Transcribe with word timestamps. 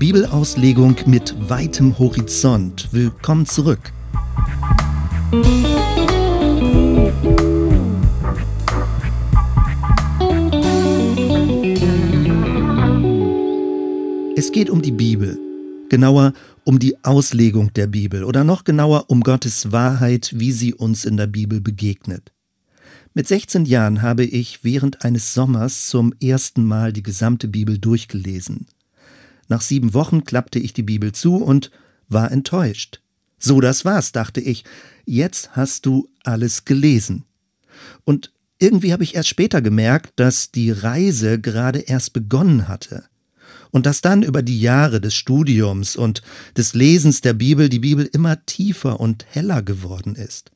Bibelauslegung 0.00 0.96
mit 1.04 1.34
weitem 1.50 1.98
Horizont. 1.98 2.88
Willkommen 2.90 3.44
zurück. 3.44 3.92
Es 14.36 14.50
geht 14.52 14.70
um 14.70 14.80
die 14.80 14.90
Bibel, 14.90 15.38
genauer 15.90 16.32
um 16.64 16.78
die 16.78 16.96
Auslegung 17.04 17.72
der 17.74 17.86
Bibel 17.86 18.24
oder 18.24 18.42
noch 18.42 18.64
genauer 18.64 19.04
um 19.08 19.20
Gottes 19.20 19.70
Wahrheit, 19.70 20.32
wie 20.34 20.50
sie 20.50 20.72
uns 20.72 21.04
in 21.04 21.18
der 21.18 21.26
Bibel 21.26 21.60
begegnet. 21.60 22.32
Mit 23.12 23.26
16 23.26 23.64
Jahren 23.64 24.02
habe 24.02 24.24
ich 24.24 24.62
während 24.62 25.04
eines 25.04 25.34
Sommers 25.34 25.88
zum 25.88 26.14
ersten 26.22 26.64
Mal 26.64 26.92
die 26.92 27.02
gesamte 27.02 27.48
Bibel 27.48 27.76
durchgelesen. 27.76 28.66
Nach 29.48 29.62
sieben 29.62 29.94
Wochen 29.94 30.22
klappte 30.22 30.60
ich 30.60 30.74
die 30.74 30.84
Bibel 30.84 31.10
zu 31.10 31.34
und 31.36 31.72
war 32.08 32.30
enttäuscht. 32.30 33.00
So, 33.36 33.60
das 33.60 33.84
war's, 33.84 34.12
dachte 34.12 34.40
ich. 34.40 34.64
Jetzt 35.06 35.56
hast 35.56 35.86
du 35.86 36.08
alles 36.22 36.64
gelesen. 36.64 37.24
Und 38.04 38.32
irgendwie 38.60 38.92
habe 38.92 39.02
ich 39.02 39.16
erst 39.16 39.30
später 39.30 39.60
gemerkt, 39.60 40.12
dass 40.14 40.52
die 40.52 40.70
Reise 40.70 41.40
gerade 41.40 41.80
erst 41.80 42.12
begonnen 42.12 42.68
hatte. 42.68 43.02
Und 43.72 43.86
dass 43.86 44.02
dann 44.02 44.22
über 44.22 44.42
die 44.42 44.60
Jahre 44.60 45.00
des 45.00 45.16
Studiums 45.16 45.96
und 45.96 46.22
des 46.56 46.74
Lesens 46.74 47.22
der 47.22 47.32
Bibel 47.32 47.68
die 47.68 47.80
Bibel 47.80 48.08
immer 48.12 48.46
tiefer 48.46 49.00
und 49.00 49.26
heller 49.28 49.62
geworden 49.62 50.14
ist. 50.14 50.52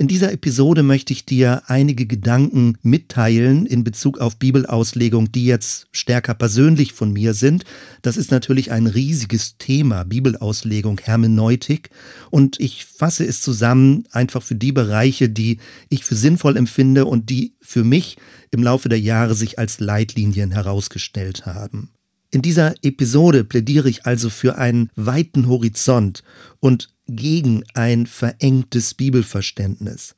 In 0.00 0.08
dieser 0.08 0.32
Episode 0.32 0.82
möchte 0.82 1.12
ich 1.12 1.26
dir 1.26 1.64
einige 1.66 2.06
Gedanken 2.06 2.78
mitteilen 2.80 3.66
in 3.66 3.84
Bezug 3.84 4.18
auf 4.18 4.38
Bibelauslegung, 4.38 5.30
die 5.30 5.44
jetzt 5.44 5.88
stärker 5.92 6.32
persönlich 6.32 6.94
von 6.94 7.12
mir 7.12 7.34
sind. 7.34 7.64
Das 8.00 8.16
ist 8.16 8.30
natürlich 8.30 8.72
ein 8.72 8.86
riesiges 8.86 9.58
Thema, 9.58 10.04
Bibelauslegung, 10.04 11.02
Hermeneutik. 11.02 11.90
Und 12.30 12.58
ich 12.60 12.86
fasse 12.86 13.26
es 13.26 13.42
zusammen 13.42 14.04
einfach 14.10 14.42
für 14.42 14.54
die 14.54 14.72
Bereiche, 14.72 15.28
die 15.28 15.58
ich 15.90 16.06
für 16.06 16.14
sinnvoll 16.14 16.56
empfinde 16.56 17.04
und 17.04 17.28
die 17.28 17.52
für 17.60 17.84
mich 17.84 18.16
im 18.52 18.62
Laufe 18.62 18.88
der 18.88 19.00
Jahre 19.00 19.34
sich 19.34 19.58
als 19.58 19.80
Leitlinien 19.80 20.52
herausgestellt 20.52 21.44
haben. 21.44 21.90
In 22.32 22.42
dieser 22.42 22.74
Episode 22.82 23.42
plädiere 23.42 23.88
ich 23.88 24.06
also 24.06 24.30
für 24.30 24.56
einen 24.56 24.88
weiten 24.94 25.48
Horizont 25.48 26.22
und 26.60 26.94
gegen 27.08 27.64
ein 27.74 28.06
verengtes 28.06 28.94
Bibelverständnis. 28.94 30.14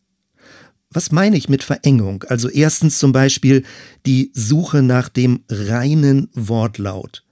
Was 0.90 1.10
meine 1.10 1.38
ich 1.38 1.48
mit 1.48 1.62
Verengung? 1.62 2.22
Also 2.24 2.50
erstens 2.50 2.98
zum 2.98 3.12
Beispiel 3.12 3.64
die 4.04 4.30
Suche 4.34 4.82
nach 4.82 5.08
dem 5.08 5.40
reinen 5.48 6.28
Wortlaut. 6.34 7.24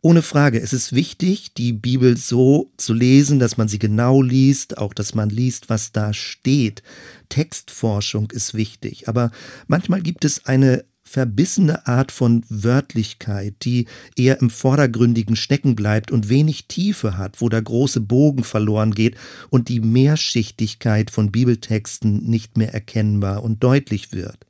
Ohne 0.00 0.22
Frage, 0.22 0.60
es 0.60 0.72
ist 0.72 0.92
wichtig, 0.92 1.54
die 1.54 1.72
Bibel 1.72 2.16
so 2.16 2.70
zu 2.76 2.94
lesen, 2.94 3.40
dass 3.40 3.56
man 3.56 3.66
sie 3.66 3.80
genau 3.80 4.22
liest, 4.22 4.78
auch 4.78 4.94
dass 4.94 5.16
man 5.16 5.28
liest, 5.28 5.68
was 5.68 5.90
da 5.90 6.14
steht. 6.14 6.84
Textforschung 7.28 8.30
ist 8.30 8.54
wichtig, 8.54 9.08
aber 9.08 9.32
manchmal 9.66 10.00
gibt 10.00 10.24
es 10.24 10.46
eine 10.46 10.84
verbissene 11.08 11.86
Art 11.86 12.12
von 12.12 12.44
Wörtlichkeit, 12.48 13.54
die 13.62 13.86
eher 14.16 14.40
im 14.40 14.50
Vordergründigen 14.50 15.36
stecken 15.36 15.74
bleibt 15.74 16.10
und 16.10 16.28
wenig 16.28 16.66
Tiefe 16.66 17.16
hat, 17.16 17.40
wo 17.40 17.48
der 17.48 17.62
große 17.62 18.00
Bogen 18.00 18.44
verloren 18.44 18.92
geht 18.92 19.16
und 19.50 19.68
die 19.68 19.80
Mehrschichtigkeit 19.80 21.10
von 21.10 21.32
Bibeltexten 21.32 22.24
nicht 22.24 22.56
mehr 22.58 22.74
erkennbar 22.74 23.42
und 23.42 23.62
deutlich 23.64 24.12
wird. 24.12 24.47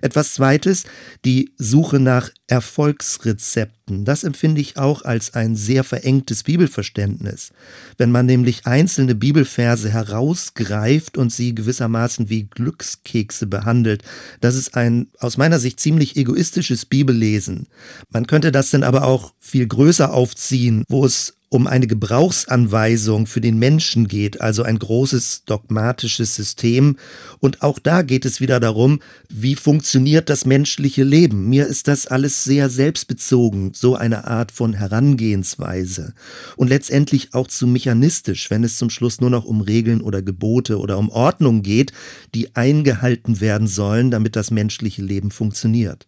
Etwas 0.00 0.34
Zweites, 0.34 0.84
die 1.24 1.52
Suche 1.58 1.98
nach 1.98 2.30
Erfolgsrezepten. 2.46 4.04
Das 4.04 4.24
empfinde 4.24 4.60
ich 4.60 4.76
auch 4.76 5.02
als 5.02 5.34
ein 5.34 5.56
sehr 5.56 5.84
verengtes 5.84 6.42
Bibelverständnis. 6.42 7.50
Wenn 7.98 8.10
man 8.10 8.26
nämlich 8.26 8.66
einzelne 8.66 9.14
Bibelverse 9.14 9.90
herausgreift 9.90 11.18
und 11.18 11.32
sie 11.32 11.54
gewissermaßen 11.54 12.28
wie 12.28 12.44
Glückskekse 12.44 13.46
behandelt, 13.46 14.02
das 14.40 14.54
ist 14.54 14.74
ein 14.76 15.08
aus 15.18 15.36
meiner 15.36 15.58
Sicht 15.58 15.80
ziemlich 15.80 16.16
egoistisches 16.16 16.86
Bibellesen. 16.86 17.68
Man 18.10 18.26
könnte 18.26 18.52
das 18.52 18.70
dann 18.70 18.82
aber 18.82 19.04
auch 19.04 19.34
viel 19.38 19.66
größer 19.66 20.12
aufziehen, 20.12 20.84
wo 20.88 21.04
es 21.04 21.34
um 21.52 21.66
eine 21.66 21.86
Gebrauchsanweisung 21.86 23.26
für 23.26 23.42
den 23.42 23.58
Menschen 23.58 24.08
geht, 24.08 24.40
also 24.40 24.62
ein 24.62 24.78
großes 24.78 25.44
dogmatisches 25.44 26.34
System. 26.34 26.96
Und 27.40 27.60
auch 27.60 27.78
da 27.78 28.00
geht 28.00 28.24
es 28.24 28.40
wieder 28.40 28.58
darum, 28.58 29.00
wie 29.28 29.54
funktioniert 29.54 30.30
das 30.30 30.46
menschliche 30.46 31.04
Leben. 31.04 31.50
Mir 31.50 31.66
ist 31.66 31.88
das 31.88 32.06
alles 32.06 32.42
sehr 32.42 32.70
selbstbezogen, 32.70 33.72
so 33.74 33.94
eine 33.94 34.26
Art 34.26 34.50
von 34.50 34.72
Herangehensweise. 34.72 36.14
Und 36.56 36.68
letztendlich 36.68 37.34
auch 37.34 37.48
zu 37.48 37.66
mechanistisch, 37.66 38.50
wenn 38.50 38.64
es 38.64 38.78
zum 38.78 38.88
Schluss 38.88 39.20
nur 39.20 39.28
noch 39.28 39.44
um 39.44 39.60
Regeln 39.60 40.00
oder 40.00 40.22
Gebote 40.22 40.78
oder 40.78 40.96
um 40.96 41.10
Ordnung 41.10 41.60
geht, 41.60 41.92
die 42.34 42.56
eingehalten 42.56 43.42
werden 43.42 43.66
sollen, 43.66 44.10
damit 44.10 44.36
das 44.36 44.50
menschliche 44.50 45.02
Leben 45.02 45.30
funktioniert. 45.30 46.06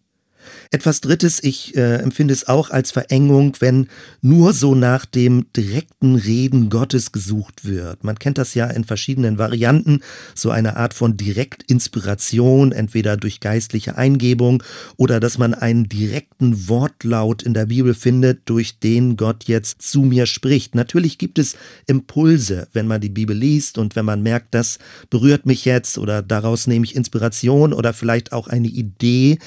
Etwas 0.70 1.00
Drittes, 1.00 1.42
ich 1.42 1.76
äh, 1.76 1.96
empfinde 1.96 2.34
es 2.34 2.48
auch 2.48 2.70
als 2.70 2.90
Verengung, 2.90 3.56
wenn 3.60 3.88
nur 4.20 4.52
so 4.52 4.74
nach 4.74 5.04
dem 5.06 5.46
direkten 5.56 6.16
Reden 6.16 6.70
Gottes 6.70 7.12
gesucht 7.12 7.64
wird. 7.64 8.04
Man 8.04 8.18
kennt 8.18 8.38
das 8.38 8.54
ja 8.54 8.66
in 8.66 8.84
verschiedenen 8.84 9.38
Varianten, 9.38 10.00
so 10.34 10.50
eine 10.50 10.76
Art 10.76 10.94
von 10.94 11.16
Direktinspiration, 11.16 12.72
entweder 12.72 13.16
durch 13.16 13.40
geistliche 13.40 13.96
Eingebung 13.96 14.62
oder 14.96 15.20
dass 15.20 15.38
man 15.38 15.54
einen 15.54 15.88
direkten 15.88 16.68
Wortlaut 16.68 17.42
in 17.42 17.54
der 17.54 17.66
Bibel 17.66 17.94
findet, 17.94 18.48
durch 18.48 18.78
den 18.78 19.16
Gott 19.16 19.44
jetzt 19.44 19.82
zu 19.82 20.02
mir 20.02 20.26
spricht. 20.26 20.74
Natürlich 20.74 21.18
gibt 21.18 21.38
es 21.38 21.56
Impulse, 21.86 22.68
wenn 22.72 22.86
man 22.86 23.00
die 23.00 23.08
Bibel 23.08 23.36
liest 23.36 23.78
und 23.78 23.96
wenn 23.96 24.04
man 24.04 24.22
merkt, 24.22 24.54
das 24.54 24.78
berührt 25.10 25.46
mich 25.46 25.64
jetzt 25.64 25.98
oder 25.98 26.22
daraus 26.22 26.66
nehme 26.66 26.84
ich 26.84 26.96
Inspiration 26.96 27.72
oder 27.72 27.92
vielleicht 27.92 28.32
auch 28.32 28.48
eine 28.48 28.68
Idee, 28.68 29.38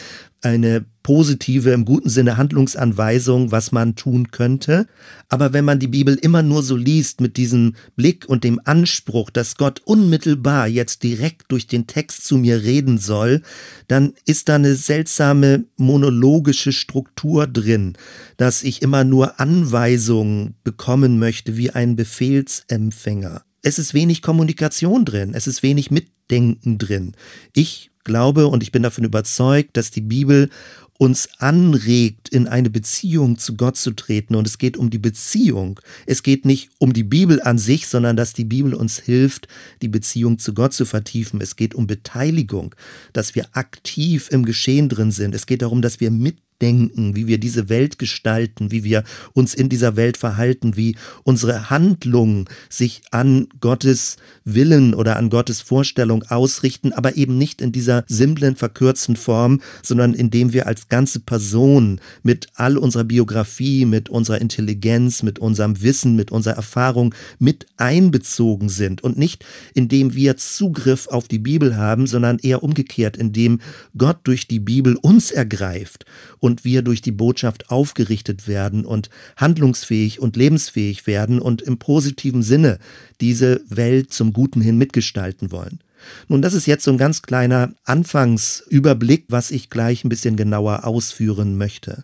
eine 0.47 0.85
positive, 1.03 1.72
im 1.72 1.85
guten 1.85 2.09
Sinne 2.09 2.35
Handlungsanweisung, 2.35 3.52
was 3.52 3.72
man 3.72 3.96
tun 3.96 4.31
könnte. 4.31 4.88
Aber 5.30 5.53
wenn 5.53 5.63
man 5.63 5.80
die 5.80 5.88
Bibel 5.88 6.16
immer 6.16 6.44
nur 6.44 6.63
so 6.63 6.75
liest 6.75 7.22
mit 7.22 7.38
diesem 7.38 7.75
Blick 7.96 8.25
und 8.28 8.44
dem 8.44 8.59
Anspruch, 8.66 9.30
dass 9.30 9.56
Gott 9.56 9.81
unmittelbar 9.86 10.68
jetzt 10.68 11.03
direkt 11.03 11.52
durch 11.52 11.68
den 11.68 11.88
Text 11.88 12.25
zu 12.25 12.38
mir 12.38 12.63
reden 12.63 12.97
soll, 12.97 13.41
dann 13.88 14.13
ist 14.25 14.50
da 14.50 14.56
eine 14.56 14.75
seltsame 14.75 15.63
monologische 15.78 16.74
Struktur 16.74 17.47
drin, 17.47 17.94
dass 18.36 18.63
ich 18.63 18.81
immer 18.81 19.03
nur 19.06 19.40
Anweisungen 19.40 20.56
bekommen 20.66 21.19
möchte 21.19 21.56
wie 21.56 21.72
ein 21.72 21.96
Befehlsempfänger. 21.96 23.44
Es 23.62 23.80
ist 23.80 23.94
wenig 23.94 24.22
Kommunikation 24.22 25.06
drin, 25.06 25.31
es 25.34 25.47
ist 25.47 25.63
wenig 25.63 25.90
Mitdenken 25.90 26.78
drin. 26.78 27.13
Ich 27.53 27.91
glaube 28.07 28.47
und 28.47 28.63
ich 28.63 28.72
bin 28.72 28.81
davon 28.81 29.03
überzeugt, 29.03 29.78
dass 29.78 29.91
die 29.91 30.01
Bibel 30.01 30.50
uns 30.97 31.29
anregt, 31.38 32.29
in 32.29 32.47
eine 32.47 32.69
Beziehung 32.69 33.38
zu 33.38 33.56
Gott 33.56 33.78
zu 33.78 33.91
treten. 33.91 34.34
Und 34.34 34.47
es 34.47 34.57
geht 34.57 34.78
um 34.78 34.90
die 34.90 34.97
Beziehung. 34.97 35.79
Es 36.07 36.23
geht 36.23 36.45
nicht 36.45 36.69
um 36.79 36.91
die 36.94 37.03
Bibel 37.03 37.41
an 37.41 37.59
sich, 37.59 37.88
sondern 37.88 38.18
dass 38.18 38.34
die 38.34 38.45
Bibel 38.45 38.73
uns 38.73 38.97
hilft, 38.97 39.47
die 39.81 39.90
Beziehung 39.90 40.40
zu 40.40 40.53
Gott 40.53 40.73
zu 40.73 40.85
vertiefen. 40.85 41.40
Es 41.40 41.56
geht 41.56 41.75
um 41.75 41.85
Beteiligung, 41.85 42.73
dass 43.13 43.35
wir 43.35 43.45
aktiv 43.51 44.29
im 44.31 44.44
Geschehen 44.44 44.89
drin 44.89 45.12
sind. 45.12 45.35
Es 45.35 45.45
geht 45.45 45.62
darum, 45.62 45.81
dass 45.81 46.00
wir 46.00 46.09
mit 46.09 46.38
denken, 46.62 47.16
wie 47.16 47.28
wir 47.28 47.38
diese 47.38 47.69
Welt 47.69 48.00
gestalten, 48.00 48.72
wie 48.72 48.84
wir 48.84 49.03
uns 49.34 49.53
in 49.53 49.69
dieser 49.69 49.95
Welt 49.95 50.18
verhalten, 50.18 50.75
wie 50.75 50.95
unsere 51.23 51.69
Handlungen 51.69 52.45
sich 52.69 53.01
an 53.12 53.47
Gottes 53.59 54.18
Willen 54.44 54.94
oder 54.94 55.18
an 55.18 55.29
Gottes 55.29 55.62
Vorstellung 55.62 56.23
ausrichten, 56.23 56.94
aber 56.94 57.16
eben 57.18 57.38
nicht 57.38 57.62
in 57.62 57.72
dieser 57.72 58.03
simplen, 58.07 58.56
verkürzten 58.56 59.16
Form, 59.16 59.62
sondern 59.84 60.13
indem 60.13 60.53
wir 60.53 60.68
als 60.68 60.89
ganze 60.89 61.19
Person 61.19 62.00
mit 62.24 62.48
all 62.56 62.77
unserer 62.77 63.03
Biografie, 63.03 63.86
mit 63.86 64.10
unserer 64.10 64.42
Intelligenz, 64.42 65.24
mit 65.24 65.39
unserem 65.39 65.81
Wissen, 65.81 66.15
mit 66.15 66.31
unserer 66.31 66.56
Erfahrung 66.56 67.13
mit 67.39 67.65
einbezogen 67.77 68.69
sind 68.69 69.03
und 69.03 69.18
nicht 69.18 69.45
indem 69.74 70.15
wir 70.15 70.38
Zugriff 70.38 71.07
auf 71.07 71.27
die 71.27 71.39
Bibel 71.39 71.77
haben, 71.77 72.07
sondern 72.07 72.39
eher 72.39 72.63
umgekehrt, 72.63 73.18
indem 73.18 73.60
Gott 73.98 74.18
durch 74.24 74.48
die 74.48 74.60
Bibel 74.60 74.95
uns 74.95 75.31
ergreift 75.31 76.06
und 76.39 76.47
wir 76.64 76.82
durch 76.82 77.02
die 77.02 77.12
Botschaft 77.12 77.70
aufgerichtet 77.70 78.48
werden 78.48 78.86
und 78.86 79.10
handlungsfähig 79.36 80.20
und 80.20 80.36
lebensfähig 80.36 81.08
werden 81.08 81.40
und 81.40 81.62
im 81.62 81.78
positiven 81.78 82.44
Sinne 82.44 82.80
diese 83.22 83.62
Welt 83.70 84.14
zum 84.14 84.34
Guten 84.34 84.62
hin 84.62 84.78
mitgestalten 84.78 85.52
wollen. 85.52 85.80
Nun, 86.28 86.42
das 86.42 86.54
ist 86.54 86.68
jetzt 86.68 86.84
so 86.84 86.92
ein 86.92 86.98
ganz 86.98 87.22
kleiner 87.22 87.74
Anfangsüberblick, 87.84 89.26
was 89.30 89.52
ich 89.52 89.70
gleich 89.70 90.04
ein 90.04 90.10
bisschen 90.10 90.36
genauer 90.36 90.86
ausführen 90.86 91.58
möchte. 91.58 92.04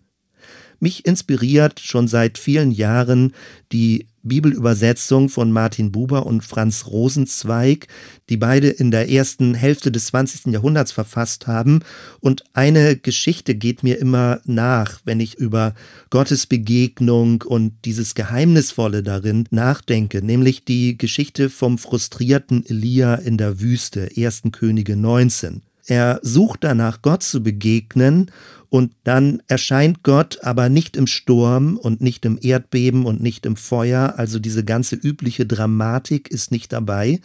Mich 0.84 1.06
inspiriert 1.06 1.80
schon 1.80 2.10
seit 2.10 2.38
vielen 2.38 2.70
Jahren 2.70 3.32
die 3.72 4.06
Bibelübersetzung 4.22 5.30
von 5.30 5.50
Martin 5.50 5.94
Buber 5.94 6.26
und 6.26 6.44
Franz 6.44 6.88
Rosenzweig, 6.88 7.88
die 8.28 8.36
beide 8.36 8.68
in 8.68 8.92
der 8.92 9.10
ersten 9.10 9.54
Hälfte 9.54 9.94
des 9.94 10.08
20. 10.08 10.52
Jahrhunderts 10.52 10.92
verfasst 10.92 11.48
haben. 11.48 11.86
Und 12.20 12.44
eine 12.52 12.98
Geschichte 12.98 13.56
geht 13.56 13.82
mir 13.84 13.98
immer 13.98 14.42
nach, 14.44 15.00
wenn 15.06 15.22
ich 15.22 15.36
über 15.36 15.74
Gottes 16.10 16.48
Begegnung 16.48 17.44
und 17.44 17.86
dieses 17.86 18.14
Geheimnisvolle 18.14 19.04
darin 19.04 19.48
nachdenke, 19.52 20.22
nämlich 20.22 20.66
die 20.66 20.98
Geschichte 20.98 21.50
vom 21.50 21.78
frustrierten 21.78 22.66
Elia 22.66 23.16
in 23.16 23.38
der 23.38 23.62
Wüste, 23.62 24.10
1. 24.18 24.42
Könige 24.52 24.98
19. 24.98 25.62
Er 25.86 26.20
sucht 26.24 26.64
danach, 26.64 27.02
Gott 27.02 27.24
zu 27.24 27.44
begegnen 27.44 28.32
und 28.74 28.94
dann 29.04 29.44
erscheint 29.48 30.02
Gott 30.02 30.40
aber 30.42 30.68
nicht 30.68 30.98
im 30.98 31.06
Sturm 31.06 31.78
und 31.78 32.02
nicht 32.02 32.26
im 32.26 32.40
Erdbeben 32.42 33.06
und 33.06 33.22
nicht 33.22 33.46
im 33.46 33.56
Feuer, 33.56 34.16
also 34.18 34.40
diese 34.40 34.64
ganze 34.64 34.96
übliche 34.96 35.46
Dramatik 35.46 36.32
ist 36.32 36.52
nicht 36.52 36.74
dabei. 36.74 37.22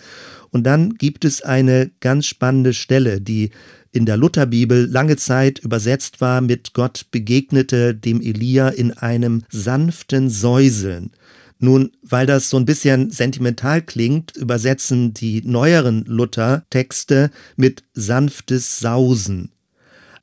Und 0.50 0.64
dann 0.64 0.96
gibt 0.96 1.24
es 1.24 1.40
eine 1.40 1.90
ganz 2.00 2.26
spannende 2.26 2.74
Stelle, 2.74 3.22
die 3.22 3.48
in 3.92 4.04
der 4.04 4.18
Lutherbibel 4.18 4.86
lange 4.90 5.16
Zeit 5.16 5.58
übersetzt 5.60 6.20
war 6.20 6.42
mit 6.42 6.74
Gott 6.74 7.06
begegnete 7.12 7.94
dem 7.94 8.20
Elia 8.20 8.68
in 8.68 8.92
einem 8.92 9.42
sanften 9.48 10.28
Säuseln. 10.28 11.12
Nun, 11.58 11.92
weil 12.02 12.26
das 12.26 12.50
so 12.50 12.58
ein 12.58 12.66
bisschen 12.66 13.08
sentimental 13.08 13.80
klingt, 13.80 14.36
übersetzen 14.36 15.14
die 15.14 15.40
neueren 15.46 16.04
Luther-Texte 16.04 17.30
mit 17.56 17.84
sanftes 17.94 18.80
Sausen. 18.80 19.50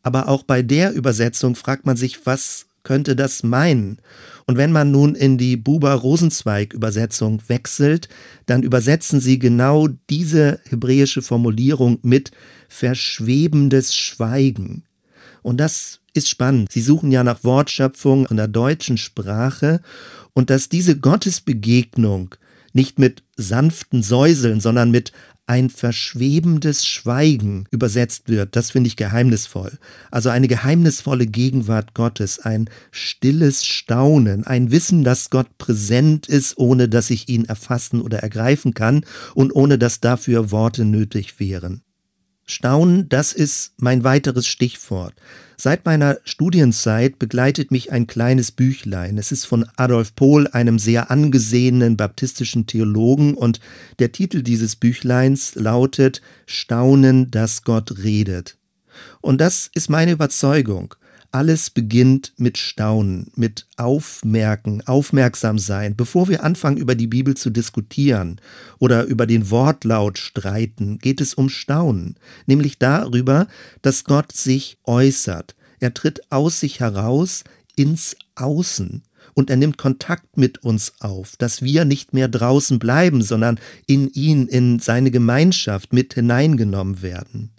Aber 0.05 0.29
auch 0.29 0.43
bei 0.43 0.61
der 0.61 0.93
Übersetzung 0.93 1.55
fragt 1.55 1.87
man 1.87 1.97
sich, 1.97 2.27
was 2.27 2.67
könnte 2.83 3.15
das 3.15 3.41
meinen? 3.41 3.97
Und 4.45 4.55
wenn 4.55 4.71
man 4.71 4.91
nun 4.91 5.15
in 5.15 5.39
die 5.39 5.57
Buber-Rosenzweig-Übersetzung 5.57 7.41
wechselt, 7.47 8.07
dann 8.45 8.61
übersetzen 8.61 9.19
sie 9.19 9.39
genau 9.39 9.87
diese 10.11 10.59
hebräische 10.69 11.23
Formulierung 11.23 11.97
mit 12.03 12.29
verschwebendes 12.69 13.95
Schweigen. 13.95 14.83
Und 15.41 15.57
das 15.57 16.01
ist 16.13 16.29
spannend. 16.29 16.71
Sie 16.71 16.81
suchen 16.81 17.11
ja 17.11 17.23
nach 17.23 17.43
Wortschöpfung 17.43 18.27
in 18.27 18.37
der 18.37 18.47
deutschen 18.47 18.97
Sprache 18.97 19.81
und 20.33 20.51
dass 20.51 20.69
diese 20.69 20.99
Gottesbegegnung 20.99 22.35
nicht 22.73 22.99
mit 22.99 23.23
sanften 23.37 24.03
Säuseln, 24.03 24.59
sondern 24.59 24.91
mit 24.91 25.13
ein 25.47 25.69
verschwebendes 25.69 26.85
Schweigen 26.85 27.65
übersetzt 27.71 28.29
wird, 28.29 28.55
das 28.55 28.71
finde 28.71 28.87
ich 28.87 28.95
geheimnisvoll. 28.95 29.77
Also 30.09 30.29
eine 30.29 30.47
geheimnisvolle 30.47 31.27
Gegenwart 31.27 31.93
Gottes, 31.93 32.39
ein 32.39 32.69
stilles 32.91 33.65
Staunen, 33.65 34.43
ein 34.45 34.71
Wissen, 34.71 35.03
dass 35.03 35.29
Gott 35.29 35.57
präsent 35.57 36.27
ist, 36.27 36.57
ohne 36.57 36.89
dass 36.89 37.09
ich 37.11 37.29
ihn 37.29 37.45
erfassen 37.45 38.01
oder 38.01 38.19
ergreifen 38.19 38.73
kann 38.73 39.05
und 39.35 39.55
ohne 39.55 39.77
dass 39.77 39.99
dafür 39.99 40.51
Worte 40.51 40.83
nötig 40.83 41.39
wären. 41.39 41.84
Staunen, 42.45 43.09
das 43.09 43.33
ist 43.33 43.73
mein 43.77 44.03
weiteres 44.03 44.45
Stichwort. 44.45 45.13
Seit 45.57 45.85
meiner 45.85 46.19
Studienzeit 46.25 47.17
begleitet 47.17 47.71
mich 47.71 47.91
ein 47.91 48.07
kleines 48.07 48.51
Büchlein. 48.51 49.17
Es 49.17 49.31
ist 49.31 49.45
von 49.45 49.65
Adolf 49.77 50.13
Pohl, 50.15 50.47
einem 50.47 50.77
sehr 50.77 51.09
angesehenen 51.09 51.97
baptistischen 51.97 52.67
Theologen, 52.67 53.33
und 53.33 53.59
der 53.99 54.11
Titel 54.11 54.43
dieses 54.43 54.75
Büchleins 54.75 55.55
lautet 55.55 56.21
Staunen, 56.45 57.31
dass 57.31 57.63
Gott 57.63 57.99
redet. 58.03 58.57
Und 59.21 59.41
das 59.41 59.69
ist 59.73 59.89
meine 59.89 60.11
Überzeugung. 60.11 60.93
Alles 61.35 61.69
beginnt 61.69 62.31
mit 62.37 62.57
Staunen, 62.57 63.29
mit 63.35 63.67
Aufmerken, 63.75 64.81
aufmerksam 64.87 65.59
sein. 65.59 65.93
Bevor 65.93 66.29
wir 66.29 66.45
anfangen, 66.45 66.77
über 66.77 66.95
die 66.95 67.07
Bibel 67.07 67.35
zu 67.35 67.49
diskutieren 67.49 68.39
oder 68.79 69.03
über 69.03 69.27
den 69.27 69.51
Wortlaut 69.51 70.17
streiten, 70.17 70.97
geht 70.97 71.19
es 71.19 71.33
um 71.33 71.49
Staunen, 71.49 72.15
nämlich 72.45 72.79
darüber, 72.79 73.47
dass 73.81 74.05
Gott 74.05 74.31
sich 74.31 74.77
äußert. 74.85 75.55
Er 75.81 75.93
tritt 75.93 76.21
aus 76.31 76.61
sich 76.61 76.79
heraus 76.79 77.43
ins 77.75 78.15
Außen 78.35 79.03
und 79.33 79.49
er 79.49 79.57
nimmt 79.57 79.77
Kontakt 79.77 80.37
mit 80.37 80.63
uns 80.63 80.93
auf, 81.01 81.35
dass 81.35 81.61
wir 81.61 81.83
nicht 81.83 82.13
mehr 82.13 82.29
draußen 82.29 82.79
bleiben, 82.79 83.21
sondern 83.21 83.59
in 83.87 84.09
ihn, 84.13 84.47
in 84.47 84.79
seine 84.79 85.11
Gemeinschaft 85.11 85.91
mit 85.91 86.13
hineingenommen 86.13 87.01
werden. 87.01 87.51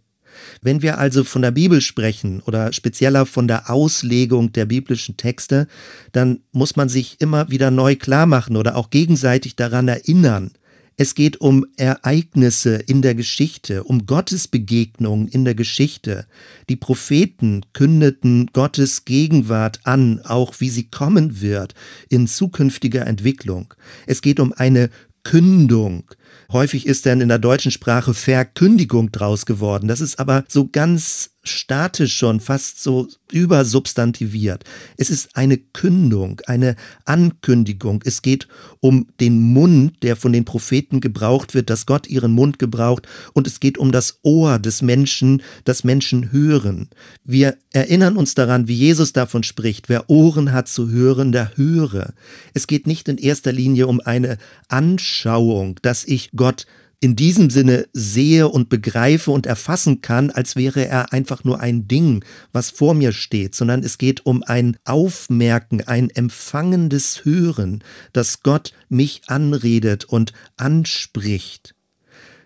Wenn 0.63 0.83
wir 0.83 0.99
also 0.99 1.25
von 1.25 1.43
der 1.43 1.51
Bibel 1.51 1.81
sprechen 1.81 2.41
oder 2.41 2.73
spezieller 2.73 3.27
von 3.27 3.49
der 3.49 3.71
Auslegung 3.71 4.53
der 4.53 4.67
biblischen 4.67 5.17
Texte, 5.17 5.67
dann 6.13 6.41
muss 6.53 6.77
man 6.77 6.89
sich 6.89 7.21
immer 7.21 7.51
wieder 7.51 7.71
neu 7.71 7.97
klar 7.97 8.27
machen 8.27 8.57
oder 8.57 8.77
auch 8.77 8.91
gegenseitig 8.91 9.57
daran 9.57 9.89
erinnern. 9.89 10.53
Es 10.99 11.15
geht 11.15 11.43
um 11.43 11.67
Ereignisse 11.77 12.77
in 12.77 13.03
der 13.03 13.15
Geschichte, 13.15 13.85
um 13.85 14.07
Gottes 14.07 14.49
Begegnungen 14.49 15.29
in 15.29 15.45
der 15.45 15.55
Geschichte. 15.55 16.27
Die 16.71 16.77
Propheten 16.77 17.61
kündeten 17.75 18.47
Gottes 18.55 19.05
Gegenwart 19.05 19.81
an, 19.85 20.21
auch 20.25 20.55
wie 20.59 20.71
sie 20.71 20.89
kommen 20.89 21.43
wird 21.43 21.75
in 22.09 22.27
zukünftiger 22.27 23.07
Entwicklung. 23.07 23.75
Es 24.07 24.23
geht 24.23 24.41
um 24.41 24.55
eine 24.55 24.89
Kündung. 25.23 26.05
Häufig 26.53 26.87
ist 26.87 27.07
dann 27.07 27.21
in 27.21 27.29
der 27.29 27.39
deutschen 27.39 27.71
Sprache 27.71 28.15
Verkündigung 28.15 29.13
draus 29.13 29.47
geworden. 29.47 29.89
Das 29.89 30.01
ist 30.01 30.19
aber 30.19 30.45
so 30.49 30.69
ganz 30.69 31.31
statisch 31.49 32.17
schon, 32.17 32.41
fast 32.41 32.83
so 32.83 33.09
übersubstantiviert. 33.33 34.65
Es 34.97 35.11
ist 35.11 35.37
eine 35.37 35.59
Kündung, 35.59 36.41
eine 36.47 36.77
Ankündigung. 37.05 38.03
Es 38.05 38.23
geht 38.23 38.47
um 38.81 39.09
den 39.21 39.41
Mund, 39.41 40.03
der 40.03 40.17
von 40.17 40.33
den 40.33 40.45
Propheten 40.45 41.01
gebraucht 41.01 41.55
wird, 41.55 41.71
dass 41.71 41.87
Gott 41.87 42.07
ihren 42.07 42.33
Mund 42.33 42.59
gebraucht. 42.59 43.07
Und 43.33 43.47
es 43.47 43.61
geht 43.61 43.79
um 43.79 43.93
das 43.93 44.21
Ohr 44.23 44.59
des 44.59 44.83
Menschen, 44.83 45.43
das 45.65 45.85
Menschen 45.85 46.33
hören. 46.33 46.89
Wir 47.25 47.57
erinnern 47.73 48.17
uns 48.17 48.35
daran, 48.35 48.69
wie 48.69 48.75
Jesus 48.75 49.13
davon 49.13 49.43
spricht. 49.43 49.89
Wer 49.89 50.09
Ohren 50.09 50.53
hat 50.53 50.69
zu 50.69 50.91
hören, 50.91 51.33
der 51.33 51.57
höre. 51.57 52.15
Es 52.55 52.67
geht 52.67 52.87
nicht 52.87 53.09
in 53.09 53.19
erster 53.19 53.53
Linie 53.53 53.87
um 53.87 54.01
eine 54.01 54.39
Anschauung, 54.69 55.79
dass 55.83 56.05
ich 56.05 56.31
Gott 56.35 56.67
in 57.01 57.15
diesem 57.15 57.51
Sinne 57.51 57.87
sehe 57.93 58.49
und 58.49 58.69
begreife 58.69 59.31
und 59.31 59.47
erfassen 59.47 60.01
kann, 60.01 60.31
als 60.31 60.57
wäre 60.57 60.87
er 60.87 61.13
einfach 61.13 61.45
nur 61.45 61.61
ein 61.61 61.87
Ding, 61.87 62.25
was 62.53 62.71
vor 62.71 62.95
mir 62.95 63.13
steht, 63.13 63.55
sondern 63.55 63.83
es 63.83 63.99
geht 63.99 64.25
um 64.25 64.43
ein 64.43 64.77
Aufmerken, 64.85 65.83
ein 65.87 66.11
empfangendes 66.11 67.25
Hören, 67.25 67.85
dass 68.13 68.43
Gott 68.43 68.73
mich 68.89 69.23
anredet 69.27 70.05
und 70.05 70.33
anspricht. 70.57 71.75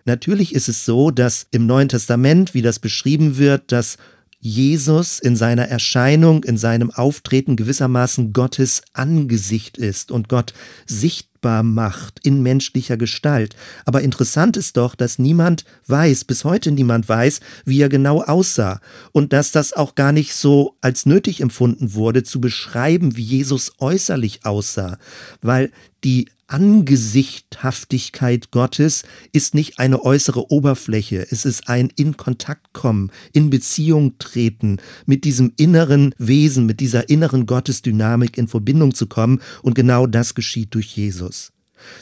Natürlich 0.05 0.53
ist 0.53 0.67
es 0.67 0.83
so, 0.83 1.11
dass 1.11 1.47
im 1.51 1.65
Neuen 1.65 1.89
Testament, 1.89 2.53
wie 2.53 2.61
das 2.61 2.79
beschrieben 2.79 3.37
wird, 3.37 3.71
dass 3.71 3.97
Jesus 4.41 5.19
in 5.19 5.35
seiner 5.35 5.67
Erscheinung, 5.67 6.43
in 6.43 6.57
seinem 6.57 6.89
Auftreten 6.89 7.55
gewissermaßen 7.55 8.33
Gottes 8.33 8.81
Angesicht 8.91 9.77
ist 9.77 10.11
und 10.11 10.29
Gott 10.29 10.53
sichtbar 10.87 11.61
macht 11.61 12.19
in 12.23 12.41
menschlicher 12.41 12.97
Gestalt. 12.97 13.55
Aber 13.85 14.01
interessant 14.01 14.57
ist 14.57 14.77
doch, 14.77 14.95
dass 14.95 15.19
niemand 15.19 15.63
weiß, 15.85 16.25
bis 16.25 16.43
heute 16.43 16.71
niemand 16.71 17.07
weiß, 17.07 17.39
wie 17.65 17.81
er 17.81 17.89
genau 17.89 18.23
aussah 18.23 18.81
und 19.11 19.31
dass 19.31 19.51
das 19.51 19.73
auch 19.73 19.93
gar 19.93 20.11
nicht 20.11 20.33
so 20.33 20.75
als 20.81 21.05
nötig 21.05 21.41
empfunden 21.41 21.93
wurde, 21.93 22.23
zu 22.23 22.41
beschreiben, 22.41 23.15
wie 23.15 23.23
Jesus 23.23 23.73
äußerlich 23.77 24.43
aussah, 24.43 24.97
weil 25.43 25.71
die 26.03 26.29
Angesichthaftigkeit 26.51 28.51
Gottes 28.51 29.03
ist 29.31 29.55
nicht 29.55 29.79
eine 29.79 30.03
äußere 30.03 30.51
Oberfläche, 30.51 31.25
es 31.31 31.45
ist 31.45 31.69
ein 31.69 31.89
in 31.95 32.17
Kontakt 32.17 32.73
kommen, 32.73 33.09
in 33.31 33.49
Beziehung 33.49 34.17
treten, 34.17 34.75
mit 35.05 35.23
diesem 35.23 35.53
inneren 35.55 36.13
Wesen, 36.17 36.65
mit 36.65 36.81
dieser 36.81 37.07
inneren 37.07 37.45
Gottesdynamik 37.45 38.37
in 38.37 38.49
Verbindung 38.49 38.93
zu 38.93 39.07
kommen 39.07 39.39
und 39.61 39.75
genau 39.75 40.07
das 40.07 40.35
geschieht 40.35 40.75
durch 40.75 40.97
Jesus. 40.97 41.53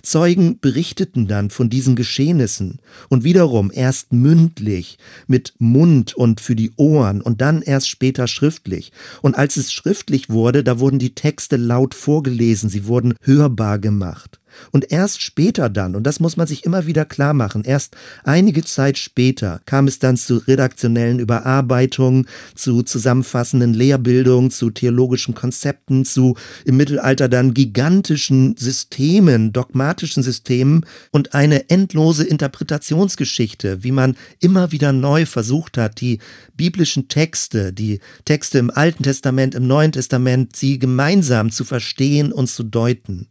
Zeugen 0.02 0.60
berichteten 0.60 1.28
dann 1.28 1.50
von 1.50 1.70
diesen 1.70 1.96
Geschehnissen 1.96 2.80
und 3.10 3.24
wiederum 3.24 3.72
erst 3.74 4.14
mündlich, 4.14 4.98
mit 5.28 5.54
Mund 5.60 6.16
und 6.16 6.42
für 6.42 6.56
die 6.56 6.72
Ohren 6.76 7.22
und 7.22 7.42
dann 7.42 7.62
erst 7.62 7.90
später 7.90 8.28
schriftlich. 8.28 8.92
Und 9.22 9.38
als 9.38 9.58
es 9.58 9.72
schriftlich 9.72 10.30
wurde, 10.30 10.64
da 10.64 10.80
wurden 10.80 11.00
die 11.00 11.16
Texte 11.16 11.58
laut 11.58 11.94
vorgelesen, 11.94 12.70
sie 12.70 12.88
wurden 12.88 13.16
hörbar 13.22 13.80
gemacht. 13.80 14.39
Und 14.72 14.92
erst 14.92 15.22
später 15.22 15.70
dann, 15.70 15.96
und 15.96 16.04
das 16.04 16.20
muss 16.20 16.38
man 16.38 16.48
sich 16.48 16.66
immer 16.66 16.86
wieder 16.86 17.06
klar 17.06 17.34
machen, 17.34 17.64
erst 17.64 17.96
einige 18.24 18.64
Zeit 18.64 18.98
später 18.98 19.62
kam 19.66 19.88
es 19.88 20.00
dann 20.00 20.18
zu 20.18 20.38
redaktionellen 20.38 21.20
Überarbeitungen, 21.20 22.28
zu 22.56 22.84
zusammenfassenden 22.84 23.74
Lehrbildungen, 23.74 24.52
zu 24.52 24.70
theologischen 24.70 25.36
Konzepten, 25.36 26.06
zu 26.06 26.36
im 26.66 26.78
Mittelalter 26.78 27.30
dann 27.30 27.54
gigantischen 27.54 28.56
Systemen, 28.58 29.54
dogmatischen 29.54 30.24
Systemen 30.24 30.86
und 31.12 31.34
eine 31.34 31.70
endlose 31.70 32.24
Interpretationsgeschichte, 32.24 33.84
wie 33.84 33.92
man 33.92 34.16
immer 34.40 34.72
wieder 34.72 34.94
neu 34.94 35.26
versucht 35.26 35.78
hat, 35.78 36.02
die 36.02 36.20
biblischen 36.56 37.08
Texte, 37.08 37.74
die 37.74 38.00
Texte 38.26 38.60
im 38.60 38.70
Alten 38.70 39.04
Testament, 39.04 39.56
im 39.56 39.68
Neuen 39.68 39.92
Testament, 39.92 40.56
sie 40.56 40.80
gemeinsam 40.80 41.52
zu 41.52 41.64
verstehen 41.64 42.32
und 42.32 42.48
zu 42.48 42.64
deuten. 42.64 43.28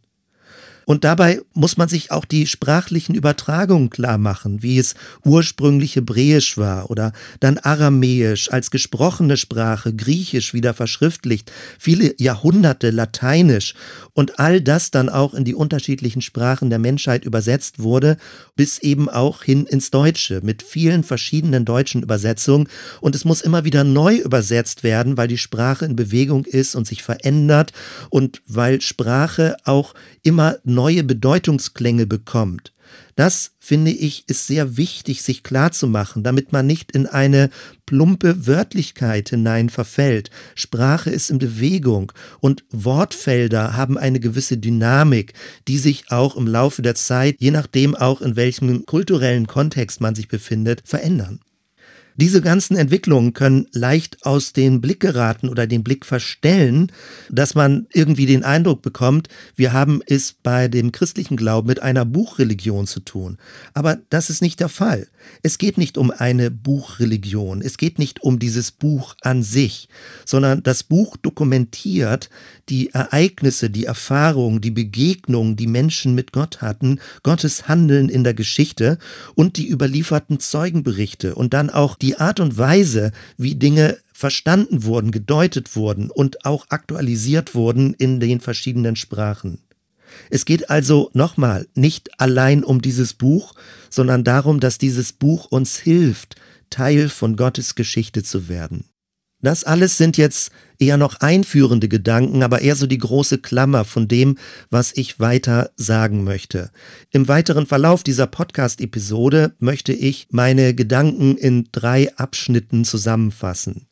Und 0.89 1.03
dabei 1.03 1.41
muss 1.53 1.77
man 1.77 1.87
sich 1.87 2.09
auch 2.09 2.25
die 2.25 2.47
sprachlichen 2.47 3.13
Übertragungen 3.13 3.91
klar 3.91 4.17
machen, 4.17 4.63
wie 4.63 4.79
es 4.79 4.95
ursprünglich 5.23 5.95
Hebräisch 5.95 6.57
war 6.57 6.89
oder 6.89 7.13
dann 7.39 7.59
Aramäisch 7.59 8.51
als 8.51 8.71
gesprochene 8.71 9.37
Sprache, 9.37 9.93
Griechisch 9.93 10.55
wieder 10.55 10.73
verschriftlicht, 10.73 11.51
viele 11.77 12.15
Jahrhunderte 12.17 12.89
Lateinisch 12.89 13.75
und 14.13 14.39
all 14.39 14.61
das 14.61 14.89
dann 14.89 15.09
auch 15.09 15.35
in 15.35 15.43
die 15.43 15.53
unterschiedlichen 15.53 16.23
Sprachen 16.23 16.71
der 16.71 16.79
Menschheit 16.79 17.23
übersetzt 17.23 17.77
wurde, 17.77 18.17
bis 18.55 18.79
eben 18.79 19.09
auch 19.09 19.43
hin 19.43 19.67
ins 19.67 19.91
Deutsche 19.91 20.41
mit 20.41 20.63
vielen 20.63 21.03
verschiedenen 21.03 21.65
deutschen 21.65 22.01
Übersetzungen. 22.01 22.67
Und 22.99 23.13
es 23.13 23.25
muss 23.25 23.41
immer 23.41 23.63
wieder 23.63 23.83
neu 23.83 24.15
übersetzt 24.15 24.81
werden, 24.81 25.17
weil 25.17 25.27
die 25.27 25.37
Sprache 25.37 25.85
in 25.85 25.95
Bewegung 25.95 26.45
ist 26.45 26.73
und 26.73 26.87
sich 26.87 27.03
verändert 27.03 27.73
und 28.09 28.41
weil 28.47 28.81
Sprache 28.81 29.55
auch 29.65 29.93
immer 30.23 30.57
neue 30.79 31.03
Bedeutungsklänge 31.03 32.05
bekommt. 32.05 32.71
Das, 33.17 33.51
finde 33.59 33.91
ich, 33.91 34.23
ist 34.27 34.47
sehr 34.47 34.77
wichtig, 34.77 35.23
sich 35.23 35.43
klarzumachen, 35.43 36.23
damit 36.23 36.53
man 36.53 36.65
nicht 36.65 36.93
in 36.93 37.05
eine 37.05 37.49
plumpe 37.85 38.47
Wörtlichkeit 38.47 39.27
hinein 39.27 39.69
verfällt. 39.69 40.31
Sprache 40.55 41.09
ist 41.09 41.31
in 41.31 41.37
Bewegung 41.37 42.13
und 42.39 42.63
Wortfelder 42.71 43.75
haben 43.75 43.97
eine 43.97 44.21
gewisse 44.21 44.57
Dynamik, 44.57 45.33
die 45.67 45.79
sich 45.79 46.11
auch 46.11 46.37
im 46.37 46.47
Laufe 46.47 46.81
der 46.81 46.95
Zeit, 46.95 47.35
je 47.39 47.51
nachdem 47.51 47.93
auch 47.93 48.21
in 48.21 48.37
welchem 48.37 48.85
kulturellen 48.85 49.47
Kontext 49.47 49.99
man 49.99 50.15
sich 50.15 50.29
befindet, 50.29 50.81
verändern. 50.85 51.41
Diese 52.19 52.41
ganzen 52.41 52.75
Entwicklungen 52.75 53.31
können 53.31 53.67
leicht 53.71 54.25
aus 54.25 54.51
dem 54.51 54.81
Blick 54.81 54.99
geraten 54.99 55.47
oder 55.47 55.67
den 55.67 55.85
Blick 55.85 56.05
verstellen, 56.05 56.91
dass 57.29 57.55
man 57.55 57.87
irgendwie 57.93 58.25
den 58.25 58.43
Eindruck 58.43 58.81
bekommt, 58.81 59.29
wir 59.55 59.71
haben 59.71 60.01
es 60.05 60.33
bei 60.33 60.67
dem 60.67 60.91
christlichen 60.91 61.37
Glauben 61.37 61.69
mit 61.69 61.81
einer 61.81 62.03
Buchreligion 62.03 62.87
zu 62.87 62.99
tun. 62.99 63.37
Aber 63.73 63.99
das 64.09 64.29
ist 64.29 64.41
nicht 64.41 64.59
der 64.59 64.67
Fall. 64.67 65.07
Es 65.43 65.57
geht 65.57 65.77
nicht 65.77 65.97
um 65.97 66.11
eine 66.11 66.51
Buchreligion, 66.51 67.61
es 67.61 67.77
geht 67.77 67.99
nicht 67.99 68.21
um 68.21 68.37
dieses 68.37 68.71
Buch 68.71 69.15
an 69.21 69.41
sich, 69.41 69.87
sondern 70.25 70.61
das 70.61 70.83
Buch 70.83 71.15
dokumentiert 71.15 72.29
die 72.67 72.89
Ereignisse, 72.89 73.69
die 73.69 73.85
Erfahrungen, 73.85 74.59
die 74.59 74.71
Begegnungen, 74.71 75.55
die 75.55 75.67
Menschen 75.67 76.15
mit 76.15 76.33
Gott 76.33 76.61
hatten, 76.61 76.99
Gottes 77.23 77.69
Handeln 77.69 78.09
in 78.09 78.25
der 78.25 78.33
Geschichte 78.33 78.97
und 79.35 79.55
die 79.55 79.69
überlieferten 79.69 80.41
Zeugenberichte 80.41 81.35
und 81.35 81.53
dann 81.53 81.69
auch 81.69 81.95
die 81.95 82.08
Art 82.17 82.39
und 82.39 82.57
Weise, 82.57 83.11
wie 83.37 83.55
Dinge 83.55 83.97
verstanden 84.13 84.83
wurden, 84.83 85.11
gedeutet 85.11 85.75
wurden 85.75 86.09
und 86.09 86.45
auch 86.45 86.65
aktualisiert 86.69 87.55
wurden 87.55 87.93
in 87.93 88.19
den 88.19 88.41
verschiedenen 88.41 88.95
Sprachen. 88.95 89.61
Es 90.29 90.45
geht 90.45 90.69
also 90.69 91.09
nochmal 91.13 91.67
nicht 91.75 92.19
allein 92.19 92.63
um 92.63 92.81
dieses 92.81 93.13
Buch, 93.13 93.53
sondern 93.89 94.23
darum, 94.23 94.59
dass 94.59 94.77
dieses 94.77 95.13
Buch 95.13 95.45
uns 95.45 95.77
hilft, 95.77 96.35
Teil 96.69 97.09
von 97.09 97.35
Gottes 97.35 97.75
Geschichte 97.75 98.23
zu 98.23 98.49
werden. 98.49 98.85
Das 99.41 99.63
alles 99.63 99.97
sind 99.97 100.17
jetzt 100.17 100.51
eher 100.79 100.97
noch 100.97 101.21
einführende 101.21 101.87
Gedanken, 101.87 102.43
aber 102.43 102.61
eher 102.61 102.75
so 102.75 102.87
die 102.87 102.97
große 102.97 103.37
Klammer 103.37 103.85
von 103.85 104.07
dem, 104.07 104.37
was 104.69 104.91
ich 104.95 105.19
weiter 105.19 105.71
sagen 105.77 106.23
möchte. 106.23 106.71
Im 107.11 107.27
weiteren 107.27 107.65
Verlauf 107.65 108.03
dieser 108.03 108.27
Podcast-Episode 108.27 109.55
möchte 109.59 109.93
ich 109.93 110.27
meine 110.31 110.73
Gedanken 110.73 111.37
in 111.37 111.69
drei 111.71 112.13
Abschnitten 112.17 112.83
zusammenfassen. 112.83 113.87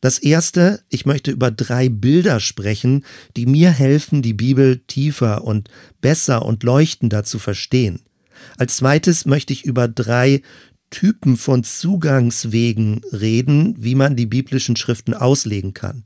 Das 0.00 0.18
erste, 0.18 0.82
ich 0.90 1.06
möchte 1.06 1.30
über 1.30 1.50
drei 1.50 1.88
Bilder 1.88 2.38
sprechen, 2.38 3.04
die 3.36 3.46
mir 3.46 3.70
helfen, 3.70 4.22
die 4.22 4.34
Bibel 4.34 4.78
tiefer 4.86 5.44
und 5.44 5.70
besser 6.02 6.44
und 6.44 6.62
leuchtender 6.62 7.24
zu 7.24 7.38
verstehen. 7.38 8.02
Als 8.58 8.76
zweites 8.76 9.24
möchte 9.24 9.52
ich 9.52 9.64
über 9.64 9.88
drei 9.88 10.42
Typen 10.94 11.36
von 11.36 11.64
Zugangswegen 11.64 13.00
reden, 13.10 13.74
wie 13.76 13.96
man 13.96 14.14
die 14.14 14.26
biblischen 14.26 14.76
Schriften 14.76 15.12
auslegen 15.12 15.74
kann. 15.74 16.04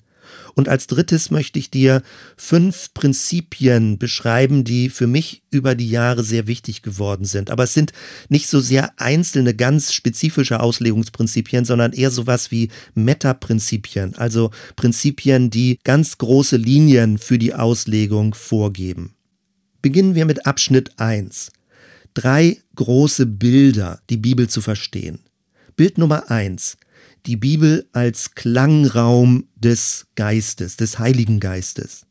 Und 0.54 0.70
als 0.70 0.86
drittes 0.86 1.30
möchte 1.30 1.58
ich 1.58 1.70
dir 1.70 2.02
fünf 2.38 2.94
Prinzipien 2.94 3.98
beschreiben, 3.98 4.64
die 4.64 4.88
für 4.88 5.06
mich 5.06 5.42
über 5.50 5.74
die 5.74 5.90
Jahre 5.90 6.24
sehr 6.24 6.46
wichtig 6.46 6.80
geworden 6.80 7.26
sind. 7.26 7.50
Aber 7.50 7.64
es 7.64 7.74
sind 7.74 7.92
nicht 8.30 8.48
so 8.48 8.60
sehr 8.60 8.98
einzelne, 8.98 9.54
ganz 9.54 9.92
spezifische 9.92 10.60
Auslegungsprinzipien, 10.60 11.66
sondern 11.66 11.92
eher 11.92 12.10
sowas 12.10 12.50
wie 12.50 12.70
Metaprinzipien, 12.94 14.14
also 14.16 14.50
Prinzipien, 14.74 15.50
die 15.50 15.78
ganz 15.84 16.16
große 16.16 16.56
Linien 16.56 17.18
für 17.18 17.38
die 17.38 17.52
Auslegung 17.52 18.32
vorgeben. 18.32 19.14
Beginnen 19.82 20.14
wir 20.14 20.24
mit 20.24 20.46
Abschnitt 20.46 20.98
1. 20.98 21.50
Drei 22.18 22.58
große 22.74 23.26
Bilder, 23.26 24.00
die 24.10 24.16
Bibel 24.16 24.48
zu 24.48 24.60
verstehen. 24.60 25.20
Bild 25.76 25.98
Nummer 25.98 26.32
1 26.32 26.76
die 27.26 27.36
Bibel 27.36 27.86
als 27.92 28.34
Klangraum 28.34 29.46
des 29.54 30.08
Geistes, 30.16 30.76
des 30.76 30.98
Heiligen 30.98 31.38
Geistes. 31.38 32.06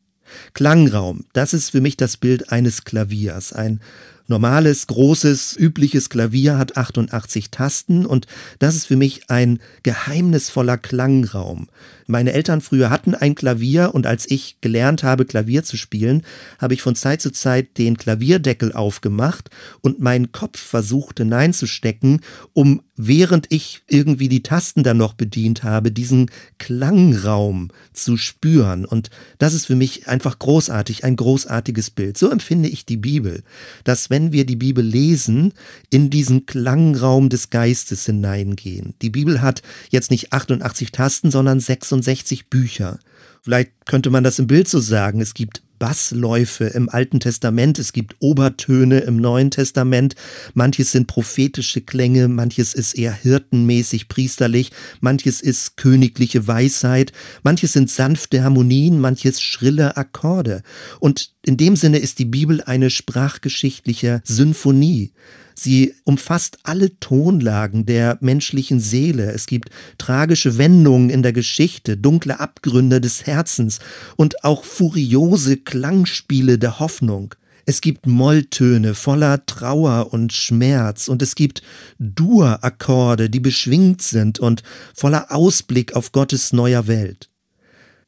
Klangraum, 0.54 1.26
das 1.34 1.52
ist 1.52 1.70
für 1.70 1.82
mich 1.82 1.98
das 1.98 2.16
Bild 2.16 2.50
eines 2.50 2.84
Klaviers, 2.84 3.52
ein 3.52 3.80
normales, 4.28 4.86
großes, 4.86 5.56
übliches 5.58 6.10
Klavier 6.10 6.58
hat 6.58 6.76
88 6.76 7.50
Tasten 7.50 8.06
und 8.06 8.26
das 8.58 8.76
ist 8.76 8.86
für 8.86 8.96
mich 8.96 9.28
ein 9.28 9.58
geheimnisvoller 9.82 10.78
Klangraum. 10.78 11.68
Meine 12.06 12.32
Eltern 12.32 12.60
früher 12.60 12.90
hatten 12.90 13.14
ein 13.14 13.34
Klavier 13.34 13.94
und 13.94 14.06
als 14.06 14.30
ich 14.30 14.60
gelernt 14.60 15.02
habe, 15.02 15.24
Klavier 15.24 15.64
zu 15.64 15.76
spielen, 15.76 16.22
habe 16.58 16.74
ich 16.74 16.82
von 16.82 16.94
Zeit 16.94 17.20
zu 17.20 17.30
Zeit 17.32 17.76
den 17.76 17.96
Klavierdeckel 17.96 18.72
aufgemacht 18.72 19.50
und 19.80 20.00
meinen 20.00 20.32
Kopf 20.32 20.58
versucht 20.58 21.18
hineinzustecken, 21.18 22.20
um 22.52 22.82
während 22.98 23.46
ich 23.48 23.80
irgendwie 23.88 24.28
die 24.28 24.42
Tasten 24.42 24.82
dann 24.82 24.98
noch 24.98 25.14
bedient 25.14 25.62
habe, 25.62 25.92
diesen 25.92 26.30
Klangraum 26.58 27.70
zu 27.92 28.16
spüren. 28.16 28.84
Und 28.84 29.08
das 29.38 29.54
ist 29.54 29.66
für 29.66 29.76
mich 29.76 30.08
einfach 30.08 30.38
großartig, 30.38 31.04
ein 31.04 31.16
großartiges 31.16 31.90
Bild. 31.90 32.18
So 32.18 32.28
empfinde 32.28 32.68
ich 32.68 32.84
die 32.84 32.96
Bibel, 32.96 33.44
dass 33.84 34.10
wenn 34.10 34.32
wir 34.32 34.44
die 34.44 34.56
Bibel 34.56 34.84
lesen, 34.84 35.54
in 35.90 36.10
diesen 36.10 36.44
Klangraum 36.44 37.28
des 37.28 37.50
Geistes 37.50 38.04
hineingehen. 38.04 38.94
Die 39.00 39.10
Bibel 39.10 39.40
hat 39.40 39.62
jetzt 39.90 40.10
nicht 40.10 40.32
88 40.32 40.90
Tasten, 40.90 41.30
sondern 41.30 41.60
66 41.60 42.50
Bücher. 42.50 42.98
Vielleicht 43.42 43.70
könnte 43.86 44.10
man 44.10 44.24
das 44.24 44.40
im 44.40 44.48
Bild 44.48 44.68
so 44.68 44.80
sagen. 44.80 45.20
Es 45.20 45.34
gibt 45.34 45.62
Bassläufe 45.78 46.64
im 46.64 46.88
Alten 46.88 47.20
Testament, 47.20 47.78
es 47.78 47.92
gibt 47.92 48.16
Obertöne 48.20 49.00
im 49.00 49.16
Neuen 49.16 49.50
Testament, 49.50 50.14
manches 50.54 50.92
sind 50.92 51.06
prophetische 51.06 51.80
Klänge, 51.80 52.28
manches 52.28 52.74
ist 52.74 52.94
eher 52.94 53.12
hirtenmäßig 53.12 54.08
priesterlich, 54.08 54.70
manches 55.00 55.40
ist 55.40 55.76
königliche 55.76 56.46
Weisheit, 56.46 57.12
manches 57.42 57.72
sind 57.72 57.90
sanfte 57.90 58.42
Harmonien, 58.42 59.00
manches 59.00 59.40
schrille 59.40 59.96
Akkorde. 59.96 60.62
Und 61.00 61.32
in 61.44 61.56
dem 61.56 61.76
Sinne 61.76 61.98
ist 61.98 62.18
die 62.18 62.24
Bibel 62.24 62.62
eine 62.62 62.90
sprachgeschichtliche 62.90 64.20
Symphonie. 64.24 65.12
Sie 65.60 65.92
umfasst 66.04 66.58
alle 66.62 67.00
Tonlagen 67.00 67.84
der 67.84 68.16
menschlichen 68.20 68.78
Seele. 68.78 69.32
Es 69.32 69.46
gibt 69.46 69.70
tragische 69.98 70.56
Wendungen 70.56 71.10
in 71.10 71.24
der 71.24 71.32
Geschichte, 71.32 71.96
dunkle 71.96 72.38
Abgründe 72.38 73.00
des 73.00 73.26
Herzens 73.26 73.80
und 74.14 74.44
auch 74.44 74.62
furiose 74.62 75.56
Klangspiele 75.56 76.60
der 76.60 76.78
Hoffnung. 76.78 77.34
Es 77.66 77.80
gibt 77.80 78.06
Molltöne 78.06 78.94
voller 78.94 79.44
Trauer 79.46 80.12
und 80.12 80.32
Schmerz 80.32 81.08
und 81.08 81.22
es 81.22 81.34
gibt 81.34 81.62
Dur-Akkorde, 81.98 83.28
die 83.28 83.40
beschwingt 83.40 84.00
sind 84.00 84.38
und 84.38 84.62
voller 84.94 85.32
Ausblick 85.32 85.96
auf 85.96 86.12
Gottes 86.12 86.52
neuer 86.52 86.86
Welt. 86.86 87.30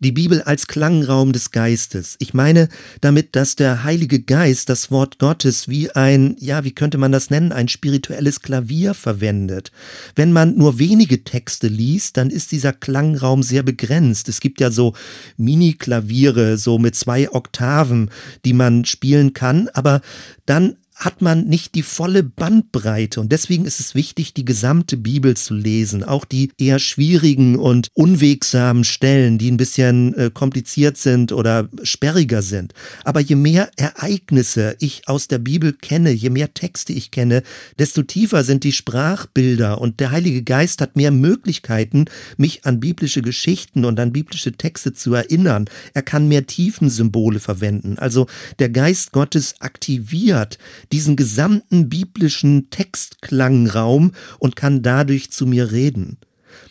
Die 0.02 0.12
Bibel 0.12 0.40
als 0.40 0.66
Klangraum 0.66 1.32
des 1.32 1.50
Geistes. 1.50 2.16
Ich 2.20 2.32
meine 2.32 2.70
damit, 3.02 3.36
dass 3.36 3.54
der 3.54 3.84
Heilige 3.84 4.22
Geist 4.22 4.70
das 4.70 4.90
Wort 4.90 5.18
Gottes 5.18 5.68
wie 5.68 5.90
ein, 5.90 6.36
ja, 6.38 6.64
wie 6.64 6.72
könnte 6.72 6.96
man 6.96 7.12
das 7.12 7.28
nennen, 7.28 7.52
ein 7.52 7.68
spirituelles 7.68 8.40
Klavier 8.40 8.94
verwendet. 8.94 9.72
Wenn 10.16 10.32
man 10.32 10.56
nur 10.56 10.78
wenige 10.78 11.22
Texte 11.22 11.68
liest, 11.68 12.16
dann 12.16 12.30
ist 12.30 12.50
dieser 12.50 12.72
Klangraum 12.72 13.42
sehr 13.42 13.62
begrenzt. 13.62 14.30
Es 14.30 14.40
gibt 14.40 14.58
ja 14.58 14.70
so 14.70 14.94
Mini-Klaviere, 15.36 16.56
so 16.56 16.78
mit 16.78 16.94
zwei 16.94 17.30
Oktaven, 17.30 18.08
die 18.46 18.54
man 18.54 18.86
spielen 18.86 19.34
kann, 19.34 19.68
aber 19.74 20.00
dann 20.46 20.76
hat 21.00 21.22
man 21.22 21.46
nicht 21.46 21.74
die 21.74 21.82
volle 21.82 22.22
Bandbreite. 22.22 23.20
Und 23.20 23.32
deswegen 23.32 23.64
ist 23.64 23.80
es 23.80 23.94
wichtig, 23.94 24.34
die 24.34 24.44
gesamte 24.44 24.98
Bibel 24.98 25.34
zu 25.34 25.54
lesen. 25.54 26.04
Auch 26.04 26.26
die 26.26 26.52
eher 26.58 26.78
schwierigen 26.78 27.56
und 27.56 27.88
unwegsamen 27.94 28.84
Stellen, 28.84 29.38
die 29.38 29.50
ein 29.50 29.56
bisschen 29.56 30.14
äh, 30.14 30.30
kompliziert 30.32 30.98
sind 30.98 31.32
oder 31.32 31.70
sperriger 31.82 32.42
sind. 32.42 32.74
Aber 33.04 33.20
je 33.20 33.34
mehr 33.34 33.70
Ereignisse 33.76 34.76
ich 34.78 35.08
aus 35.08 35.26
der 35.26 35.38
Bibel 35.38 35.72
kenne, 35.72 36.10
je 36.10 36.28
mehr 36.28 36.52
Texte 36.52 36.92
ich 36.92 37.10
kenne, 37.10 37.42
desto 37.78 38.02
tiefer 38.02 38.44
sind 38.44 38.62
die 38.62 38.72
Sprachbilder. 38.72 39.80
Und 39.80 40.00
der 40.00 40.10
Heilige 40.10 40.42
Geist 40.42 40.82
hat 40.82 40.96
mehr 40.96 41.12
Möglichkeiten, 41.12 42.04
mich 42.36 42.66
an 42.66 42.78
biblische 42.78 43.22
Geschichten 43.22 43.86
und 43.86 43.98
an 43.98 44.12
biblische 44.12 44.52
Texte 44.52 44.92
zu 44.92 45.14
erinnern. 45.14 45.64
Er 45.94 46.02
kann 46.02 46.28
mehr 46.28 46.46
Tiefensymbole 46.46 47.40
verwenden. 47.40 47.96
Also 47.98 48.26
der 48.58 48.68
Geist 48.68 49.12
Gottes 49.12 49.54
aktiviert 49.60 50.58
diesen 50.92 51.16
gesamten 51.16 51.88
biblischen 51.88 52.70
Textklangraum 52.70 54.12
und 54.38 54.56
kann 54.56 54.82
dadurch 54.82 55.30
zu 55.30 55.46
mir 55.46 55.72
reden. 55.72 56.18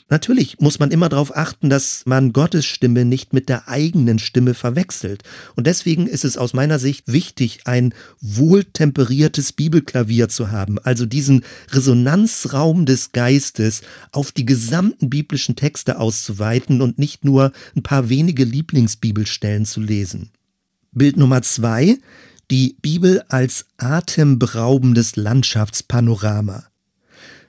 Natürlich 0.09 0.59
muss 0.59 0.79
man 0.79 0.89
immer 0.89 1.07
darauf 1.07 1.35
achten, 1.35 1.69
dass 1.69 2.03
man 2.05 2.33
Gottes 2.33 2.65
Stimme 2.65 3.05
nicht 3.05 3.31
mit 3.31 3.47
der 3.47 3.67
eigenen 3.67 4.17
Stimme 4.17 4.55
verwechselt. 4.55 5.23
Und 5.55 5.67
deswegen 5.67 6.07
ist 6.07 6.25
es 6.25 6.35
aus 6.35 6.53
meiner 6.53 6.79
Sicht 6.79 7.11
wichtig, 7.11 7.61
ein 7.65 7.93
wohltemperiertes 8.19 9.53
Bibelklavier 9.53 10.27
zu 10.27 10.49
haben, 10.49 10.79
also 10.79 11.05
diesen 11.05 11.43
Resonanzraum 11.71 12.87
des 12.87 13.11
Geistes 13.11 13.81
auf 14.11 14.31
die 14.31 14.45
gesamten 14.45 15.09
biblischen 15.11 15.55
Texte 15.55 15.99
auszuweiten 15.99 16.81
und 16.81 16.97
nicht 16.97 17.23
nur 17.23 17.51
ein 17.75 17.83
paar 17.83 18.09
wenige 18.09 18.45
Lieblingsbibelstellen 18.45 19.65
zu 19.65 19.79
lesen. 19.79 20.31
Bild 20.91 21.17
Nummer 21.17 21.43
zwei 21.43 21.99
die 22.51 22.77
Bibel 22.81 23.21
als 23.29 23.65
atemberaubendes 23.77 25.15
Landschaftspanorama. 25.15 26.65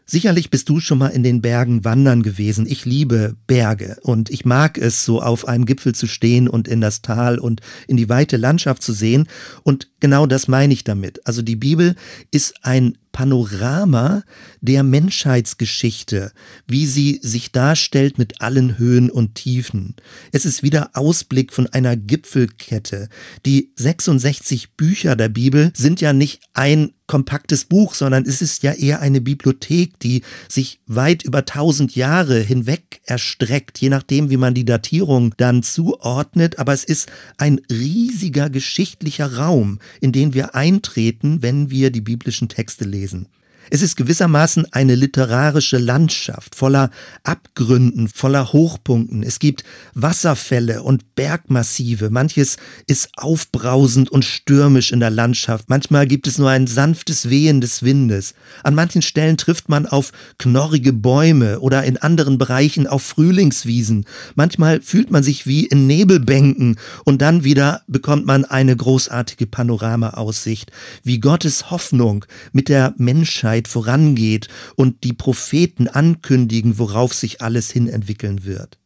Sicherlich 0.05 0.51
bist 0.51 0.69
du 0.69 0.81
schon 0.81 0.99
mal 0.99 1.09
in 1.09 1.23
den 1.23 1.41
Bergen 1.41 1.85
wandern 1.85 2.25
gewesen. 2.25 2.67
Ich 2.67 2.85
liebe 2.85 3.37
Berge 3.47 3.97
und 4.03 4.29
ich 4.29 4.45
mag 4.45 4.77
es, 4.77 5.05
so 5.05 5.23
auf 5.23 5.47
einem 5.47 5.67
Gipfel 5.67 5.95
zu 5.95 6.09
stehen 6.09 6.49
und 6.49 6.67
in 6.67 6.81
das 6.81 7.01
Tal 7.01 7.39
und 7.39 7.61
in 7.87 7.97
die 7.97 8.09
weite 8.09 8.37
Landschaft 8.37 8.83
zu 8.83 8.93
sehen. 8.93 9.29
Und 9.63 9.89
genau 10.01 10.27
das 10.27 10.49
meine 10.49 10.73
ich 10.75 10.83
damit. 10.83 11.25
Also 11.29 11.43
die 11.43 11.55
Bibel 11.55 11.95
ist 12.33 12.57
ein 12.63 12.99
Panorama 13.13 14.25
der 14.61 14.83
Menschheitsgeschichte, 14.83 16.33
wie 16.67 16.87
sie 16.87 17.19
sich 17.23 17.53
darstellt 17.53 18.19
mit 18.19 18.41
allen 18.41 18.79
Höhen 18.79 19.11
und 19.11 19.35
Tiefen. 19.35 19.95
Es 20.33 20.45
ist 20.45 20.63
wieder 20.63 20.91
Ausblick 20.95 21.53
von 21.53 21.67
einer 21.69 21.97
Gipfelkette. 21.97 23.09
Die 23.47 23.73
66 23.77 24.73
Bücher 24.77 25.17
der 25.17 25.29
Bibel 25.29 25.73
sind 25.75 26.01
ja 26.01 26.13
nicht 26.13 26.43
ein 26.53 26.93
kompaktes 27.07 27.65
Buch, 27.65 27.95
sondern 27.95 28.25
es 28.25 28.41
ist 28.41 28.63
ja 28.63 28.73
eher 28.73 29.01
eine 29.01 29.21
Bibliothek, 29.21 29.99
die 29.99 30.23
sich 30.49 30.79
weit 30.87 31.25
über 31.25 31.45
tausend 31.45 31.97
Jahre 31.97 32.39
hinweg 32.39 33.01
erstreckt, 33.05 33.79
je 33.79 33.89
nachdem, 33.89 34.31
wie 34.31 34.37
man 34.37 34.55
die 34.55 34.65
Datierung 34.65 35.35
dann 35.37 35.65
zuordnet. 35.65 36.61
Aber 36.61 36.73
es 36.73 36.85
ist 36.85 37.11
ein 37.37 37.61
riesiger 37.69 38.49
geschichtlicher 38.49 39.39
Raum, 39.39 39.81
in 40.01 40.13
den 40.13 40.35
wir 40.35 40.55
eintreten, 40.55 41.43
wenn 41.43 41.71
wir 41.71 41.91
die 41.91 42.01
biblischen 42.01 42.49
Texte 42.49 42.85
lesen. 42.85 43.27
Es 43.73 43.83
ist 43.83 43.97
gewissermaßen 43.97 44.73
eine 44.73 44.97
literarische 44.97 45.79
Landschaft 45.79 46.57
voller 46.57 46.91
Abgründen, 47.23 48.09
voller 48.09 48.53
Hochpunkten. 48.53 49.23
Es 49.23 49.39
gibt 49.39 49.63
Wasserfälle 49.95 50.83
und 50.83 51.15
Bergmassive. 51.15 52.11
Manches 52.11 52.57
ist 52.89 53.11
aufbrausend 53.17 54.11
und 54.11 54.25
stürmisch 54.25 54.91
in 54.91 54.99
der 54.99 55.11
Landschaft. 55.11 55.69
Manchmal 55.69 56.09
gibt 56.09 56.27
es 56.27 56.37
nur 56.37 56.51
ein 56.51 56.67
sanftes 56.67 57.31
Wehen 57.31 57.61
des 57.61 57.85
Windes. 57.85 58.35
An 58.65 58.75
manchen 58.75 59.03
Stellen 59.03 59.37
trifft 59.37 59.69
man 59.69 59.87
auf 59.87 60.11
knorrige 60.39 60.93
Bäume 60.93 61.61
oder 61.61 61.85
in 61.85 61.97
anderen 61.97 62.39
Bereichen 62.39 62.89
auf 62.89 63.05
Frühlingswiesen. 63.05 64.05
Manchmal 64.35 64.81
fühlt 64.81 65.13
man 65.13 65.23
sich 65.23 65.47
wie 65.47 65.67
in 65.67 65.87
Nebelbänken 65.87 66.77
und 67.05 67.23
dann 67.23 67.45
wieder 67.45 67.83
bekommt 67.87 68.27
man 68.27 68.45
eine 68.45 68.77
großartige 68.77 69.47
Panoramaaussicht, 69.47 70.73
wie 71.05 71.21
Gottes 71.21 71.71
Hoffnung 71.71 72.25
mit 72.53 72.69
der 72.69 72.95
Menschheit 72.97 73.60
Zeit 73.61 73.69
vorangeht 73.69 74.49
und 74.77 75.05
die 75.05 75.13
Propheten 75.13 75.89
ankündigen, 75.89 76.79
worauf 76.79 77.15
sich 77.15 77.43
alles 77.43 77.71
hin 77.71 77.89
entwickeln 77.89 78.45
wird. 78.45 78.79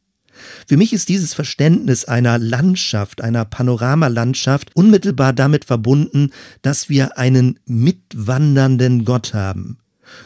Für 0.67 0.77
mich 0.77 0.93
ist 0.93 1.09
dieses 1.09 1.33
Verständnis 1.33 2.07
einer 2.07 2.39
Landschaft, 2.39 3.23
einer 3.23 3.45
Panoramalandschaft 3.45 4.75
unmittelbar 4.75 5.33
damit 5.33 5.65
verbunden, 5.65 6.31
dass 6.63 6.89
wir 6.89 7.19
einen 7.19 7.61
mitwandernden 7.67 9.05
Gott 9.05 9.33
haben. 9.33 9.79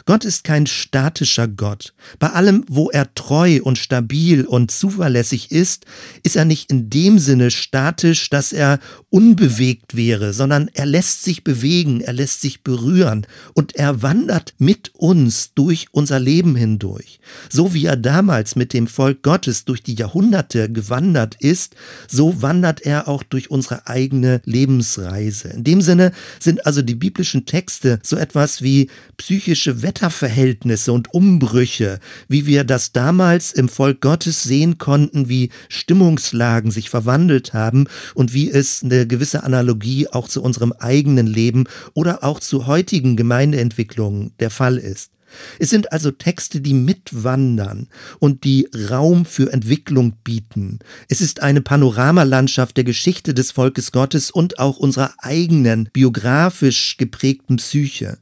Gott 0.05 0.25
ist 0.25 0.43
kein 0.43 0.67
statischer 0.67 1.47
Gott. 1.47 1.93
Bei 2.19 2.29
allem, 2.31 2.65
wo 2.67 2.89
er 2.89 3.13
treu 3.13 3.59
und 3.63 3.77
stabil 3.77 4.45
und 4.45 4.71
zuverlässig 4.71 5.51
ist, 5.51 5.85
ist 6.23 6.35
er 6.35 6.45
nicht 6.45 6.71
in 6.71 6.89
dem 6.89 7.19
Sinne 7.19 7.51
statisch, 7.51 8.29
dass 8.29 8.51
er 8.53 8.79
unbewegt 9.09 9.95
wäre, 9.95 10.33
sondern 10.33 10.69
er 10.73 10.85
lässt 10.85 11.23
sich 11.23 11.43
bewegen, 11.43 12.01
er 12.01 12.13
lässt 12.13 12.41
sich 12.41 12.63
berühren 12.63 13.25
und 13.53 13.75
er 13.75 14.01
wandert 14.01 14.53
mit 14.57 14.91
uns 14.95 15.53
durch 15.53 15.87
unser 15.91 16.19
Leben 16.19 16.55
hindurch. 16.55 17.19
So 17.49 17.73
wie 17.73 17.85
er 17.85 17.97
damals 17.97 18.55
mit 18.55 18.73
dem 18.73 18.87
Volk 18.87 19.23
Gottes 19.23 19.65
durch 19.65 19.83
die 19.83 19.95
Jahrhunderte 19.95 20.71
gewandert 20.71 21.35
ist, 21.39 21.75
so 22.07 22.41
wandert 22.41 22.81
er 22.81 23.07
auch 23.07 23.23
durch 23.23 23.51
unsere 23.51 23.87
eigene 23.87 24.41
Lebensreise. 24.45 25.49
In 25.49 25.63
dem 25.63 25.81
Sinne 25.81 26.11
sind 26.39 26.65
also 26.65 26.81
die 26.81 26.95
biblischen 26.95 27.45
Texte 27.45 27.99
so 28.03 28.15
etwas 28.15 28.61
wie 28.61 28.89
psychische 29.17 29.68
Wetterverhältnisse 29.81 30.91
und 30.91 31.13
Umbrüche, 31.13 31.99
wie 32.27 32.45
wir 32.45 32.63
das 32.63 32.91
damals 32.91 33.51
im 33.51 33.69
Volk 33.69 34.01
Gottes 34.01 34.43
sehen 34.43 34.77
konnten, 34.77 35.29
wie 35.29 35.49
Stimmungslagen 35.67 36.71
sich 36.71 36.89
verwandelt 36.89 37.53
haben 37.53 37.87
und 38.15 38.33
wie 38.33 38.49
es 38.49 38.83
eine 38.83 39.07
gewisse 39.07 39.43
Analogie 39.43 40.07
auch 40.07 40.27
zu 40.27 40.41
unserem 40.41 40.73
eigenen 40.73 41.27
Leben 41.27 41.65
oder 41.93 42.23
auch 42.23 42.39
zu 42.39 42.67
heutigen 42.67 43.15
Gemeindeentwicklungen 43.15 44.31
der 44.39 44.49
Fall 44.49 44.77
ist. 44.77 45.11
Es 45.59 45.69
sind 45.69 45.91
also 45.91 46.11
Texte, 46.11 46.61
die 46.61 46.73
mitwandern 46.73 47.87
und 48.19 48.43
die 48.43 48.67
Raum 48.89 49.25
für 49.25 49.51
Entwicklung 49.51 50.13
bieten. 50.23 50.79
Es 51.07 51.21
ist 51.21 51.41
eine 51.41 51.61
Panoramalandschaft 51.61 52.77
der 52.77 52.83
Geschichte 52.83 53.33
des 53.33 53.51
Volkes 53.51 53.91
Gottes 53.91 54.31
und 54.31 54.59
auch 54.59 54.77
unserer 54.77 55.13
eigenen 55.19 55.89
biografisch 55.93 56.97
geprägten 56.97 57.57
Psyche. 57.57 58.17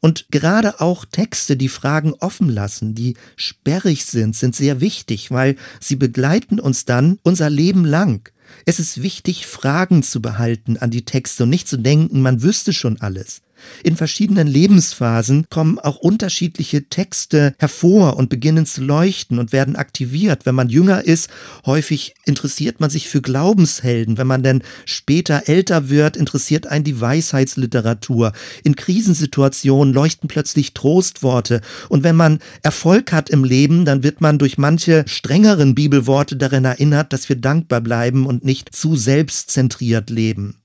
Und 0.00 0.26
gerade 0.30 0.80
auch 0.80 1.04
Texte, 1.04 1.56
die 1.56 1.68
Fragen 1.68 2.14
offen 2.14 2.48
lassen, 2.48 2.94
die 2.94 3.16
sperrig 3.36 4.04
sind, 4.04 4.34
sind 4.34 4.56
sehr 4.56 4.80
wichtig, 4.80 5.30
weil 5.30 5.56
sie 5.78 5.96
begleiten 5.96 6.58
uns 6.58 6.84
dann 6.84 7.18
unser 7.22 7.50
Leben 7.50 7.84
lang. 7.84 8.28
Es 8.66 8.78
ist 8.78 9.02
wichtig, 9.02 9.46
Fragen 9.46 10.02
zu 10.02 10.20
behalten 10.20 10.76
an 10.76 10.90
die 10.90 11.04
Texte 11.04 11.44
und 11.44 11.50
nicht 11.50 11.68
zu 11.68 11.76
denken, 11.76 12.22
man 12.22 12.42
wüsste 12.42 12.72
schon 12.72 13.00
alles. 13.00 13.42
In 13.82 13.96
verschiedenen 13.96 14.46
Lebensphasen 14.46 15.46
kommen 15.50 15.78
auch 15.78 15.96
unterschiedliche 15.96 16.88
Texte 16.88 17.54
hervor 17.58 18.16
und 18.16 18.28
beginnen 18.28 18.66
zu 18.66 18.82
leuchten 18.82 19.38
und 19.38 19.52
werden 19.52 19.76
aktiviert. 19.76 20.46
Wenn 20.46 20.54
man 20.54 20.68
jünger 20.68 21.04
ist, 21.04 21.28
häufig 21.66 22.14
interessiert 22.24 22.80
man 22.80 22.90
sich 22.90 23.08
für 23.08 23.22
Glaubenshelden. 23.22 24.18
Wenn 24.18 24.26
man 24.26 24.42
dann 24.42 24.62
später 24.84 25.44
älter 25.46 25.88
wird, 25.88 26.16
interessiert 26.16 26.66
einen 26.66 26.84
die 26.84 27.00
Weisheitsliteratur. 27.00 28.32
In 28.64 28.76
Krisensituationen 28.76 29.92
leuchten 29.94 30.28
plötzlich 30.28 30.74
Trostworte. 30.74 31.60
Und 31.88 32.04
wenn 32.04 32.16
man 32.16 32.40
Erfolg 32.62 33.12
hat 33.12 33.30
im 33.30 33.44
Leben, 33.44 33.84
dann 33.84 34.02
wird 34.02 34.20
man 34.20 34.38
durch 34.38 34.58
manche 34.58 35.04
strengeren 35.06 35.74
Bibelworte 35.74 36.36
daran 36.36 36.64
erinnert, 36.64 37.12
dass 37.12 37.28
wir 37.28 37.36
dankbar 37.36 37.80
bleiben 37.80 38.26
und 38.26 38.44
nicht 38.44 38.74
zu 38.74 38.96
selbstzentriert 38.96 40.10
leben. 40.10 40.59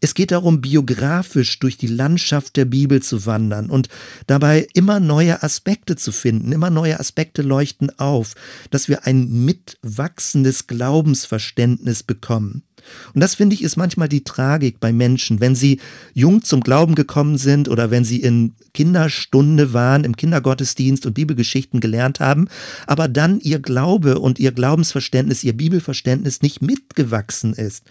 Es 0.00 0.14
geht 0.14 0.30
darum, 0.30 0.62
biografisch 0.62 1.58
durch 1.58 1.76
die 1.76 1.86
Landschaft 1.86 2.56
der 2.56 2.64
Bibel 2.64 3.02
zu 3.02 3.26
wandern 3.26 3.68
und 3.68 3.88
dabei 4.26 4.66
immer 4.72 4.98
neue 4.98 5.42
Aspekte 5.42 5.96
zu 5.96 6.10
finden. 6.10 6.52
Immer 6.52 6.70
neue 6.70 6.98
Aspekte 6.98 7.42
leuchten 7.42 7.98
auf, 7.98 8.34
dass 8.70 8.88
wir 8.88 9.06
ein 9.06 9.44
mitwachsendes 9.44 10.66
Glaubensverständnis 10.66 12.02
bekommen. 12.02 12.62
Und 13.14 13.20
das 13.20 13.34
finde 13.34 13.54
ich 13.54 13.62
ist 13.62 13.76
manchmal 13.76 14.08
die 14.08 14.24
Tragik 14.24 14.80
bei 14.80 14.92
Menschen, 14.92 15.40
wenn 15.40 15.54
sie 15.54 15.80
jung 16.14 16.42
zum 16.42 16.60
Glauben 16.60 16.94
gekommen 16.94 17.38
sind 17.38 17.68
oder 17.68 17.90
wenn 17.90 18.04
sie 18.04 18.20
in 18.20 18.54
Kinderstunde 18.74 19.72
waren, 19.72 20.04
im 20.04 20.16
Kindergottesdienst 20.16 21.06
und 21.06 21.14
Bibelgeschichten 21.14 21.80
gelernt 21.80 22.20
haben, 22.20 22.48
aber 22.86 23.08
dann 23.08 23.40
ihr 23.40 23.58
Glaube 23.58 24.18
und 24.18 24.38
ihr 24.38 24.52
Glaubensverständnis, 24.52 25.44
ihr 25.44 25.56
Bibelverständnis 25.56 26.42
nicht 26.42 26.62
mitgewachsen 26.62 27.52
ist. 27.54 27.84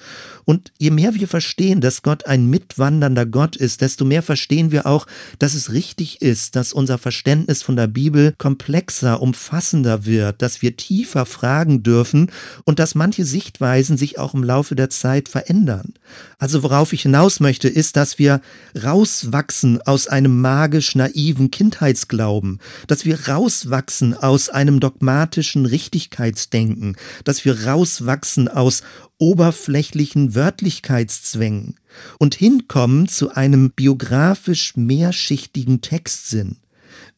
Und 0.46 0.72
je 0.78 0.92
mehr 0.92 1.16
wir 1.16 1.28
verstehen, 1.28 1.82
dass 1.82 2.02
Gott 2.02 2.26
ein 2.26 2.50
mitwandernder 2.50 3.26
Gott 3.26 3.56
ist, 3.56 3.82
desto 3.82 4.06
mehr 4.06 4.24
verstehen 4.24 4.72
wir 4.72 4.86
auch, 4.86 5.06
dass 5.38 5.54
es 5.54 5.72
richtig 5.72 6.22
ist, 6.22 6.56
dass 6.56 6.74
unser 6.74 6.98
Verständnis 6.98 7.62
von 7.62 7.76
der 7.76 7.88
Bibel 7.88 8.34
komplexer, 8.38 9.22
umfassender 9.22 10.06
wird, 10.06 10.42
dass 10.42 10.62
wir 10.62 10.78
tiefer 10.78 11.26
fragen 11.26 11.84
dürfen 11.84 12.32
und 12.64 12.80
dass 12.80 12.96
manche 12.96 13.26
Sichtweisen 13.26 13.98
sich 13.98 14.18
auch 14.18 14.34
im 14.34 14.44
Laufe 14.44 14.76
der 14.80 14.90
Zeit 14.90 15.30
verändern. 15.30 15.94
Also 16.40 16.64
worauf 16.64 16.94
ich 16.94 17.04
hinaus 17.04 17.40
möchte, 17.40 17.68
ist, 17.68 17.96
dass 17.96 18.18
wir 18.18 18.42
rauswachsen 18.82 19.82
aus 19.84 20.08
einem 20.08 20.42
magisch 20.42 20.96
naiven 20.96 21.52
Kindheitsglauben, 21.52 22.60
dass 22.88 23.06
wir 23.06 23.28
rauswachsen 23.28 24.16
aus 24.16 24.50
einem 24.50 24.80
dogmatischen 24.80 25.68
Richtigkeitsdenken, 25.68 26.96
dass 27.24 27.46
wir 27.46 27.68
rauswachsen 27.68 28.48
aus 28.48 28.82
oberflächlichen 29.20 30.34
Wörtlichkeitszwängen 30.34 31.76
und 32.18 32.34
hinkommen 32.34 33.08
zu 33.08 33.32
einem 33.36 33.72
biografisch 33.72 34.76
mehrschichtigen 34.76 35.82
Textsinn. 35.82 36.58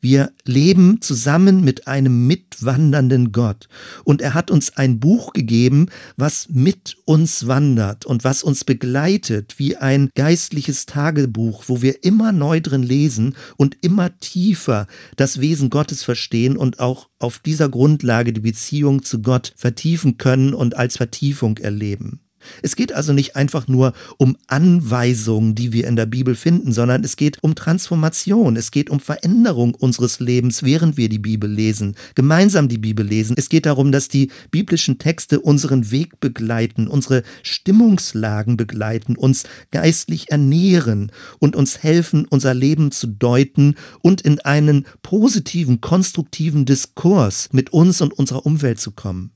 Wir 0.04 0.32
leben 0.46 1.00
zusammen 1.00 1.64
mit 1.64 1.88
einem 1.88 2.26
mitwandernden 2.26 3.32
Gott. 3.32 3.70
Und 4.04 4.20
er 4.22 4.34
hat 4.34 4.50
uns 4.50 4.76
ein 4.76 5.00
Buch 5.00 5.32
gegeben, 5.32 5.90
was 6.18 6.50
mit 6.50 6.98
uns 7.06 7.46
wandert 7.46 8.08
und 8.08 8.24
was 8.24 8.42
uns 8.42 8.64
begleitet 8.64 9.60
wie 9.60 9.78
ein 9.78 10.10
geistliches 10.16 10.88
Tagebuch, 10.88 11.66
wo 11.68 11.84
wir 11.84 12.04
immer 12.04 12.32
neu 12.32 12.62
drin 12.62 12.82
lesen 12.82 13.36
und 13.58 13.78
immer 13.82 14.18
tiefer 14.18 14.88
das 15.18 15.40
Wesen 15.40 15.70
Gottes 15.70 16.04
verstehen 16.04 16.58
und 16.58 16.80
auch 16.80 17.08
auf 17.20 17.38
dieser 17.38 17.70
Grundlage 17.70 18.34
die 18.34 18.42
Beziehung 18.42 19.04
zu 19.04 19.22
Gott 19.22 19.54
vertiefen 19.56 20.18
können 20.18 20.56
und 20.56 20.76
als 20.76 20.98
Vertiefung 20.98 21.60
erleben. 21.60 22.22
Es 22.62 22.76
geht 22.76 22.94
also 22.94 23.14
nicht 23.14 23.36
einfach 23.36 23.68
nur 23.68 23.94
um 24.18 24.38
Anweisungen, 24.48 25.56
die 25.56 25.74
wir 25.74 25.88
in 25.88 25.96
der 25.96 26.06
Bibel 26.06 26.36
finden, 26.36 26.72
sondern 26.72 27.04
es 27.04 27.16
geht 27.16 27.44
um 27.44 27.56
Transformation, 27.56 28.56
es 28.56 28.72
geht 28.72 28.90
um 28.90 29.00
Veränderung 29.00 29.76
unseres 29.76 30.20
Lebens, 30.20 30.64
während 30.64 30.98
wir 30.98 31.10
die 31.10 31.20
Bibel 31.20 31.50
lesen, 31.50 31.96
gemeinsam 32.16 32.68
die 32.68 32.78
Bibel 32.78 33.06
lesen. 33.06 33.36
Es 33.38 33.50
geht 33.50 33.66
darum, 33.66 33.92
dass 33.92 34.08
die 34.08 34.32
biblischen 34.52 34.98
Texte 34.98 35.40
unseren 35.40 35.92
Weg 35.92 36.20
begleiten, 36.20 36.88
unsere 36.88 37.24
Stimmungslagen 37.44 38.58
begleiten, 38.58 39.16
uns 39.16 39.44
geistlich 39.72 40.32
ernähren 40.32 41.12
und 41.40 41.56
uns 41.56 41.84
helfen, 41.84 42.26
unser 42.30 42.54
Leben 42.54 42.92
zu 42.92 43.08
deuten 43.08 43.76
und 44.02 44.22
in 44.22 44.40
einen 44.40 44.86
positiven, 45.04 45.82
konstruktiven 45.82 46.66
Diskurs 46.66 47.50
mit 47.52 47.74
uns 47.74 48.02
und 48.02 48.14
unserer 48.14 48.46
Umwelt 48.46 48.80
zu 48.80 48.92
kommen. 48.92 49.32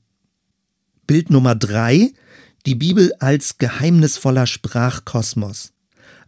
Bild 1.06 1.30
Nummer 1.30 1.54
drei 1.54 2.12
die 2.66 2.74
Bibel 2.74 3.12
als 3.20 3.58
geheimnisvoller 3.58 4.46
Sprachkosmos. 4.46 5.72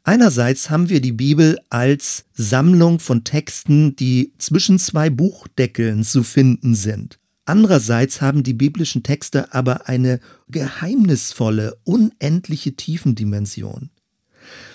Einerseits 0.05 0.70
haben 0.70 0.88
wir 0.88 1.01
die 1.01 1.12
Bibel 1.12 1.59
als 1.68 2.24
Sammlung 2.33 3.01
von 3.01 3.24
Texten, 3.24 3.96
die 3.96 4.33
zwischen 4.38 4.79
zwei 4.79 5.11
Buchdeckeln 5.11 6.05
zu 6.05 6.22
finden 6.22 6.74
sind. 6.77 7.18
Andererseits 7.44 8.20
haben 8.20 8.44
die 8.44 8.55
biblischen 8.55 9.03
Texte 9.03 9.53
aber 9.53 9.88
eine 9.88 10.20
geheimnisvolle, 10.48 11.77
unendliche 11.85 12.77
Tiefendimension. 12.77 13.90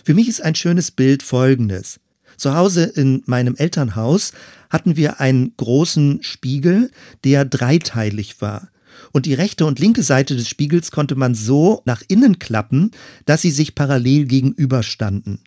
Für 0.04 0.14
mich 0.14 0.28
ist 0.28 0.42
ein 0.42 0.56
schönes 0.56 0.92
Bild 0.92 1.24
folgendes. 1.24 2.00
Zu 2.36 2.56
Hause 2.56 2.84
in 2.84 3.24
meinem 3.26 3.56
Elternhaus 3.56 4.34
hatten 4.70 4.98
wir 4.98 5.20
einen 5.20 5.56
großen 5.56 6.24
Spiegel, 6.24 6.92
der 7.24 7.46
dreiteilig 7.46 8.42
war. 8.42 8.70
Und 9.14 9.28
die 9.28 9.36
rechte 9.36 9.66
und 9.66 9.80
linke 9.80 10.04
Seite 10.04 10.36
des 10.36 10.50
Spiegels 10.50 10.92
konnte 10.92 11.16
man 11.16 11.36
so 11.36 11.84
nach 11.86 12.02
innen 12.08 12.40
klappen, 12.40 12.92
dass 13.26 13.44
sie 13.44 13.52
sich 13.52 13.76
parallel 13.76 14.26
gegenüberstanden. 14.26 15.40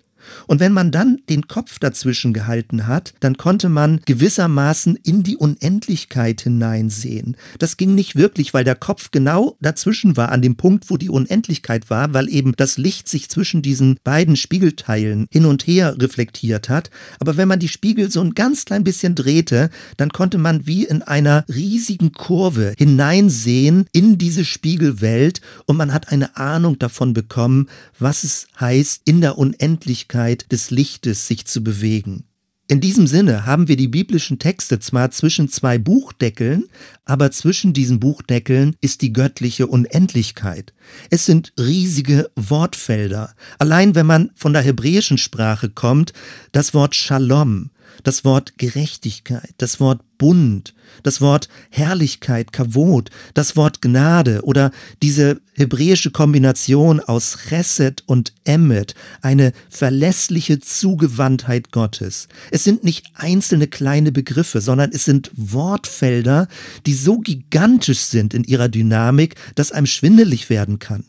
Und 0.47 0.61
wenn 0.61 0.73
man 0.73 0.91
dann 0.91 1.19
den 1.29 1.49
Kopf 1.49 1.79
dazwischen 1.79 2.33
gehalten 2.33 2.87
hat, 2.87 3.15
dann 3.21 3.37
konnte 3.37 3.69
man 3.69 4.01
gewissermaßen 4.05 4.97
in 5.03 5.23
die 5.23 5.37
Unendlichkeit 5.37 6.41
hineinsehen. 6.41 7.37
Das 7.59 7.77
ging 7.77 7.95
nicht 7.95 8.17
wirklich, 8.17 8.53
weil 8.55 8.65
der 8.65 8.75
Kopf 8.75 9.11
genau 9.11 9.57
dazwischen 9.61 10.17
war, 10.17 10.33
an 10.33 10.43
dem 10.43 10.57
Punkt, 10.57 10.91
wo 10.91 10.97
die 10.97 11.11
Unendlichkeit 11.11 11.91
war, 11.91 12.13
weil 12.15 12.29
eben 12.29 12.55
das 12.57 12.79
Licht 12.79 13.09
sich 13.09 13.29
zwischen 13.29 13.63
diesen 13.63 13.99
beiden 14.03 14.37
Spiegelteilen 14.37 15.27
hin 15.31 15.47
und 15.47 15.67
her 15.67 15.97
reflektiert 15.99 16.69
hat. 16.69 16.91
Aber 17.21 17.37
wenn 17.37 17.49
man 17.49 17.61
die 17.61 17.69
Spiegel 17.69 18.11
so 18.11 18.21
ein 18.21 18.35
ganz 18.35 18.65
klein 18.65 18.85
bisschen 18.85 19.15
drehte, 19.15 19.71
dann 19.97 20.11
konnte 20.11 20.39
man 20.39 20.67
wie 20.67 20.85
in 20.85 21.03
einer 21.03 21.45
riesigen 21.49 22.13
Kurve 22.13 22.75
hineinsehen 22.77 23.87
in 23.93 24.19
diese 24.19 24.45
Spiegelwelt 24.45 25.41
und 25.67 25.77
man 25.77 25.93
hat 25.93 26.09
eine 26.09 26.37
Ahnung 26.37 26.79
davon 26.79 27.13
bekommen, 27.13 27.69
was 27.99 28.25
es 28.25 28.49
heißt, 28.59 29.03
in 29.05 29.21
der 29.21 29.39
Unendlichkeit 29.39 30.16
Möglichkeit 30.17 30.51
des 30.51 30.71
Lichtes 30.71 31.29
sich 31.29 31.47
zu 31.47 31.63
bewegen. 31.63 32.25
In 32.69 32.81
diesem 32.81 33.07
Sinne 33.07 33.47
haben 33.47 33.69
wir 33.69 33.77
die 33.77 33.87
biblischen 33.87 34.41
Texte 34.41 34.81
zwar 34.81 35.13
zwischen 35.13 35.49
zwei 35.49 35.79
Buchdeckeln, 35.79 36.65
aber 37.05 37.31
zwischen 37.31 37.73
diesen 37.73 38.01
Buchdeckeln 38.01 38.75
ist 38.81 39.03
die 39.03 39.13
göttliche 39.13 39.69
Unendlichkeit. 39.69 40.73
Es 41.09 41.27
sind 41.27 41.53
riesige 41.57 42.29
Wortfelder. 42.35 43.35
Allein 43.61 43.95
wenn 43.95 44.07
man 44.07 44.31
von 44.35 44.53
der 44.53 44.63
hebräischen 44.63 45.19
Sprache 45.19 45.69
kommt, 45.71 46.13
das 46.51 46.75
Wort 46.75 46.97
Shalom, 46.97 47.71
das 48.03 48.25
Wort 48.25 48.59
Gerechtigkeit, 48.59 49.55
das 49.59 49.81
Wort 49.81 50.01
Bund, 50.19 50.75
das 51.03 51.21
Wort 51.21 51.49
Herrlichkeit, 51.71 52.53
Kavod, 52.53 53.11
das 53.35 53.57
Wort 53.57 53.83
Gnade 53.83 54.43
oder 54.45 54.71
diese 55.03 55.41
hebräische 55.55 56.11
Kombination 56.11 57.01
aus 57.01 57.37
Chesed 57.49 58.03
und 58.07 58.33
Emmet, 58.45 58.95
eine 59.21 59.53
verlässliche 59.69 60.59
Zugewandtheit 60.61 61.71
Gottes. 61.71 62.29
Es 62.51 62.65
sind 62.65 62.85
nicht 62.85 63.07
einzelne 63.15 63.67
kleine 63.67 64.13
Begriffe, 64.13 64.61
sondern 64.61 64.91
es 64.93 65.05
sind 65.05 65.31
Wortfelder, 65.35 66.49
die 66.87 66.95
so 66.95 67.19
gigantisch 67.19 68.01
sind 68.01 68.35
in 68.35 68.45
ihrer 68.45 68.69
Dynamik, 68.69 69.35
dass 69.55 69.73
einem 69.73 69.87
schwindelig 69.87 70.51
werden 70.51 70.79
kann. 70.79 71.05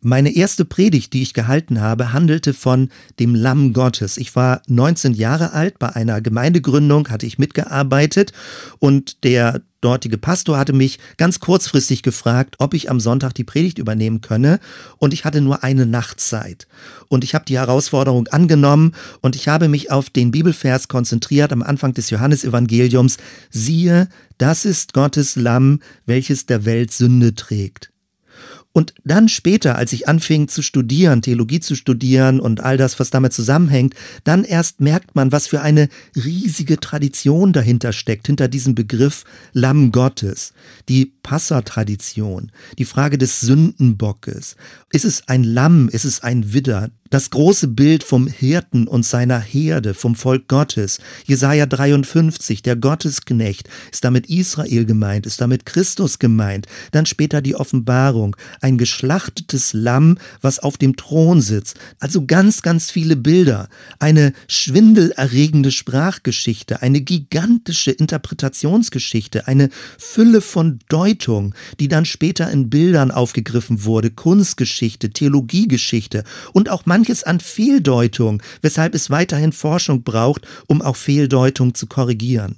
Meine 0.00 0.34
erste 0.34 0.64
Predigt, 0.64 1.12
die 1.12 1.22
ich 1.22 1.34
gehalten 1.34 1.80
habe, 1.80 2.12
handelte 2.12 2.54
von 2.54 2.88
dem 3.18 3.34
Lamm 3.34 3.72
Gottes. 3.72 4.16
Ich 4.16 4.36
war 4.36 4.62
19 4.68 5.14
Jahre 5.14 5.52
alt, 5.52 5.80
bei 5.80 5.88
einer 5.88 6.20
Gemeindegründung 6.20 7.08
hatte 7.08 7.26
ich 7.26 7.38
mitgearbeitet 7.38 8.32
und 8.78 9.24
der 9.24 9.60
dortige 9.80 10.16
Pastor 10.16 10.56
hatte 10.56 10.72
mich 10.72 11.00
ganz 11.16 11.40
kurzfristig 11.40 12.02
gefragt, 12.02 12.56
ob 12.58 12.74
ich 12.74 12.90
am 12.90 13.00
Sonntag 13.00 13.32
die 13.34 13.44
Predigt 13.44 13.78
übernehmen 13.78 14.20
könne 14.20 14.60
und 14.98 15.12
ich 15.12 15.24
hatte 15.24 15.40
nur 15.40 15.64
eine 15.64 15.84
Nachtzeit. 15.84 16.68
Und 17.08 17.24
ich 17.24 17.34
habe 17.34 17.44
die 17.44 17.58
Herausforderung 17.58 18.28
angenommen 18.28 18.94
und 19.20 19.34
ich 19.34 19.48
habe 19.48 19.68
mich 19.68 19.90
auf 19.90 20.10
den 20.10 20.30
Bibelvers 20.30 20.86
konzentriert 20.86 21.52
am 21.52 21.62
Anfang 21.62 21.92
des 21.92 22.10
Johannesevangeliums. 22.10 23.16
Siehe, 23.50 24.08
das 24.38 24.64
ist 24.64 24.92
Gottes 24.92 25.34
Lamm, 25.34 25.80
welches 26.06 26.46
der 26.46 26.64
Welt 26.64 26.92
Sünde 26.92 27.34
trägt. 27.34 27.90
Und 28.72 28.94
dann 29.04 29.28
später, 29.28 29.76
als 29.76 29.92
ich 29.92 30.08
anfing 30.08 30.46
zu 30.46 30.62
studieren, 30.62 31.22
Theologie 31.22 31.58
zu 31.58 31.74
studieren 31.74 32.38
und 32.38 32.60
all 32.60 32.76
das, 32.76 33.00
was 33.00 33.10
damit 33.10 33.32
zusammenhängt, 33.32 33.94
dann 34.24 34.44
erst 34.44 34.80
merkt 34.80 35.16
man, 35.16 35.32
was 35.32 35.46
für 35.48 35.62
eine 35.62 35.88
riesige 36.14 36.78
Tradition 36.78 37.52
dahinter 37.52 37.92
steckt, 37.92 38.26
hinter 38.26 38.46
diesem 38.46 38.74
Begriff 38.74 39.24
Lamm 39.52 39.90
Gottes. 39.90 40.52
Die 40.88 41.06
Passatradition, 41.06 42.52
die 42.78 42.84
Frage 42.84 43.18
des 43.18 43.40
Sündenbockes. 43.40 44.54
Ist 44.90 45.04
es 45.04 45.28
ein 45.28 45.44
Lamm? 45.44 45.90
Ist 45.90 46.06
es 46.06 46.22
ein 46.22 46.54
Widder? 46.54 46.88
Das 47.10 47.30
große 47.30 47.68
Bild 47.68 48.04
vom 48.04 48.26
Hirten 48.26 48.86
und 48.86 49.02
seiner 49.02 49.38
Herde, 49.38 49.94
vom 49.94 50.14
Volk 50.14 50.46
Gottes. 50.46 50.98
Jesaja 51.24 51.64
53, 51.64 52.62
der 52.62 52.76
Gottesknecht, 52.76 53.68
ist 53.90 54.04
damit 54.04 54.26
Israel 54.28 54.84
gemeint, 54.84 55.24
ist 55.24 55.40
damit 55.40 55.64
Christus 55.64 56.18
gemeint. 56.18 56.66
Dann 56.90 57.06
später 57.06 57.40
die 57.40 57.54
Offenbarung, 57.54 58.36
ein 58.60 58.76
geschlachtetes 58.76 59.72
Lamm, 59.72 60.18
was 60.42 60.58
auf 60.58 60.76
dem 60.76 60.96
Thron 60.96 61.40
sitzt. 61.40 61.78
Also 61.98 62.26
ganz, 62.26 62.60
ganz 62.60 62.90
viele 62.90 63.16
Bilder. 63.16 63.68
Eine 63.98 64.34
schwindelerregende 64.46 65.70
Sprachgeschichte, 65.70 66.82
eine 66.82 67.00
gigantische 67.00 67.90
Interpretationsgeschichte, 67.90 69.48
eine 69.48 69.70
Fülle 69.96 70.42
von 70.42 70.78
Deutung, 70.90 71.54
die 71.80 71.88
dann 71.88 72.04
später 72.04 72.50
in 72.50 72.68
Bildern 72.68 73.10
aufgegriffen 73.10 73.84
wurde, 73.84 74.10
Kunstgeschichte, 74.10 74.77
Theologiegeschichte 75.10 76.24
und 76.52 76.68
auch 76.68 76.86
manches 76.86 77.24
an 77.24 77.40
Fehldeutung, 77.40 78.42
weshalb 78.62 78.94
es 78.94 79.10
weiterhin 79.10 79.52
Forschung 79.52 80.02
braucht, 80.02 80.46
um 80.66 80.82
auch 80.82 80.96
Fehldeutung 80.96 81.74
zu 81.74 81.86
korrigieren. 81.86 82.56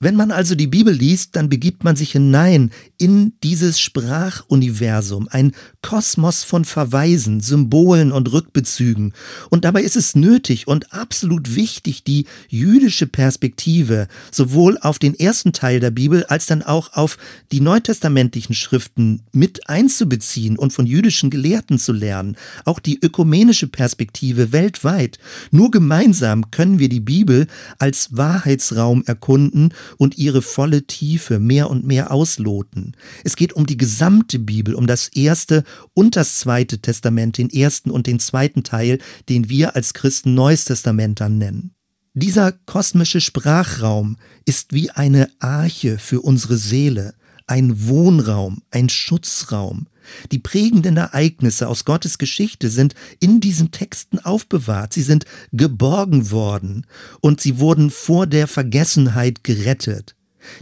Wenn 0.00 0.16
man 0.16 0.30
also 0.30 0.54
die 0.54 0.66
Bibel 0.66 0.92
liest, 0.92 1.36
dann 1.36 1.48
begibt 1.48 1.84
man 1.84 1.96
sich 1.96 2.12
hinein 2.12 2.70
in 2.98 3.32
dieses 3.42 3.80
Sprachuniversum, 3.80 5.28
ein 5.30 5.52
Kosmos 5.82 6.44
von 6.44 6.64
Verweisen, 6.64 7.40
Symbolen 7.40 8.12
und 8.12 8.32
Rückbezügen. 8.32 9.12
Und 9.50 9.64
dabei 9.64 9.82
ist 9.82 9.96
es 9.96 10.14
nötig 10.14 10.68
und 10.68 10.92
absolut 10.92 11.56
wichtig, 11.56 12.04
die 12.04 12.26
jüdische 12.48 13.06
Perspektive 13.06 14.08
sowohl 14.30 14.78
auf 14.78 14.98
den 14.98 15.18
ersten 15.18 15.52
Teil 15.52 15.80
der 15.80 15.90
Bibel 15.90 16.24
als 16.24 16.46
dann 16.46 16.62
auch 16.62 16.92
auf 16.92 17.18
die 17.50 17.60
neutestamentlichen 17.60 18.54
Schriften 18.54 19.22
mit 19.32 19.68
einzubeziehen 19.68 20.56
und 20.56 20.72
von 20.72 20.86
jüdischen 20.86 21.30
Gelehrten 21.30 21.78
zu 21.78 21.92
lernen. 21.92 22.36
Auch 22.64 22.78
die 22.78 22.98
ökumenische 23.02 23.66
Perspektive 23.66 24.52
weltweit. 24.52 25.18
Nur 25.50 25.70
gemeinsam 25.70 26.50
können 26.50 26.78
wir 26.78 26.88
die 26.88 27.00
Bibel 27.00 27.46
als 27.78 28.16
Wahrheitsraum 28.16 29.04
erkunden 29.06 29.61
und 29.98 30.18
ihre 30.18 30.42
volle 30.42 30.86
Tiefe 30.86 31.38
mehr 31.38 31.70
und 31.70 31.86
mehr 31.86 32.10
ausloten. 32.10 32.96
Es 33.24 33.36
geht 33.36 33.52
um 33.52 33.66
die 33.66 33.76
gesamte 33.76 34.38
Bibel, 34.38 34.74
um 34.74 34.86
das 34.86 35.08
erste 35.08 35.64
und 35.94 36.16
das 36.16 36.38
zweite 36.38 36.78
Testament, 36.80 37.38
den 37.38 37.50
ersten 37.50 37.90
und 37.90 38.06
den 38.06 38.18
zweiten 38.18 38.62
Teil, 38.64 38.98
den 39.28 39.48
wir 39.48 39.76
als 39.76 39.94
Christen 39.94 40.34
Neues 40.34 40.64
Testament 40.64 41.20
dann 41.20 41.38
nennen. 41.38 41.74
Dieser 42.14 42.52
kosmische 42.52 43.22
Sprachraum 43.22 44.18
ist 44.44 44.74
wie 44.74 44.90
eine 44.90 45.30
Arche 45.38 45.98
für 45.98 46.20
unsere 46.20 46.58
Seele, 46.58 47.14
ein 47.46 47.86
Wohnraum, 47.86 48.62
ein 48.70 48.88
Schutzraum. 48.90 49.86
Die 50.30 50.38
prägenden 50.38 50.96
Ereignisse 50.96 51.68
aus 51.68 51.84
Gottes 51.84 52.18
Geschichte 52.18 52.68
sind 52.70 52.94
in 53.20 53.40
diesen 53.40 53.70
Texten 53.70 54.18
aufbewahrt, 54.18 54.92
sie 54.92 55.02
sind 55.02 55.24
geborgen 55.52 56.30
worden 56.30 56.86
und 57.20 57.40
sie 57.40 57.58
wurden 57.58 57.90
vor 57.90 58.26
der 58.26 58.46
Vergessenheit 58.46 59.44
gerettet. 59.44 60.16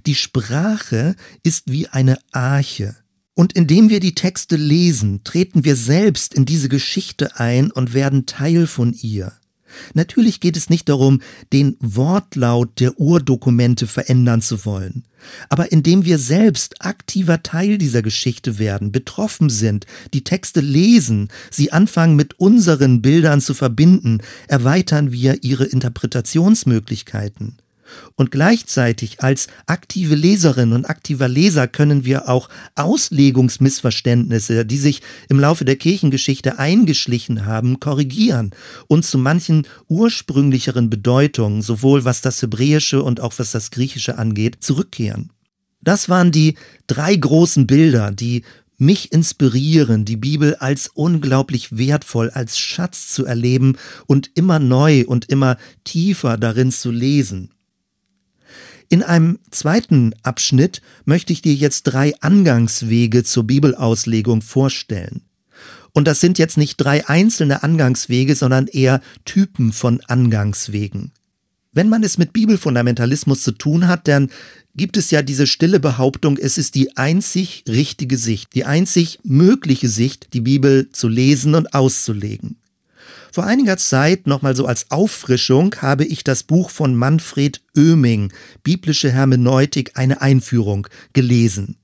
Die 0.07 0.14
Sprache 0.14 1.16
ist 1.42 1.70
wie 1.72 1.88
eine 1.88 2.18
Arche. 2.33 2.96
Und 3.35 3.55
indem 3.55 3.88
wir 3.88 4.00
die 4.00 4.14
Texte 4.14 4.57
lesen, 4.57 5.24
treten 5.24 5.64
wir 5.64 5.76
selbst 5.76 6.35
in 6.35 6.44
diese 6.44 6.68
Geschichte 6.68 7.38
ein 7.38 7.70
und 7.70 7.94
werden 7.94 8.26
Teil 8.26 8.66
von 8.66 8.92
ihr. 8.92 9.33
Natürlich 9.95 10.41
geht 10.41 10.57
es 10.57 10.71
nicht 10.71 10.89
darum, 10.89 11.21
den 11.53 11.77
Wortlaut 11.81 12.81
der 12.81 12.99
Urdokumente 12.99 13.87
verändern 13.87 14.43
zu 14.43 14.65
wollen. 14.65 15.05
Aber 15.49 15.71
indem 15.71 16.05
wir 16.05 16.19
selbst 16.19 16.77
aktiver 16.81 17.43
Teil 17.43 17.79
dieser 17.79 18.03
Geschichte 18.03 18.59
werden, 18.59 18.93
betroffen 18.93 19.51
sind, 19.51 19.87
die 20.15 20.25
Texte 20.25 20.61
lesen, 20.61 21.29
sie 21.51 21.73
anfangen 21.73 22.17
mit 22.17 22.39
unseren 22.41 23.03
Bildern 23.03 23.41
zu 23.41 23.55
verbinden, 23.55 24.19
erweitern 24.49 25.13
wir 25.13 25.43
ihre 25.43 25.65
Interpretationsmöglichkeiten. 25.65 27.60
Und 28.14 28.31
gleichzeitig 28.31 29.22
als 29.22 29.48
aktive 29.66 30.14
Leserin 30.14 30.72
und 30.72 30.88
aktiver 30.88 31.29
Leser 31.29 31.68
können 31.68 32.05
wir 32.05 32.29
auch 32.29 32.48
Auslegungsmissverständnisse, 32.74 34.64
die 34.64 34.79
sich 34.79 35.03
im 35.29 35.40
Laufe 35.40 35.64
der 35.64 35.76
Kirchengeschichte 35.76 36.59
eingeschlichen 36.59 37.46
haben, 37.46 37.81
korrigieren 37.81 38.50
und 38.87 39.05
zu 39.05 39.18
manchen 39.18 39.66
ursprünglicheren 39.88 40.90
Bedeutungen, 40.90 41.62
sowohl 41.62 42.05
was 42.05 42.20
das 42.20 42.40
Hebräische 42.42 43.03
und 43.03 43.20
auch 43.20 43.35
was 43.38 43.53
das 43.53 43.70
Griechische 43.70 44.18
angeht, 44.18 44.59
zurückkehren. 44.61 45.31
Das 45.83 46.09
waren 46.09 46.31
die 46.31 46.57
drei 46.87 47.16
großen 47.16 47.66
Bilder, 47.66 48.11
die 48.11 48.42
mich 48.81 49.12
inspirieren, 49.12 50.05
die 50.05 50.16
Bibel 50.16 50.57
als 50.57 50.88
unglaublich 50.88 51.76
wertvoll, 51.76 52.31
als 52.31 52.59
Schatz 52.59 53.12
zu 53.12 53.26
erleben 53.26 53.76
und 54.07 54.31
immer 54.35 54.59
neu 54.59 55.05
und 55.07 55.29
immer 55.29 55.59
tiefer 55.85 56.38
darin 56.38 56.72
zu 56.72 56.90
lesen. 56.90 57.50
In 58.92 59.05
einem 59.05 59.38
zweiten 59.53 60.16
Abschnitt 60.24 60.83
möchte 61.05 61.33
ich 61.33 61.42
dir 61.42 61.55
jetzt 61.55 61.85
drei 61.85 62.12
Angangswege 62.20 63.22
zur 63.22 63.44
Bibelauslegung 63.44 64.42
vorstellen. 64.42 65.22
Und 65.92 66.09
das 66.09 66.18
sind 66.18 66.38
jetzt 66.38 66.59
nicht 66.59 66.76
drei 66.76 67.09
einzelne 67.09 67.62
Angangswege, 67.62 68.35
sondern 68.35 68.66
eher 68.66 69.00
Typen 69.24 69.72
von 69.72 70.00
Angangswegen. 70.09 71.12
Wenn 71.72 71.88
man 71.88 72.03
es 72.03 72.18
mit 72.18 72.33
Bibelfundamentalismus 72.33 73.42
zu 73.42 73.53
tun 73.53 73.87
hat, 73.87 74.09
dann 74.09 74.29
gibt 74.74 74.96
es 74.96 75.12
ja 75.12 75.22
diese 75.22 75.46
stille 75.46 75.79
Behauptung, 75.79 76.37
es 76.37 76.59
ist 76.59 76.74
die 76.74 76.96
einzig 76.96 77.62
richtige 77.68 78.16
Sicht, 78.16 78.57
die 78.57 78.64
einzig 78.64 79.20
mögliche 79.22 79.88
Sicht, 79.88 80.35
die 80.35 80.40
Bibel 80.40 80.90
zu 80.90 81.07
lesen 81.07 81.55
und 81.55 81.74
auszulegen. 81.74 82.57
Vor 83.33 83.45
einiger 83.45 83.77
Zeit, 83.77 84.27
nochmal 84.27 84.57
so 84.57 84.66
als 84.66 84.90
Auffrischung, 84.90 85.75
habe 85.81 86.05
ich 86.05 86.25
das 86.25 86.43
Buch 86.43 86.71
von 86.71 86.95
Manfred 86.95 87.61
Oeming, 87.77 88.33
Biblische 88.62 89.11
Hermeneutik, 89.11 89.93
eine 89.95 90.21
Einführung, 90.21 90.88
gelesen. 91.12 91.77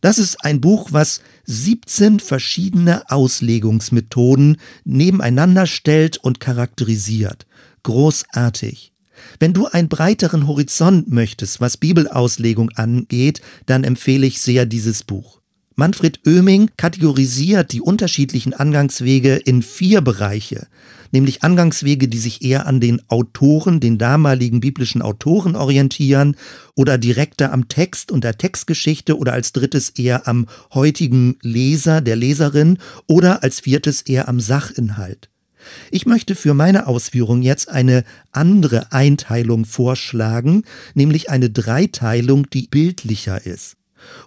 Das 0.00 0.18
ist 0.18 0.44
ein 0.44 0.60
Buch, 0.60 0.88
was 0.92 1.20
17 1.46 2.20
verschiedene 2.20 3.10
Auslegungsmethoden 3.10 4.58
nebeneinander 4.84 5.66
stellt 5.66 6.18
und 6.18 6.38
charakterisiert. 6.38 7.46
Großartig. 7.82 8.92
Wenn 9.40 9.52
du 9.52 9.66
einen 9.66 9.88
breiteren 9.88 10.46
Horizont 10.46 11.10
möchtest, 11.10 11.60
was 11.60 11.76
Bibelauslegung 11.76 12.70
angeht, 12.76 13.40
dann 13.66 13.82
empfehle 13.82 14.26
ich 14.26 14.40
sehr 14.40 14.66
dieses 14.66 15.02
Buch. 15.02 15.37
Manfred 15.78 16.26
Oeming 16.26 16.70
kategorisiert 16.76 17.70
die 17.70 17.80
unterschiedlichen 17.80 18.52
Angangswege 18.52 19.36
in 19.36 19.62
vier 19.62 20.00
Bereiche, 20.00 20.66
nämlich 21.12 21.44
Angangswege, 21.44 22.08
die 22.08 22.18
sich 22.18 22.42
eher 22.42 22.66
an 22.66 22.80
den 22.80 23.00
Autoren, 23.08 23.78
den 23.78 23.96
damaligen 23.96 24.58
biblischen 24.58 25.02
Autoren 25.02 25.54
orientieren 25.54 26.34
oder 26.74 26.98
direkter 26.98 27.52
am 27.52 27.68
Text 27.68 28.10
und 28.10 28.24
der 28.24 28.36
Textgeschichte 28.36 29.16
oder 29.16 29.34
als 29.34 29.52
drittes 29.52 29.90
eher 29.90 30.26
am 30.26 30.46
heutigen 30.74 31.36
Leser, 31.42 32.00
der 32.00 32.16
Leserin 32.16 32.78
oder 33.06 33.44
als 33.44 33.60
viertes 33.60 34.02
eher 34.02 34.26
am 34.26 34.40
Sachinhalt. 34.40 35.30
Ich 35.92 36.06
möchte 36.06 36.34
für 36.34 36.54
meine 36.54 36.88
Ausführung 36.88 37.40
jetzt 37.40 37.68
eine 37.68 38.02
andere 38.32 38.90
Einteilung 38.90 39.64
vorschlagen, 39.64 40.64
nämlich 40.94 41.30
eine 41.30 41.50
Dreiteilung, 41.50 42.50
die 42.50 42.66
bildlicher 42.66 43.46
ist. 43.46 43.76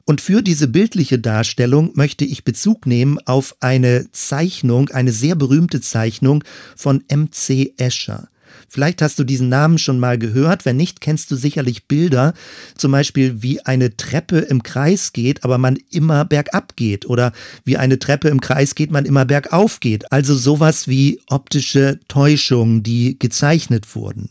Und 0.05 0.21
für 0.21 0.41
diese 0.41 0.67
bildliche 0.67 1.19
Darstellung 1.19 1.91
möchte 1.95 2.25
ich 2.25 2.43
Bezug 2.43 2.85
nehmen 2.85 3.19
auf 3.25 3.55
eine 3.59 4.11
Zeichnung, 4.11 4.89
eine 4.89 5.11
sehr 5.11 5.35
berühmte 5.35 5.81
Zeichnung 5.81 6.43
von 6.75 7.03
M.C. 7.07 7.73
Escher. 7.77 8.27
Vielleicht 8.67 9.01
hast 9.01 9.19
du 9.19 9.23
diesen 9.23 9.49
Namen 9.49 9.77
schon 9.77 9.99
mal 9.99 10.17
gehört. 10.17 10.65
Wenn 10.65 10.77
nicht, 10.77 11.01
kennst 11.01 11.29
du 11.31 11.35
sicherlich 11.35 11.87
Bilder, 11.87 12.33
zum 12.75 12.91
Beispiel 12.91 13.41
wie 13.41 13.59
eine 13.65 13.97
Treppe 13.97 14.39
im 14.39 14.63
Kreis 14.63 15.13
geht, 15.13 15.43
aber 15.43 15.57
man 15.57 15.77
immer 15.89 16.25
bergab 16.25 16.75
geht 16.75 17.05
oder 17.05 17.33
wie 17.65 17.77
eine 17.77 17.99
Treppe 17.99 18.29
im 18.29 18.41
Kreis 18.41 18.75
geht, 18.75 18.91
man 18.91 19.05
immer 19.05 19.25
bergauf 19.25 19.79
geht. 19.79 20.11
Also 20.11 20.35
sowas 20.35 20.87
wie 20.87 21.19
optische 21.27 21.99
Täuschungen, 22.07 22.83
die 22.83 23.19
gezeichnet 23.19 23.95
wurden. 23.95 24.29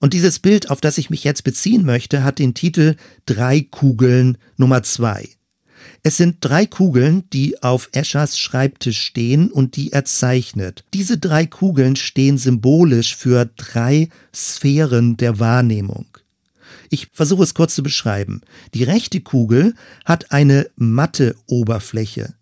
Und 0.00 0.14
dieses 0.14 0.38
Bild, 0.38 0.70
auf 0.70 0.80
das 0.80 0.98
ich 0.98 1.10
mich 1.10 1.24
jetzt 1.24 1.44
beziehen 1.44 1.84
möchte, 1.84 2.24
hat 2.24 2.38
den 2.38 2.54
Titel 2.54 2.96
Drei 3.26 3.60
Kugeln 3.60 4.38
Nummer 4.56 4.82
zwei. 4.82 5.28
Es 6.02 6.16
sind 6.16 6.38
drei 6.40 6.66
Kugeln, 6.66 7.24
die 7.32 7.62
auf 7.62 7.90
Eschers 7.92 8.38
Schreibtisch 8.38 9.00
stehen 9.00 9.50
und 9.50 9.76
die 9.76 9.92
er 9.92 10.06
zeichnet. 10.06 10.84
Diese 10.94 11.18
drei 11.18 11.46
Kugeln 11.46 11.96
stehen 11.96 12.38
symbolisch 12.38 13.14
für 13.14 13.44
drei 13.56 14.08
Sphären 14.34 15.18
der 15.18 15.38
Wahrnehmung. 15.38 16.06
Ich 16.88 17.08
versuche 17.12 17.42
es 17.42 17.54
kurz 17.54 17.74
zu 17.74 17.82
beschreiben. 17.82 18.40
Die 18.74 18.84
rechte 18.84 19.20
Kugel 19.20 19.74
hat 20.04 20.32
eine 20.32 20.68
matte 20.76 21.36
Oberfläche. 21.46 22.34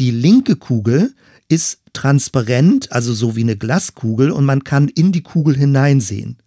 Die 0.00 0.10
linke 0.10 0.56
Kugel 0.56 1.14
ist 1.48 1.80
transparent, 1.92 2.90
also 2.90 3.12
so 3.12 3.36
wie 3.36 3.42
eine 3.42 3.56
Glaskugel, 3.56 4.30
und 4.30 4.44
man 4.44 4.64
kann 4.64 4.88
in 4.88 5.12
die 5.12 5.22
Kugel 5.22 5.56
hineinsehen. 5.56 6.38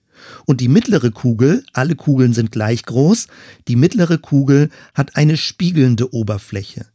Und 0.46 0.62
die 0.62 0.68
mittlere 0.68 1.12
Kugel, 1.12 1.64
alle 1.74 1.96
Kugeln 1.96 2.34
sind 2.34 2.52
gleich 2.52 2.84
groß, 2.84 3.28
die 3.68 3.76
mittlere 3.76 4.18
Kugel 4.18 4.70
hat 4.94 5.16
eine 5.16 5.38
spiegelnde 5.38 6.14
Oberfläche. 6.14 6.86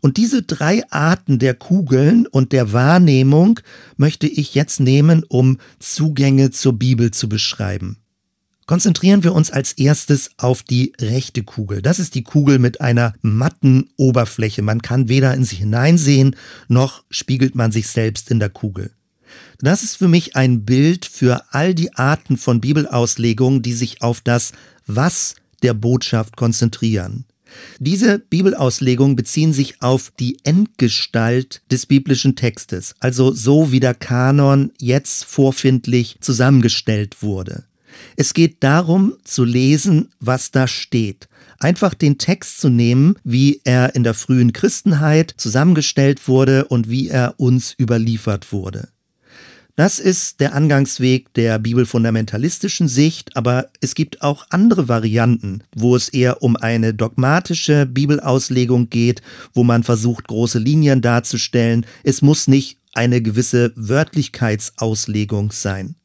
Und 0.00 0.16
diese 0.16 0.42
drei 0.42 0.88
Arten 0.90 1.38
der 1.38 1.54
Kugeln 1.54 2.26
und 2.26 2.52
der 2.52 2.72
Wahrnehmung 2.72 3.60
möchte 3.96 4.26
ich 4.26 4.54
jetzt 4.54 4.80
nehmen, 4.80 5.24
um 5.28 5.58
Zugänge 5.78 6.50
zur 6.50 6.74
Bibel 6.74 7.10
zu 7.10 7.28
beschreiben. 7.28 7.98
Konzentrieren 8.66 9.22
wir 9.24 9.34
uns 9.34 9.50
als 9.50 9.72
erstes 9.72 10.30
auf 10.38 10.62
die 10.62 10.94
rechte 10.98 11.42
Kugel. 11.42 11.82
Das 11.82 11.98
ist 11.98 12.14
die 12.14 12.22
Kugel 12.22 12.58
mit 12.58 12.80
einer 12.80 13.12
matten 13.20 13.90
Oberfläche. 13.98 14.62
Man 14.62 14.80
kann 14.80 15.08
weder 15.08 15.34
in 15.34 15.44
sie 15.44 15.56
hineinsehen, 15.56 16.34
noch 16.68 17.04
spiegelt 17.10 17.54
man 17.54 17.72
sich 17.72 17.88
selbst 17.88 18.30
in 18.30 18.38
der 18.38 18.48
Kugel. 18.48 18.90
Das 19.58 19.82
ist 19.82 19.96
für 19.96 20.08
mich 20.08 20.36
ein 20.36 20.64
Bild 20.64 21.06
für 21.06 21.42
all 21.50 21.74
die 21.74 21.94
Arten 21.94 22.36
von 22.36 22.60
Bibelauslegungen, 22.60 23.62
die 23.62 23.72
sich 23.72 24.02
auf 24.02 24.20
das 24.20 24.52
Was 24.86 25.34
der 25.62 25.74
Botschaft 25.74 26.36
konzentrieren. 26.36 27.24
Diese 27.78 28.18
Bibelauslegungen 28.18 29.16
beziehen 29.16 29.52
sich 29.52 29.80
auf 29.80 30.12
die 30.18 30.38
Endgestalt 30.44 31.62
des 31.70 31.86
biblischen 31.86 32.36
Textes, 32.36 32.94
also 33.00 33.32
so 33.32 33.72
wie 33.72 33.80
der 33.80 33.94
Kanon 33.94 34.72
jetzt 34.80 35.24
vorfindlich 35.24 36.16
zusammengestellt 36.20 37.22
wurde. 37.22 37.64
Es 38.16 38.34
geht 38.34 38.62
darum 38.62 39.14
zu 39.24 39.44
lesen, 39.44 40.10
was 40.20 40.50
da 40.50 40.66
steht. 40.66 41.28
Einfach 41.58 41.94
den 41.94 42.18
Text 42.18 42.60
zu 42.60 42.68
nehmen, 42.68 43.16
wie 43.22 43.60
er 43.64 43.94
in 43.94 44.02
der 44.02 44.14
frühen 44.14 44.52
Christenheit 44.52 45.32
zusammengestellt 45.36 46.26
wurde 46.26 46.64
und 46.64 46.90
wie 46.90 47.08
er 47.08 47.34
uns 47.38 47.74
überliefert 47.78 48.52
wurde. 48.52 48.88
Das 49.76 49.98
ist 49.98 50.38
der 50.38 50.54
Angangsweg 50.54 51.34
der 51.34 51.58
bibelfundamentalistischen 51.58 52.86
Sicht, 52.86 53.36
aber 53.36 53.70
es 53.80 53.96
gibt 53.96 54.22
auch 54.22 54.46
andere 54.50 54.86
Varianten, 54.86 55.64
wo 55.74 55.96
es 55.96 56.08
eher 56.08 56.42
um 56.42 56.54
eine 56.54 56.94
dogmatische 56.94 57.84
Bibelauslegung 57.84 58.88
geht, 58.88 59.20
wo 59.52 59.64
man 59.64 59.82
versucht, 59.82 60.28
große 60.28 60.60
Linien 60.60 61.02
darzustellen. 61.02 61.86
Es 62.04 62.22
muss 62.22 62.46
nicht 62.46 62.78
eine 62.92 63.20
gewisse 63.20 63.72
Wörtlichkeitsauslegung 63.74 65.50
sein. 65.50 65.96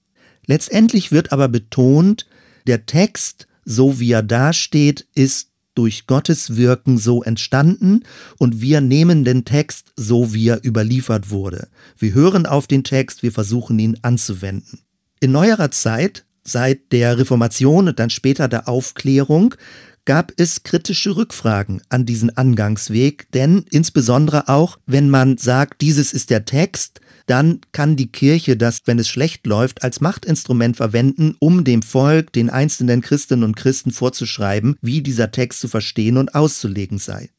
Letztendlich 0.47 1.12
wird 1.12 1.32
aber 1.32 1.47
betont, 1.47 2.25
der 2.65 2.88
Text, 2.88 3.47
so 3.65 3.99
wie 3.99 4.13
er 4.13 4.23
dasteht, 4.23 5.05
ist 5.13 5.49
durch 5.80 6.08
Gottes 6.08 6.58
Wirken 6.58 6.98
so 6.98 7.24
entstanden 7.24 8.04
und 8.38 8.60
wir 8.60 8.82
nehmen 8.82 9.24
den 9.24 9.46
Text 9.46 9.94
so, 9.96 10.34
wie 10.34 10.50
er 10.50 10.65
überliefert 10.65 11.30
wurde. 11.30 11.70
Wir 11.98 12.13
hören 12.13 12.46
auf 12.46 12.68
den 12.68 12.84
Text, 12.84 13.24
wir 13.24 13.32
versuchen 13.32 13.80
ihn 13.80 13.98
anzuwenden. 14.02 14.82
In 15.22 15.32
neuerer 15.32 15.72
Zeit, 15.72 16.26
seit 16.44 16.92
der 16.92 17.18
Reformation 17.18 17.88
und 17.88 17.98
dann 17.98 18.10
später 18.10 18.50
der 18.50 18.68
Aufklärung, 18.68 19.56
gab 20.04 20.34
es 20.36 20.63
kritische 20.63 21.15
Rückfragen 21.15 21.82
an 21.88 22.06
diesen 22.06 22.36
Angangsweg, 22.36 23.32
denn 23.32 23.63
insbesondere 23.72 24.50
auch, 24.50 24.80
wenn 24.86 25.10
man 25.10 25.38
sagt, 25.38 25.80
dieses 25.80 26.12
ist 26.12 26.30
der 26.30 26.44
Text, 26.44 27.00
dann 27.30 27.62
kann 27.72 27.96
die 27.96 28.12
Kirche 28.12 28.58
das, 28.58 28.80
wenn 28.86 29.00
es 29.00 29.08
schlecht 29.08 29.46
läuft, 29.46 29.84
als 29.84 30.02
Machtinstrument 30.02 30.78
verwenden, 30.78 31.36
um 31.39 31.63
dem 31.63 31.82
Volk, 31.82 32.34
den 32.34 32.50
einzelnen 32.50 33.02
Christinnen 33.02 33.44
und 33.44 33.56
Christen 33.56 33.92
vorzuschreiben, 33.92 34.76
wie 34.82 35.02
dieser 35.02 35.32
Text 35.32 35.60
zu 35.60 35.68
verstehen 35.68 36.18
und 36.18 36.34
auszulegen 36.34 36.98
sei. 36.98 37.30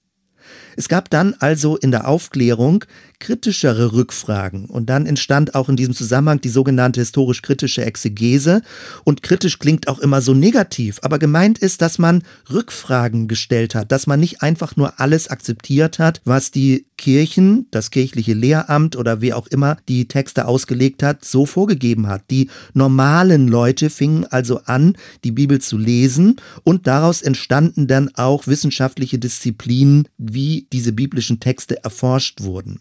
Es 0.80 0.88
gab 0.88 1.10
dann 1.10 1.34
also 1.40 1.76
in 1.76 1.90
der 1.90 2.08
Aufklärung 2.08 2.86
kritischere 3.20 3.92
Rückfragen. 3.92 4.64
Und 4.64 4.88
dann 4.88 5.06
entstand 5.06 5.54
auch 5.54 5.68
in 5.68 5.76
diesem 5.76 5.94
Zusammenhang 5.94 6.40
die 6.40 6.48
sogenannte 6.48 7.00
historisch-kritische 7.00 7.84
Exegese. 7.84 8.62
Und 9.04 9.22
kritisch 9.22 9.58
klingt 9.58 9.88
auch 9.88 9.98
immer 9.98 10.22
so 10.22 10.32
negativ, 10.32 10.98
aber 11.02 11.18
gemeint 11.18 11.58
ist, 11.58 11.82
dass 11.82 11.98
man 11.98 12.22
Rückfragen 12.50 13.28
gestellt 13.28 13.74
hat, 13.74 13.92
dass 13.92 14.06
man 14.06 14.20
nicht 14.20 14.42
einfach 14.42 14.74
nur 14.76 14.98
alles 14.98 15.28
akzeptiert 15.28 15.98
hat, 15.98 16.22
was 16.24 16.50
die 16.50 16.86
Kirchen, 16.96 17.66
das 17.70 17.90
kirchliche 17.90 18.34
Lehramt 18.34 18.96
oder 18.96 19.20
wer 19.20 19.36
auch 19.36 19.46
immer 19.46 19.78
die 19.88 20.06
Texte 20.06 20.46
ausgelegt 20.46 21.02
hat, 21.02 21.24
so 21.24 21.46
vorgegeben 21.46 22.08
hat. 22.08 22.24
Die 22.30 22.50
normalen 22.74 23.48
Leute 23.48 23.88
fingen 23.90 24.26
also 24.26 24.62
an, 24.64 24.96
die 25.24 25.30
Bibel 25.30 25.60
zu 25.60 25.78
lesen. 25.78 26.36
Und 26.62 26.86
daraus 26.86 27.22
entstanden 27.22 27.86
dann 27.86 28.10
auch 28.16 28.46
wissenschaftliche 28.46 29.18
Disziplinen, 29.18 30.08
wie 30.18 30.66
diese 30.72 30.92
biblischen 30.92 31.40
Texte 31.40 31.82
erforscht 31.82 32.42
wurden. 32.42 32.80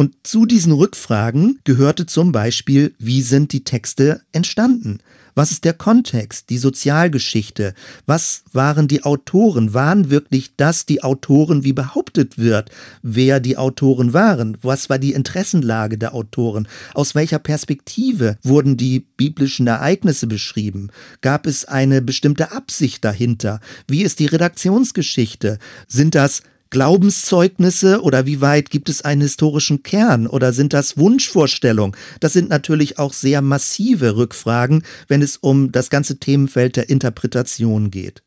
Und 0.00 0.14
zu 0.22 0.46
diesen 0.46 0.72
Rückfragen 0.72 1.58
gehörte 1.64 2.06
zum 2.06 2.32
Beispiel, 2.32 2.94
wie 2.98 3.20
sind 3.20 3.52
die 3.52 3.64
Texte 3.64 4.22
entstanden? 4.32 5.00
Was 5.34 5.50
ist 5.50 5.64
der 5.64 5.74
Kontext, 5.74 6.50
die 6.50 6.58
Sozialgeschichte? 6.58 7.74
Was 8.06 8.42
waren 8.52 8.88
die 8.88 9.04
Autoren? 9.04 9.74
Waren 9.74 10.08
wirklich 10.10 10.56
das 10.56 10.86
die 10.86 11.02
Autoren, 11.02 11.64
wie 11.64 11.72
behauptet 11.72 12.38
wird, 12.38 12.70
wer 13.02 13.40
die 13.40 13.56
Autoren 13.56 14.12
waren? 14.12 14.56
Was 14.62 14.88
war 14.88 14.98
die 14.98 15.12
Interessenlage 15.12 15.98
der 15.98 16.14
Autoren? 16.14 16.66
Aus 16.94 17.14
welcher 17.14 17.38
Perspektive 17.38 18.38
wurden 18.42 18.76
die 18.76 19.00
biblischen 19.00 19.66
Ereignisse 19.66 20.26
beschrieben? 20.26 20.88
Gab 21.20 21.46
es 21.46 21.66
eine 21.66 22.00
bestimmte 22.02 22.52
Absicht 22.52 23.04
dahinter? 23.04 23.60
Wie 23.86 24.02
ist 24.02 24.18
die 24.18 24.26
Redaktionsgeschichte? 24.26 25.58
Sind 25.86 26.14
das 26.14 26.42
Glaubenszeugnisse 26.70 28.00
oder 28.02 28.26
wie 28.26 28.40
weit 28.40 28.70
gibt 28.70 28.88
es 28.88 29.02
einen 29.02 29.22
historischen 29.22 29.82
Kern 29.82 30.26
oder 30.26 30.52
sind 30.52 30.72
das 30.72 30.96
Wunschvorstellungen? 30.96 31.96
Das 32.20 32.32
sind 32.32 32.48
natürlich 32.48 32.98
auch 32.98 33.12
sehr 33.12 33.42
massive 33.42 34.16
Rückfragen, 34.16 34.84
wenn 35.08 35.20
es 35.20 35.36
um 35.36 35.72
das 35.72 35.90
ganze 35.90 36.18
Themenfeld 36.18 36.76
der 36.76 36.88
Interpretation 36.88 37.90
geht. 37.90 38.22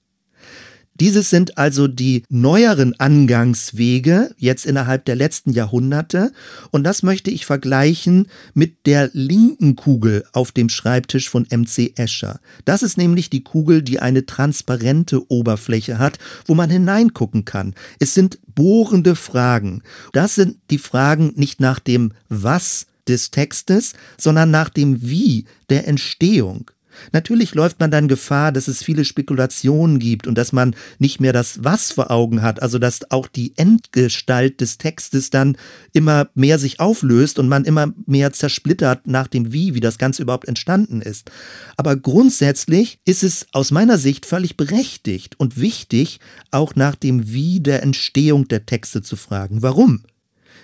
Dieses 0.99 1.31
sind 1.31 1.57
also 1.57 1.87
die 1.87 2.23
neueren 2.29 2.99
Angangswege 2.99 4.35
jetzt 4.37 4.65
innerhalb 4.65 5.05
der 5.05 5.15
letzten 5.15 5.51
Jahrhunderte 5.51 6.31
und 6.69 6.83
das 6.83 7.01
möchte 7.01 7.31
ich 7.31 7.45
vergleichen 7.47 8.27
mit 8.53 8.85
der 8.85 9.09
linken 9.13 9.75
Kugel 9.75 10.23
auf 10.33 10.51
dem 10.51 10.69
Schreibtisch 10.69 11.29
von 11.29 11.47
MC 11.49 11.93
Escher. 11.97 12.39
Das 12.65 12.83
ist 12.83 12.97
nämlich 12.97 13.31
die 13.31 13.43
Kugel, 13.43 13.81
die 13.81 13.99
eine 13.99 14.27
transparente 14.27 15.31
Oberfläche 15.31 15.97
hat, 15.97 16.19
wo 16.45 16.53
man 16.53 16.69
hineingucken 16.69 17.43
kann. 17.43 17.73
Es 17.99 18.13
sind 18.13 18.37
bohrende 18.53 19.15
Fragen. 19.15 19.81
Das 20.11 20.35
sind 20.35 20.57
die 20.69 20.77
Fragen 20.77 21.33
nicht 21.35 21.59
nach 21.59 21.79
dem 21.79 22.11
Was 22.29 22.85
des 23.07 23.31
Textes, 23.31 23.93
sondern 24.17 24.51
nach 24.51 24.69
dem 24.69 25.01
Wie 25.01 25.45
der 25.69 25.87
Entstehung. 25.87 26.69
Natürlich 27.11 27.55
läuft 27.55 27.79
man 27.79 27.91
dann 27.91 28.07
Gefahr, 28.07 28.51
dass 28.51 28.67
es 28.67 28.83
viele 28.83 29.05
Spekulationen 29.05 29.99
gibt 29.99 30.27
und 30.27 30.37
dass 30.37 30.51
man 30.51 30.75
nicht 30.99 31.19
mehr 31.19 31.33
das 31.33 31.63
Was 31.63 31.91
vor 31.91 32.11
Augen 32.11 32.41
hat, 32.41 32.61
also 32.61 32.79
dass 32.79 33.11
auch 33.11 33.27
die 33.27 33.53
Endgestalt 33.57 34.61
des 34.61 34.77
Textes 34.77 35.29
dann 35.29 35.57
immer 35.91 36.29
mehr 36.35 36.59
sich 36.59 36.79
auflöst 36.79 37.39
und 37.39 37.47
man 37.47 37.65
immer 37.65 37.93
mehr 38.05 38.33
zersplittert 38.33 39.07
nach 39.07 39.27
dem 39.27 39.53
Wie, 39.53 39.73
wie 39.75 39.79
das 39.79 39.97
Ganze 39.97 40.23
überhaupt 40.23 40.47
entstanden 40.47 41.01
ist. 41.01 41.31
Aber 41.77 41.95
grundsätzlich 41.95 42.99
ist 43.05 43.23
es 43.23 43.47
aus 43.51 43.71
meiner 43.71 43.97
Sicht 43.97 44.25
völlig 44.25 44.57
berechtigt 44.57 45.39
und 45.39 45.59
wichtig, 45.59 46.19
auch 46.51 46.75
nach 46.75 46.95
dem 46.95 47.31
Wie 47.31 47.59
der 47.59 47.83
Entstehung 47.83 48.47
der 48.47 48.65
Texte 48.65 49.01
zu 49.01 49.15
fragen. 49.15 49.61
Warum? 49.61 50.03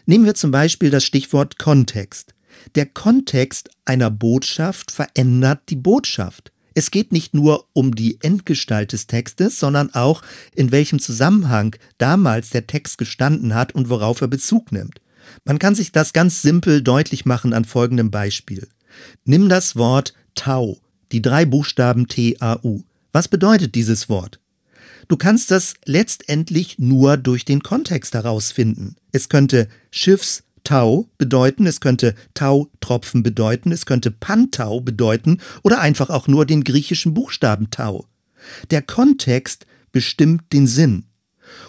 Nehmen 0.06 0.26
wir 0.26 0.36
zum 0.36 0.52
Beispiel 0.52 0.90
das 0.90 1.04
Stichwort 1.04 1.60
Kontext. 1.60 2.34
Der 2.76 2.86
Kontext 2.86 3.70
einer 3.86 4.12
Botschaft 4.12 4.92
verändert 4.92 5.62
die 5.70 5.76
Botschaft. 5.76 6.52
Es 6.76 6.92
geht 6.92 7.12
nicht 7.12 7.34
nur 7.34 7.68
um 7.74 7.96
die 7.96 8.20
Endgestalt 8.22 8.94
des 8.94 9.08
Textes, 9.08 9.60
sondern 9.60 9.94
auch 9.94 10.22
in 10.56 10.72
welchem 10.72 11.00
Zusammenhang 11.00 11.76
damals 11.98 12.52
der 12.52 12.68
Text 12.68 12.98
gestanden 12.98 13.56
hat 13.56 13.74
und 13.74 13.90
worauf 13.90 14.22
er 14.22 14.28
Bezug 14.28 14.72
nimmt. 14.72 15.02
Man 15.46 15.60
kann 15.60 15.76
sich 15.76 15.92
das 15.92 16.14
ganz 16.14 16.42
simpel 16.42 16.82
deutlich 16.82 17.26
machen 17.26 17.54
an 17.54 17.66
folgendem 17.66 18.12
Beispiel. 18.12 18.68
Nimm 19.26 19.50
das 19.50 19.76
Wort 19.76 20.14
Tau, 20.36 20.78
die 21.12 21.22
drei 21.22 21.46
Buchstaben 21.46 22.08
T-A-U. 22.08 22.84
Was 23.12 23.28
bedeutet 23.28 23.76
dieses 23.76 24.08
Wort? 24.10 24.40
Du 25.08 25.18
kannst 25.18 25.50
das 25.50 25.74
letztendlich 25.86 26.78
nur 26.78 27.18
durch 27.18 27.44
den 27.44 27.64
Kontext 27.64 28.14
herausfinden. 28.14 28.96
Es 29.12 29.28
könnte 29.28 29.68
Schiffs, 29.90 30.44
Tau 30.70 31.10
bedeuten, 31.18 31.66
es 31.66 31.80
könnte 31.80 32.14
Tautropfen 32.36 33.24
bedeuten, 33.24 33.72
es 33.72 33.88
könnte 33.88 34.12
Pantau 34.12 34.82
bedeuten 34.82 35.40
oder 35.64 35.82
einfach 35.82 36.12
auch 36.12 36.28
nur 36.28 36.46
den 36.46 36.64
griechischen 36.64 37.16
Buchstaben 37.16 37.72
Tau. 37.72 38.06
Der 38.70 38.84
Kontext 38.84 39.66
bestimmt 39.92 40.54
den 40.54 40.68
Sinn. 40.68 41.06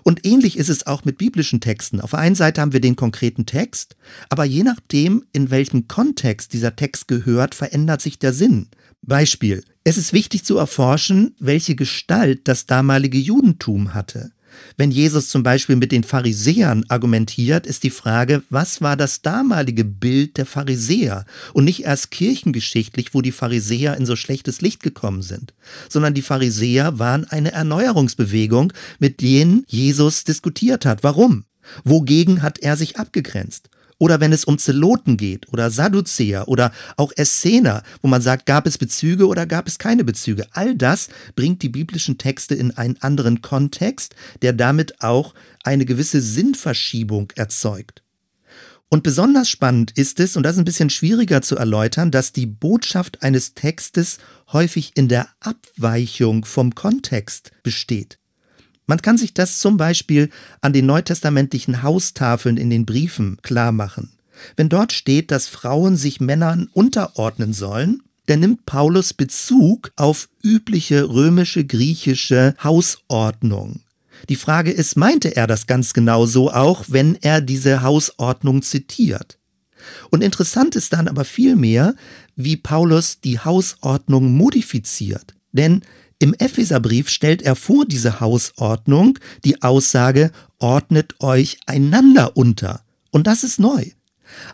Und 0.03 0.27
ähnlich 0.27 0.59
ist 0.59 0.69
es 0.69 0.87
auch 0.87 1.07
mit 1.07 1.17
biblischen 1.17 1.63
Texten. 1.63 2.03
Auf 2.03 2.11
der 2.11 2.19
einen 2.19 2.35
Seite 2.35 2.61
haben 2.61 2.75
wir 2.75 2.83
den 2.83 2.95
konkreten 2.95 3.47
Text, 3.47 3.97
aber 4.29 4.45
je 4.45 4.65
nachdem, 4.65 5.25
in 5.33 5.51
welchem 5.51 5.89
Kontext 5.89 6.53
dieser 6.53 6.77
Text 6.77 7.09
gehört, 7.09 7.55
verändert 7.55 8.03
sich 8.03 8.19
der 8.19 8.35
Sinn. 8.35 8.69
Beispiel. 9.01 9.65
Es 9.83 9.97
ist 9.97 10.13
wichtig 10.13 10.45
zu 10.45 10.59
erforschen, 10.59 11.35
welche 11.39 11.75
Gestalt 11.75 12.47
das 12.49 12.67
damalige 12.67 13.17
Judentum 13.17 13.95
hatte. 13.95 14.33
Wenn 14.77 14.91
Jesus 14.91 15.29
zum 15.29 15.43
Beispiel 15.43 15.77
mit 15.77 15.93
den 15.93 16.05
Pharisäern 16.05 16.85
argumentiert, 16.89 17.67
ist 17.67 17.83
die 17.83 17.91
Frage, 17.91 18.43
was 18.51 18.81
war 18.81 18.97
das 18.97 19.23
damalige 19.23 19.85
Bild 19.85 20.37
der 20.37 20.47
Pharisäer? 20.47 21.25
Und 21.53 21.65
nicht 21.65 21.85
erst 21.85 22.11
kirchengeschichtlich, 22.11 23.15
wo 23.15 23.23
die 23.23 23.33
Pharisäer 23.33 23.97
in 23.97 24.07
so 24.07 24.17
schlechtes 24.17 24.61
Licht 24.61 24.83
gekommen 24.83 25.23
sind, 25.23 25.55
sondern 25.89 26.15
die 26.15 26.23
Pharisäer 26.23 26.99
waren 26.99 27.25
eine 27.25 27.53
Erneuerungsbewegung, 27.53 28.73
mit 28.99 29.21
denen 29.21 29.65
Jesus 29.67 30.25
diskutiert 30.25 30.87
hat. 30.87 31.03
Warum? 31.03 31.45
Wogegen 31.85 32.43
hat 32.43 32.59
er 32.59 32.77
sich 32.77 32.99
abgegrenzt? 32.99 33.69
Oder 34.01 34.19
wenn 34.19 34.33
es 34.33 34.47
um 34.47 34.57
Zeloten 34.57 35.19
geht 35.19 35.53
oder 35.53 35.71
Sadduzäer 35.71 36.49
oder 36.49 36.73
auch 36.97 37.13
Essener, 37.17 37.83
wo 38.01 38.09
man 38.09 38.23
sagt, 38.23 38.47
gab 38.47 38.67
es 38.67 38.79
Bezüge 38.79 39.27
oder 39.27 39.45
gab 39.45 39.69
es 39.69 39.79
keine 39.79 40.05
Bezüge. 40.05 40.47
All 40.53 40.75
das 40.75 41.11
bringt 41.37 41.61
die 41.63 41.69
biblischen 41.69 42.17
Texte 42.17 42.55
in 42.55 42.71
einen 42.79 42.97
anderen 43.03 43.43
Kontext, 43.43 44.15
der 44.41 44.55
damit 44.55 45.03
auch 45.03 45.35
eine 45.65 45.85
gewisse 45.85 46.23
Sinnverschiebung 46.23 47.31
erzeugt. 47.37 48.03
Und 48.89 49.03
besonders 49.03 49.51
spannend 49.51 49.93
ist 49.97 50.19
es, 50.19 50.35
und 50.35 50.45
das 50.45 50.55
ist 50.55 50.61
ein 50.61 50.65
bisschen 50.65 50.91
schwieriger 50.91 51.43
zu 51.43 51.57
erläutern, 51.57 52.11
dass 52.11 52.33
die 52.33 52.47
Botschaft 52.47 53.23
eines 53.23 53.53
Textes 53.53 54.17
häufig 54.51 54.93
in 54.95 55.09
der 55.09 55.29
Abweichung 55.41 56.47
vom 56.47 56.75
Kontext 56.75 57.53
besteht. 57.63 58.20
Man 58.91 59.03
kann 59.03 59.17
sich 59.17 59.33
das 59.33 59.61
zum 59.61 59.77
Beispiel 59.77 60.31
an 60.63 60.73
den 60.73 60.85
neutestamentlichen 60.85 61.85
Haustafeln 61.85 62.57
in 62.57 62.71
den 62.71 62.87
Briefen 62.87 63.39
klar 63.41 63.71
machen. 63.71 64.11
Wenn 64.57 64.69
dort 64.69 64.93
steht, 64.93 65.31
dass 65.31 65.47
Frauen 65.47 65.95
sich 65.95 66.19
Männern 66.19 66.69
unterordnen 66.73 67.53
sollen, 67.53 68.03
da 68.27 68.35
nimmt 68.35 68.67
Paulus 68.67 69.15
Bezug 69.15 69.93
auf 69.95 70.29
übliche 70.43 71.09
römische, 71.09 71.65
griechische 71.65 72.57
Hausordnung. 72.65 73.83
Die 74.29 74.35
Frage 74.35 74.73
ist, 74.73 74.97
meinte 74.97 75.37
er 75.37 75.47
das 75.47 75.69
ganz 75.69 75.93
genau 75.93 76.27
so 76.27 76.51
auch, 76.51 76.87
wenn 76.89 77.15
er 77.15 77.41
diese 77.41 77.83
Hausordnung 77.83 78.61
zitiert? 78.61 79.39
Und 80.11 80.25
interessant 80.25 80.75
ist 80.75 80.95
dann 80.95 81.07
aber 81.07 81.25
vielmehr, 81.25 81.95
wie 82.35 82.57
Paulus 82.57 83.21
die 83.21 83.39
Hausordnung 83.39 84.33
modifiziert. 84.33 85.37
Denn 85.53 85.83
im 86.21 86.35
Epheserbrief 86.35 87.09
stellt 87.09 87.43
er 87.43 87.57
vor 87.57 87.87
diese 87.87 88.21
Hausordnung 88.21 89.19
die 89.45 89.63
Aussage, 89.63 90.31
ordnet 90.59 91.15
euch 91.21 91.59
einander 91.67 92.37
unter. 92.37 92.83
Und 93.11 93.27
das 93.27 93.43
ist 93.43 93.59
neu. 93.59 93.87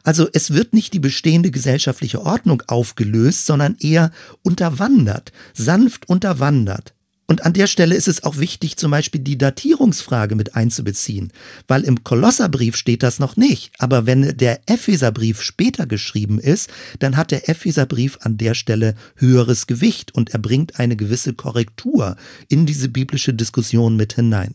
Also 0.05 0.29
es 0.33 0.53
wird 0.53 0.73
nicht 0.73 0.95
die 0.95 1.01
bestehende 1.01 1.51
gesellschaftliche 1.51 2.23
Ordnung 2.25 2.63
aufgelöst, 2.69 3.47
sondern 3.47 3.77
eher 3.81 4.13
unterwandert, 4.43 5.33
sanft 5.53 6.09
unterwandert. 6.09 6.95
Und 7.29 7.45
an 7.45 7.53
der 7.55 7.66
Stelle 7.66 7.97
ist 7.97 8.07
es 8.07 8.22
auch 8.22 8.39
wichtig, 8.39 8.77
zum 8.77 8.93
Beispiel 8.93 9.20
die 9.20 9.37
Datierungsfrage 9.37 10.37
mit 10.37 10.55
einzubeziehen, 10.55 11.33
weil 11.66 11.83
im 11.83 12.05
Kolosserbrief 12.05 12.77
steht 12.77 13.03
das 13.03 13.18
noch 13.18 13.37
nicht. 13.37 13.72
Aber 13.79 14.07
wenn 14.07 14.37
der 14.37 14.61
Epheserbrief 14.66 15.43
später 15.43 15.87
geschrieben 15.87 16.39
ist, 16.39 16.70
dann 17.01 17.16
hat 17.16 17.33
der 17.33 17.49
Epheserbrief 17.49 18.18
an 18.22 18.39
der 18.39 18.55
Stelle 18.55 18.95
höheres 19.16 19.66
Gewicht 19.66 20.14
und 20.14 20.31
er 20.31 20.39
bringt 20.39 20.79
eine 20.79 20.95
gewisse 20.95 21.35
Korrektur 21.35 22.16
in 22.49 22.64
diese 22.64 22.89
biblische 22.89 23.35
Diskussion 23.35 23.97
mit 23.97 24.12
hinein. 24.12 24.55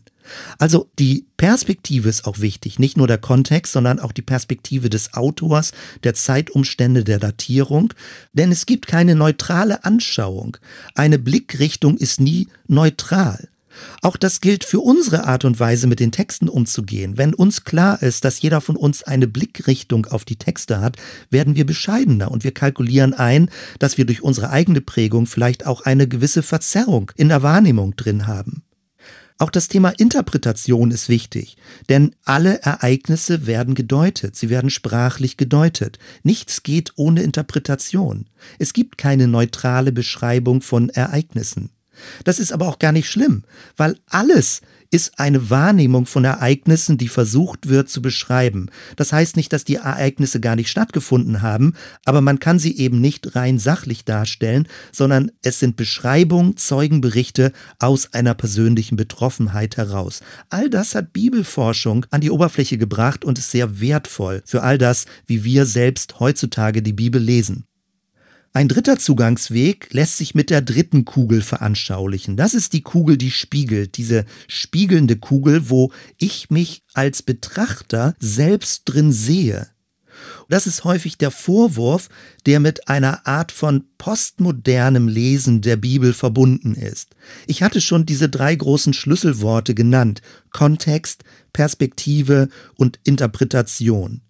Also 0.58 0.90
die 0.98 1.26
Perspektive 1.36 2.08
ist 2.08 2.26
auch 2.26 2.40
wichtig, 2.40 2.78
nicht 2.78 2.96
nur 2.96 3.06
der 3.06 3.18
Kontext, 3.18 3.72
sondern 3.72 4.00
auch 4.00 4.12
die 4.12 4.22
Perspektive 4.22 4.90
des 4.90 5.14
Autors, 5.14 5.72
der 6.04 6.14
Zeitumstände, 6.14 7.04
der 7.04 7.18
Datierung, 7.18 7.92
denn 8.32 8.52
es 8.52 8.66
gibt 8.66 8.86
keine 8.86 9.14
neutrale 9.14 9.84
Anschauung. 9.84 10.56
Eine 10.94 11.18
Blickrichtung 11.18 11.96
ist 11.96 12.20
nie 12.20 12.48
neutral. 12.68 13.48
Auch 14.00 14.16
das 14.16 14.40
gilt 14.40 14.64
für 14.64 14.80
unsere 14.80 15.24
Art 15.24 15.44
und 15.44 15.58
Weise, 15.58 15.86
mit 15.86 16.00
den 16.00 16.12
Texten 16.12 16.48
umzugehen. 16.48 17.16
Wenn 17.16 17.34
uns 17.34 17.64
klar 17.64 18.02
ist, 18.02 18.24
dass 18.24 18.40
jeder 18.42 18.60
von 18.60 18.76
uns 18.76 19.02
eine 19.02 19.26
Blickrichtung 19.26 20.06
auf 20.06 20.24
die 20.24 20.36
Texte 20.36 20.80
hat, 20.80 20.96
werden 21.30 21.56
wir 21.56 21.66
bescheidener 21.66 22.30
und 22.30 22.44
wir 22.44 22.52
kalkulieren 22.52 23.14
ein, 23.14 23.50
dass 23.78 23.98
wir 23.98 24.04
durch 24.04 24.22
unsere 24.22 24.50
eigene 24.50 24.80
Prägung 24.80 25.26
vielleicht 25.26 25.66
auch 25.66 25.82
eine 25.82 26.06
gewisse 26.08 26.42
Verzerrung 26.42 27.10
in 27.16 27.28
der 27.28 27.42
Wahrnehmung 27.42 27.96
drin 27.96 28.26
haben. 28.26 28.62
Auch 29.38 29.50
das 29.50 29.68
Thema 29.68 29.90
Interpretation 29.90 30.90
ist 30.90 31.08
wichtig, 31.08 31.56
denn 31.88 32.14
alle 32.24 32.60
Ereignisse 32.62 33.46
werden 33.46 33.74
gedeutet, 33.74 34.36
sie 34.36 34.50
werden 34.50 34.70
sprachlich 34.70 35.36
gedeutet. 35.36 35.98
Nichts 36.22 36.62
geht 36.62 36.92
ohne 36.96 37.22
Interpretation. 37.22 38.26
Es 38.58 38.72
gibt 38.72 38.98
keine 38.98 39.28
neutrale 39.28 39.92
Beschreibung 39.92 40.62
von 40.62 40.88
Ereignissen. 40.90 41.70
Das 42.24 42.38
ist 42.38 42.52
aber 42.52 42.68
auch 42.68 42.78
gar 42.78 42.92
nicht 42.92 43.08
schlimm, 43.08 43.44
weil 43.76 43.98
alles 44.06 44.62
ist 44.92 45.18
eine 45.18 45.48
Wahrnehmung 45.48 46.04
von 46.04 46.24
Ereignissen, 46.24 46.98
die 46.98 47.08
versucht 47.08 47.68
wird 47.68 47.88
zu 47.88 48.02
beschreiben. 48.02 48.68
Das 48.96 49.12
heißt 49.12 49.36
nicht, 49.36 49.52
dass 49.52 49.64
die 49.64 49.76
Ereignisse 49.76 50.38
gar 50.38 50.54
nicht 50.54 50.68
stattgefunden 50.68 51.40
haben, 51.40 51.72
aber 52.04 52.20
man 52.20 52.38
kann 52.38 52.58
sie 52.58 52.76
eben 52.76 53.00
nicht 53.00 53.34
rein 53.34 53.58
sachlich 53.58 54.04
darstellen, 54.04 54.68
sondern 54.92 55.32
es 55.42 55.58
sind 55.58 55.76
Beschreibungen, 55.76 56.58
Zeugenberichte 56.58 57.52
aus 57.78 58.12
einer 58.12 58.34
persönlichen 58.34 58.96
Betroffenheit 58.96 59.78
heraus. 59.78 60.20
All 60.50 60.68
das 60.68 60.94
hat 60.94 61.14
Bibelforschung 61.14 62.04
an 62.10 62.20
die 62.20 62.30
Oberfläche 62.30 62.76
gebracht 62.76 63.24
und 63.24 63.38
ist 63.38 63.50
sehr 63.50 63.80
wertvoll 63.80 64.42
für 64.44 64.62
all 64.62 64.76
das, 64.76 65.06
wie 65.26 65.42
wir 65.42 65.64
selbst 65.64 66.20
heutzutage 66.20 66.82
die 66.82 66.92
Bibel 66.92 67.20
lesen. 67.20 67.64
Ein 68.54 68.68
dritter 68.68 68.98
Zugangsweg 68.98 69.88
lässt 69.92 70.18
sich 70.18 70.34
mit 70.34 70.50
der 70.50 70.60
dritten 70.60 71.06
Kugel 71.06 71.40
veranschaulichen. 71.40 72.36
Das 72.36 72.52
ist 72.52 72.74
die 72.74 72.82
Kugel, 72.82 73.16
die 73.16 73.30
spiegelt, 73.30 73.96
diese 73.96 74.26
spiegelnde 74.46 75.16
Kugel, 75.16 75.70
wo 75.70 75.90
ich 76.18 76.50
mich 76.50 76.82
als 76.92 77.22
Betrachter 77.22 78.14
selbst 78.18 78.82
drin 78.84 79.10
sehe. 79.10 79.68
Das 80.50 80.66
ist 80.66 80.84
häufig 80.84 81.16
der 81.16 81.30
Vorwurf, 81.30 82.10
der 82.44 82.60
mit 82.60 82.88
einer 82.88 83.26
Art 83.26 83.52
von 83.52 83.84
postmodernem 83.96 85.08
Lesen 85.08 85.62
der 85.62 85.76
Bibel 85.76 86.12
verbunden 86.12 86.74
ist. 86.74 87.16
Ich 87.46 87.62
hatte 87.62 87.80
schon 87.80 88.04
diese 88.04 88.28
drei 88.28 88.54
großen 88.54 88.92
Schlüsselworte 88.92 89.74
genannt 89.74 90.20
Kontext, 90.50 91.24
Perspektive 91.54 92.50
und 92.74 93.00
Interpretation. 93.04 94.20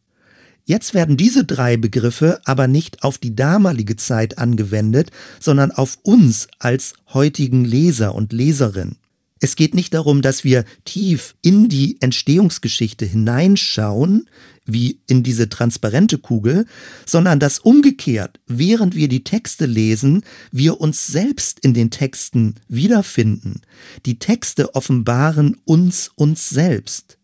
Jetzt 0.65 0.95
werden 0.95 1.17
diese 1.17 1.45
drei 1.45 1.77
Begriffe 1.77 2.41
aber 2.45 2.69
nicht 2.69 3.03
auf 3.03 3.19
die 3.19 3.35
damalige 3.35 3.97
Zeit 3.97 4.39
angewendet, 4.39 5.11
sondern 5.41 5.73
auf 5.73 5.99
uns 6.03 6.47
als 6.59 6.95
heutigen 7.13 7.65
Leser 7.65 8.15
und 8.15 8.33
Leserin. 8.33 8.97
Es 9.41 9.57
geht 9.57 9.75
nicht 9.75 9.93
darum, 9.93 10.23
dass 10.23 10.45
wir 10.45 10.65
tief 10.85 11.35
in 11.43 11.69
die 11.69 12.01
Entstehungsgeschichte 12.01 13.05
hineinschauen, 13.05 14.29
wie 14.67 15.01
in 15.09 15.25
diese 15.25 15.49
transparente 15.49 16.19
Kugel, 16.19 16.67
sondern 17.07 17.41
dass 17.41 17.59
umgekehrt, 17.59 18.39
während 18.47 18.95
wir 18.95 19.09
die 19.09 19.25
Texte 19.25 19.67
lesen, 19.67 20.23
wir 20.53 20.81
uns 20.81 21.09
selbst 21.09 21.59
in 21.59 21.75
den 21.75 21.91
Texten 21.91 22.55
wiederfinden. 22.69 23.63
Die 24.07 24.21
Texte 24.21 24.77
offenbaren 24.77 25.57
uns 25.65 26.13
uns 26.15 26.49
selbst. 26.49 27.19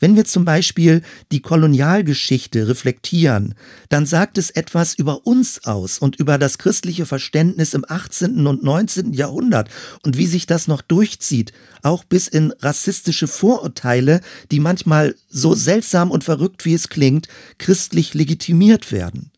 Wenn 0.00 0.16
wir 0.16 0.24
zum 0.24 0.44
Beispiel 0.44 1.02
die 1.30 1.40
Kolonialgeschichte 1.40 2.68
reflektieren, 2.68 3.54
dann 3.88 4.06
sagt 4.06 4.38
es 4.38 4.50
etwas 4.50 4.94
über 4.94 5.26
uns 5.26 5.64
aus 5.64 5.98
und 5.98 6.16
über 6.16 6.38
das 6.38 6.58
christliche 6.58 7.06
Verständnis 7.06 7.74
im 7.74 7.84
18. 7.86 8.46
und 8.46 8.62
19. 8.62 9.12
Jahrhundert 9.12 9.68
und 10.04 10.16
wie 10.16 10.26
sich 10.26 10.46
das 10.46 10.68
noch 10.68 10.82
durchzieht, 10.82 11.52
auch 11.82 12.04
bis 12.04 12.28
in 12.28 12.52
rassistische 12.60 13.26
Vorurteile, 13.26 14.20
die 14.50 14.60
manchmal 14.60 15.14
so 15.28 15.54
seltsam 15.54 16.10
und 16.10 16.24
verrückt 16.24 16.64
wie 16.64 16.74
es 16.74 16.88
klingt, 16.88 17.28
christlich 17.58 18.14
legitimiert 18.14 18.92
werden. 18.92 19.30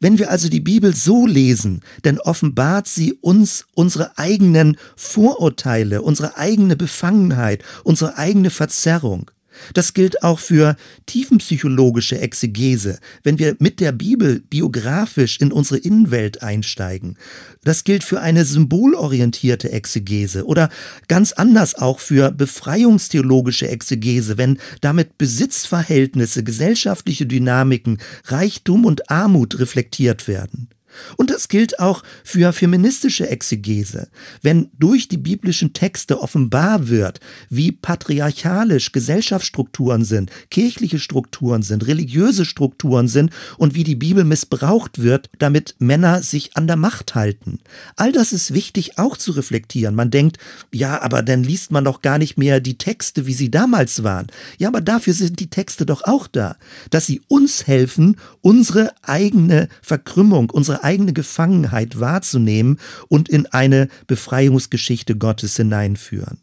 Wenn 0.00 0.18
wir 0.18 0.30
also 0.30 0.48
die 0.48 0.60
Bibel 0.60 0.94
so 0.94 1.26
lesen, 1.26 1.80
dann 2.02 2.20
offenbart 2.20 2.86
sie 2.86 3.14
uns 3.14 3.66
unsere 3.74 4.16
eigenen 4.16 4.76
Vorurteile, 4.94 6.02
unsere 6.02 6.36
eigene 6.36 6.76
Befangenheit, 6.76 7.64
unsere 7.82 8.16
eigene 8.16 8.50
Verzerrung. 8.50 9.30
Das 9.74 9.94
gilt 9.94 10.22
auch 10.22 10.38
für 10.38 10.76
tiefenpsychologische 11.06 12.20
Exegese, 12.20 12.98
wenn 13.22 13.38
wir 13.38 13.56
mit 13.58 13.80
der 13.80 13.92
Bibel 13.92 14.40
biografisch 14.40 15.38
in 15.40 15.52
unsere 15.52 15.78
Innenwelt 15.78 16.42
einsteigen. 16.42 17.16
Das 17.64 17.84
gilt 17.84 18.04
für 18.04 18.20
eine 18.20 18.44
symbolorientierte 18.44 19.72
Exegese 19.72 20.46
oder 20.46 20.68
ganz 21.08 21.32
anders 21.32 21.74
auch 21.74 22.00
für 22.00 22.30
befreiungstheologische 22.30 23.68
Exegese, 23.68 24.38
wenn 24.38 24.58
damit 24.80 25.18
Besitzverhältnisse, 25.18 26.44
gesellschaftliche 26.44 27.26
Dynamiken, 27.26 27.98
Reichtum 28.24 28.84
und 28.84 29.10
Armut 29.10 29.58
reflektiert 29.58 30.28
werden. 30.28 30.68
Und 31.16 31.30
das 31.30 31.48
gilt 31.48 31.78
auch 31.80 32.02
für 32.24 32.52
feministische 32.52 33.28
Exegese. 33.28 34.08
Wenn 34.42 34.70
durch 34.78 35.08
die 35.08 35.16
biblischen 35.16 35.72
Texte 35.72 36.20
offenbar 36.20 36.88
wird, 36.88 37.20
wie 37.50 37.72
patriarchalisch 37.72 38.92
Gesellschaftsstrukturen 38.92 40.04
sind, 40.04 40.30
kirchliche 40.50 40.98
Strukturen 40.98 41.62
sind, 41.62 41.86
religiöse 41.86 42.44
Strukturen 42.44 43.08
sind 43.08 43.30
und 43.58 43.74
wie 43.74 43.84
die 43.84 43.96
Bibel 43.96 44.24
missbraucht 44.24 45.02
wird, 45.02 45.30
damit 45.38 45.76
Männer 45.78 46.22
sich 46.22 46.56
an 46.56 46.66
der 46.66 46.76
Macht 46.76 47.14
halten. 47.14 47.58
All 47.96 48.12
das 48.12 48.32
ist 48.32 48.54
wichtig 48.54 48.98
auch 48.98 49.16
zu 49.16 49.32
reflektieren. 49.32 49.94
Man 49.94 50.10
denkt, 50.10 50.38
ja, 50.72 51.00
aber 51.02 51.22
dann 51.22 51.42
liest 51.42 51.70
man 51.70 51.84
doch 51.84 52.02
gar 52.02 52.18
nicht 52.18 52.38
mehr 52.38 52.60
die 52.60 52.78
Texte, 52.78 53.26
wie 53.26 53.34
sie 53.34 53.50
damals 53.50 54.02
waren. 54.02 54.26
Ja, 54.58 54.68
aber 54.68 54.80
dafür 54.80 55.14
sind 55.14 55.40
die 55.40 55.50
Texte 55.50 55.86
doch 55.86 56.04
auch 56.04 56.26
da, 56.26 56.56
dass 56.90 57.06
sie 57.06 57.20
uns 57.28 57.66
helfen, 57.66 58.16
unsere 58.40 58.92
eigene 59.02 59.68
Verkrümmung, 59.82 60.50
unsere 60.50 60.84
eigene 60.86 61.12
Gefangenheit 61.12 61.98
wahrzunehmen 61.98 62.78
und 63.08 63.28
in 63.28 63.46
eine 63.46 63.88
Befreiungsgeschichte 64.06 65.16
Gottes 65.16 65.56
hineinführen. 65.56 66.38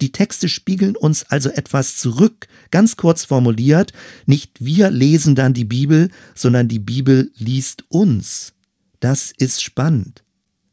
Die 0.00 0.12
Texte 0.12 0.48
spiegeln 0.48 0.96
uns 0.96 1.24
also 1.24 1.50
etwas 1.50 1.96
zurück, 1.96 2.46
ganz 2.70 2.96
kurz 2.96 3.24
formuliert, 3.24 3.92
nicht 4.24 4.64
wir 4.64 4.90
lesen 4.90 5.34
dann 5.34 5.52
die 5.52 5.64
Bibel, 5.64 6.10
sondern 6.34 6.68
die 6.68 6.78
Bibel 6.78 7.32
liest 7.36 7.84
uns. 7.88 8.52
Das 9.00 9.32
ist 9.36 9.62
spannend. 9.62 10.23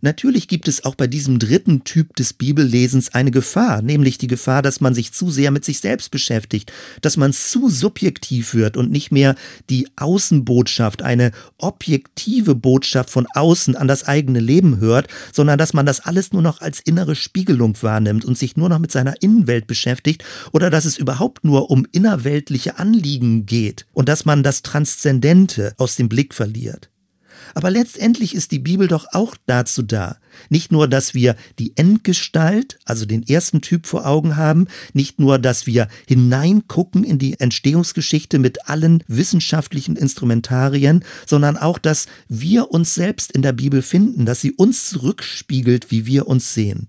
Natürlich 0.02 0.48
gibt 0.48 0.68
es 0.68 0.84
auch 0.84 0.96
bei 0.96 1.06
diesem 1.06 1.38
dritten 1.38 1.84
Typ 1.84 2.16
des 2.16 2.34
Bibellesens 2.34 3.14
eine 3.14 3.30
Gefahr, 3.30 3.84
nämlich 3.84 4.18
die 4.18 4.28
Gefahr, 4.28 4.64
dass 4.64 4.82
man 4.82 4.96
sich 4.96 5.14
zu 5.14 5.30
sehr 5.30 5.52
mit 5.52 5.64
sich 5.64 5.80
selbst 5.80 6.10
beschäftigt, 6.10 6.74
dass 7.02 7.18
man 7.18 7.34
zu 7.34 7.70
subjektiv 7.70 8.56
wird 8.56 8.78
und 8.78 8.92
nicht 8.92 9.12
mehr 9.12 9.36
die 9.70 9.88
Außenbotschaft, 9.96 11.04
eine 11.04 11.32
objektive 11.60 12.56
Botschaft 12.56 13.12
von 13.12 13.28
außen 13.36 13.76
an 13.76 13.88
das 13.88 14.08
eigene 14.08 14.40
Leben 14.40 14.80
hört, 14.80 15.08
sondern 15.32 15.60
dass 15.60 15.74
man 15.74 15.86
das 15.86 16.00
alles 16.00 16.34
nur 16.34 16.42
noch 16.42 16.62
als 16.62 16.80
innere 16.80 17.16
Spiegelung 17.16 17.76
wahrnimmt 17.82 18.26
und 18.26 18.38
sich 18.38 18.58
nur 18.58 18.70
noch 18.70 18.80
mit 18.80 18.92
seiner 18.92 19.22
Innenwelt 19.22 19.68
beschäftigt 19.68 20.24
oder 20.52 20.70
dass 20.70 20.86
es 20.86 20.98
überhaupt 20.98 21.44
nur 21.44 21.70
um 21.70 21.86
innerweltliche 21.92 22.80
Anliegen 22.80 23.46
geht 23.46 23.86
und 23.94 24.10
dass 24.10 24.26
man 24.26 24.42
das 24.42 24.64
Transzendente 24.64 25.74
aus 25.78 25.96
dem 25.96 26.10
Blick 26.10 26.34
verliert. 26.34 26.91
Aber 27.54 27.72
letztendlich 27.72 28.36
ist 28.36 28.52
die 28.52 28.60
Bibel 28.60 28.88
doch 28.88 29.08
auch 29.12 29.36
dazu 29.46 29.82
da. 29.82 30.18
Nicht 30.50 30.72
nur, 30.72 30.88
dass 30.88 31.14
wir 31.14 31.36
die 31.60 31.76
Endgestalt, 31.76 32.80
also 32.86 33.06
den 33.06 33.28
ersten 33.28 33.62
Typ 33.62 33.86
vor 33.86 34.06
Augen 34.06 34.38
haben, 34.38 34.68
nicht 34.94 35.20
nur, 35.20 35.40
dass 35.40 35.68
wir 35.68 35.88
hineingucken 36.08 37.04
in 37.04 37.20
die 37.20 37.40
Entstehungsgeschichte 37.40 38.40
mit 38.40 38.70
allen 38.70 39.04
wissenschaftlichen 39.08 39.96
Instrumentarien, 39.96 41.04
sondern 41.26 41.58
auch, 41.58 41.78
dass 41.78 42.08
wir 42.28 42.72
uns 42.72 42.96
selbst 42.96 43.32
in 43.32 43.42
der 43.42 43.54
Bibel 43.54 43.82
finden, 43.82 44.26
dass 44.26 44.42
sie 44.42 44.54
uns 44.54 44.90
zurückspiegelt, 44.90 45.92
wie 45.92 46.06
wir 46.06 46.28
uns 46.28 46.54
sehen. 46.54 46.88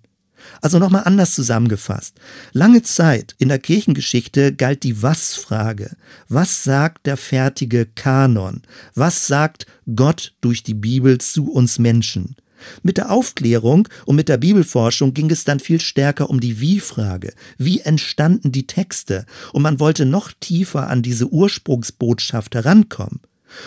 Also 0.60 0.78
nochmal 0.78 1.02
anders 1.04 1.34
zusammengefasst. 1.34 2.18
Lange 2.52 2.82
Zeit 2.82 3.34
in 3.38 3.48
der 3.48 3.58
Kirchengeschichte 3.58 4.54
galt 4.54 4.82
die 4.82 5.02
Was-Frage. 5.02 5.96
Was 6.28 6.64
sagt 6.64 7.06
der 7.06 7.16
fertige 7.16 7.86
Kanon? 7.86 8.62
Was 8.94 9.26
sagt 9.26 9.66
Gott 9.94 10.34
durch 10.40 10.62
die 10.62 10.74
Bibel 10.74 11.18
zu 11.18 11.50
uns 11.50 11.78
Menschen? 11.78 12.36
Mit 12.82 12.96
der 12.96 13.10
Aufklärung 13.10 13.88
und 14.06 14.16
mit 14.16 14.28
der 14.28 14.36
Bibelforschung 14.36 15.14
ging 15.14 15.30
es 15.30 15.44
dann 15.44 15.60
viel 15.60 15.80
stärker 15.80 16.30
um 16.30 16.40
die 16.40 16.60
Wie-Frage. 16.60 17.34
Wie 17.58 17.80
entstanden 17.80 18.52
die 18.52 18.66
Texte? 18.66 19.26
Und 19.52 19.62
man 19.62 19.80
wollte 19.80 20.04
noch 20.06 20.32
tiefer 20.38 20.88
an 20.88 21.02
diese 21.02 21.28
Ursprungsbotschaft 21.28 22.54
herankommen. 22.54 23.20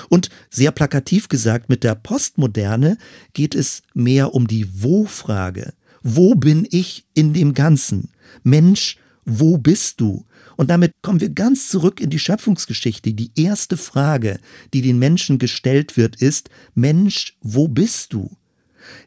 Und 0.10 0.30
sehr 0.50 0.72
plakativ 0.72 1.30
gesagt, 1.30 1.70
mit 1.70 1.84
der 1.84 1.96
Postmoderne 1.96 2.98
geht 3.34 3.54
es 3.54 3.84
mehr 3.94 4.34
um 4.34 4.48
die 4.48 4.68
Wo-Frage. 4.82 5.74
Wo 6.08 6.36
bin 6.36 6.68
ich 6.70 7.08
in 7.16 7.34
dem 7.34 7.56
Ganzen? 7.56 8.12
Mensch, 8.44 8.98
wo 9.26 9.58
bist 9.58 10.00
du? 10.00 10.24
Und 10.56 10.70
damit 10.70 10.92
kommen 11.02 11.20
wir 11.20 11.30
ganz 11.30 11.68
zurück 11.68 12.00
in 12.00 12.12
die 12.12 12.20
Schöpfungsgeschichte. 12.20 13.12
Die 13.14 13.32
erste 13.36 13.76
Frage, 13.76 14.40
die 14.72 14.84
den 14.84 15.00
Menschen 15.00 15.40
gestellt 15.40 15.98
wird, 15.98 16.18
ist, 16.18 16.52
Mensch, 16.76 17.36
wo 17.42 17.68
bist 17.68 18.14
du? 18.14 18.30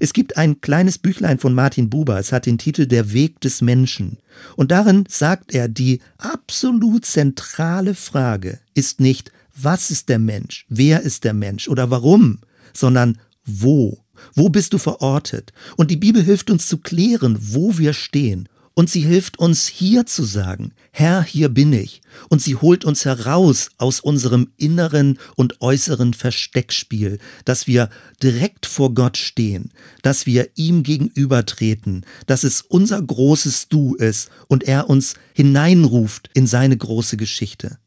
Es 0.00 0.12
gibt 0.12 0.36
ein 0.36 0.60
kleines 0.60 0.98
Büchlein 0.98 1.38
von 1.38 1.54
Martin 1.54 1.88
Buber, 1.88 2.18
es 2.18 2.32
hat 2.32 2.46
den 2.46 2.58
Titel 2.58 2.86
Der 2.86 3.12
Weg 3.12 3.40
des 3.42 3.60
Menschen. 3.60 4.18
Und 4.56 4.72
darin 4.72 5.04
sagt 5.08 5.54
er, 5.54 5.68
die 5.68 6.00
absolut 6.18 7.04
zentrale 7.06 7.94
Frage 7.94 8.58
ist 8.74 8.98
nicht, 8.98 9.30
was 9.54 9.92
ist 9.92 10.08
der 10.08 10.18
Mensch, 10.18 10.66
wer 10.68 11.02
ist 11.02 11.22
der 11.22 11.32
Mensch 11.32 11.68
oder 11.68 11.92
warum, 11.92 12.40
sondern 12.72 13.18
wo. 13.44 14.02
Wo 14.34 14.48
bist 14.48 14.72
du 14.72 14.78
verortet? 14.78 15.52
Und 15.76 15.90
die 15.90 15.96
Bibel 15.96 16.22
hilft 16.22 16.50
uns 16.50 16.66
zu 16.66 16.78
klären, 16.78 17.38
wo 17.40 17.78
wir 17.78 17.92
stehen. 17.92 18.48
Und 18.78 18.88
sie 18.88 19.00
hilft 19.00 19.40
uns 19.40 19.66
hier 19.66 20.06
zu 20.06 20.22
sagen, 20.22 20.70
Herr, 20.92 21.24
hier 21.24 21.48
bin 21.48 21.72
ich. 21.72 22.00
Und 22.28 22.40
sie 22.40 22.54
holt 22.54 22.84
uns 22.84 23.04
heraus 23.04 23.70
aus 23.76 23.98
unserem 23.98 24.52
inneren 24.56 25.18
und 25.34 25.60
äußeren 25.60 26.14
Versteckspiel, 26.14 27.18
dass 27.44 27.66
wir 27.66 27.90
direkt 28.22 28.66
vor 28.66 28.94
Gott 28.94 29.16
stehen, 29.16 29.72
dass 30.02 30.26
wir 30.26 30.50
ihm 30.54 30.84
gegenübertreten, 30.84 32.06
dass 32.26 32.44
es 32.44 32.60
unser 32.60 33.02
großes 33.02 33.66
Du 33.66 33.96
ist 33.96 34.30
und 34.46 34.62
er 34.62 34.88
uns 34.88 35.14
hineinruft 35.32 36.30
in 36.34 36.46
seine 36.46 36.76
große 36.76 37.16
Geschichte. 37.16 37.78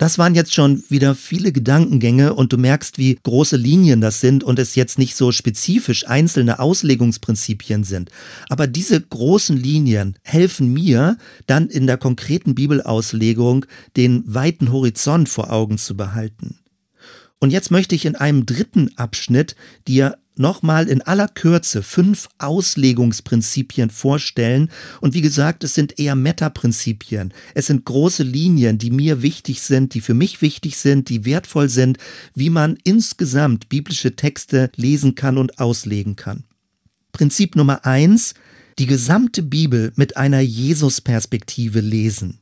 Das 0.00 0.16
waren 0.16 0.34
jetzt 0.34 0.54
schon 0.54 0.82
wieder 0.88 1.14
viele 1.14 1.52
Gedankengänge 1.52 2.32
und 2.32 2.54
du 2.54 2.56
merkst, 2.56 2.96
wie 2.96 3.18
große 3.22 3.58
Linien 3.58 4.00
das 4.00 4.22
sind 4.22 4.42
und 4.42 4.58
es 4.58 4.74
jetzt 4.74 4.98
nicht 4.98 5.14
so 5.14 5.30
spezifisch 5.30 6.08
einzelne 6.08 6.58
Auslegungsprinzipien 6.58 7.84
sind. 7.84 8.10
Aber 8.48 8.66
diese 8.66 8.98
großen 8.98 9.58
Linien 9.58 10.16
helfen 10.22 10.72
mir 10.72 11.18
dann 11.46 11.68
in 11.68 11.86
der 11.86 11.98
konkreten 11.98 12.54
Bibelauslegung 12.54 13.66
den 13.98 14.22
weiten 14.24 14.72
Horizont 14.72 15.28
vor 15.28 15.52
Augen 15.52 15.76
zu 15.76 15.94
behalten. 15.98 16.60
Und 17.40 17.50
jetzt 17.50 17.70
möchte 17.70 17.94
ich 17.94 18.04
in 18.04 18.16
einem 18.16 18.44
dritten 18.44 18.96
Abschnitt 18.96 19.56
dir 19.88 20.18
nochmal 20.36 20.88
in 20.88 21.02
aller 21.02 21.28
Kürze 21.28 21.82
fünf 21.82 22.28
Auslegungsprinzipien 22.38 23.90
vorstellen. 23.90 24.70
Und 25.00 25.14
wie 25.14 25.20
gesagt, 25.20 25.64
es 25.64 25.74
sind 25.74 25.98
eher 25.98 26.16
Metaprinzipien. 26.16 27.32
Es 27.54 27.66
sind 27.66 27.84
große 27.84 28.22
Linien, 28.22 28.78
die 28.78 28.90
mir 28.90 29.22
wichtig 29.22 29.62
sind, 29.62 29.94
die 29.94 30.00
für 30.00 30.14
mich 30.14 30.42
wichtig 30.42 30.76
sind, 30.76 31.08
die 31.08 31.24
wertvoll 31.24 31.68
sind, 31.68 31.98
wie 32.34 32.50
man 32.50 32.78
insgesamt 32.84 33.68
biblische 33.68 34.16
Texte 34.16 34.70
lesen 34.76 35.14
kann 35.14 35.38
und 35.38 35.58
auslegen 35.58 36.16
kann. 36.16 36.44
Prinzip 37.12 37.56
Nummer 37.56 37.84
eins, 37.84 38.34
die 38.78 38.86
gesamte 38.86 39.42
Bibel 39.42 39.92
mit 39.96 40.16
einer 40.16 40.40
Jesus-Perspektive 40.40 41.80
lesen. 41.80 42.39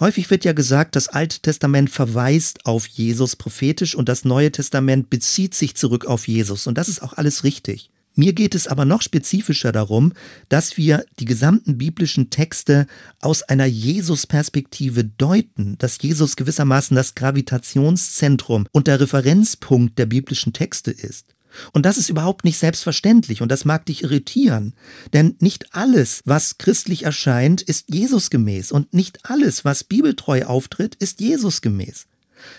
Häufig 0.00 0.30
wird 0.30 0.44
ja 0.44 0.52
gesagt, 0.52 0.96
das 0.96 1.08
Alte 1.08 1.40
Testament 1.40 1.90
verweist 1.90 2.66
auf 2.66 2.86
Jesus 2.86 3.36
prophetisch 3.36 3.94
und 3.94 4.08
das 4.08 4.24
Neue 4.24 4.52
Testament 4.52 5.10
bezieht 5.10 5.54
sich 5.54 5.74
zurück 5.74 6.06
auf 6.06 6.28
Jesus. 6.28 6.66
Und 6.66 6.78
das 6.78 6.88
ist 6.88 7.02
auch 7.02 7.14
alles 7.14 7.44
richtig. 7.44 7.90
Mir 8.18 8.32
geht 8.32 8.56
es 8.56 8.66
aber 8.66 8.84
noch 8.84 9.02
spezifischer 9.02 9.70
darum, 9.70 10.12
dass 10.48 10.76
wir 10.76 11.04
die 11.20 11.24
gesamten 11.24 11.78
biblischen 11.78 12.30
Texte 12.30 12.88
aus 13.20 13.44
einer 13.44 13.66
Jesus-Perspektive 13.66 15.04
deuten, 15.04 15.78
dass 15.78 16.02
Jesus 16.02 16.34
gewissermaßen 16.34 16.96
das 16.96 17.14
Gravitationszentrum 17.14 18.66
und 18.72 18.88
der 18.88 18.98
Referenzpunkt 18.98 20.00
der 20.00 20.06
biblischen 20.06 20.52
Texte 20.52 20.90
ist. 20.90 21.36
Und 21.72 21.86
das 21.86 21.98
ist 21.98 22.08
überhaupt 22.08 22.44
nicht 22.44 22.58
selbstverständlich 22.58 23.42
und 23.42 23.50
das 23.50 23.64
mag 23.64 23.86
dich 23.86 24.02
irritieren. 24.02 24.74
Denn 25.12 25.36
nicht 25.40 25.74
alles, 25.74 26.22
was 26.24 26.58
christlich 26.58 27.04
erscheint, 27.04 27.62
ist 27.62 27.92
Jesusgemäß 27.92 28.72
und 28.72 28.92
nicht 28.94 29.20
alles, 29.24 29.64
was 29.64 29.84
bibeltreu 29.84 30.44
auftritt, 30.44 30.94
ist 30.96 31.20
Jesusgemäß. 31.20 32.06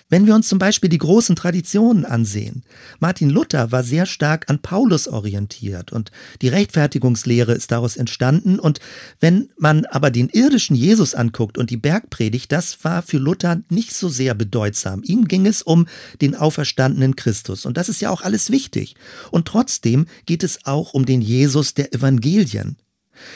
Wenn 0.10 0.26
wir 0.26 0.36
uns 0.36 0.48
zum 0.48 0.60
Beispiel 0.60 0.90
die 0.90 0.98
großen 0.98 1.36
Traditionen 1.36 2.06
ansehen, 2.06 2.64
Martin 3.00 3.30
Luther 3.30 3.72
war 3.72 3.84
sehr 3.84 4.06
stark 4.06 4.50
an 4.50 4.62
Paulus 4.62 5.08
orientiert 5.08 5.92
und 5.92 6.12
die 6.42 6.48
Rechtfertigungslehre 6.48 7.54
ist 7.54 7.72
daraus 7.72 7.98
entstanden. 7.98 8.60
Und 8.60 8.80
wenn 9.20 9.50
man 9.58 9.86
aber 9.86 10.12
den 10.12 10.30
irdischen 10.30 10.76
Jesus 10.76 11.16
anguckt 11.16 11.58
und 11.58 11.70
die 11.70 11.78
Bergpredigt, 11.78 12.52
das 12.52 12.84
war 12.84 13.02
für 13.02 13.18
Luther 13.18 13.62
nicht 13.70 13.94
so 13.94 14.10
sehr 14.10 14.34
bedeutsam. 14.34 15.02
Ihm 15.04 15.28
ging 15.28 15.46
es 15.46 15.62
um 15.62 15.88
den 16.22 16.36
auferstandenen 16.36 17.16
Christus. 17.16 17.66
Und 17.66 17.78
das 17.78 17.90
ist 17.90 18.02
ja 18.02 18.10
auch 18.10 18.22
alles 18.22 18.50
wichtig. 18.50 18.96
Und 19.32 19.48
trotzdem 19.48 20.06
geht 20.26 20.44
es 20.44 20.66
auch 20.66 20.94
um 20.94 21.06
den 21.06 21.22
Jesus 21.22 21.74
der 21.74 21.94
Evangelien. 21.94 22.78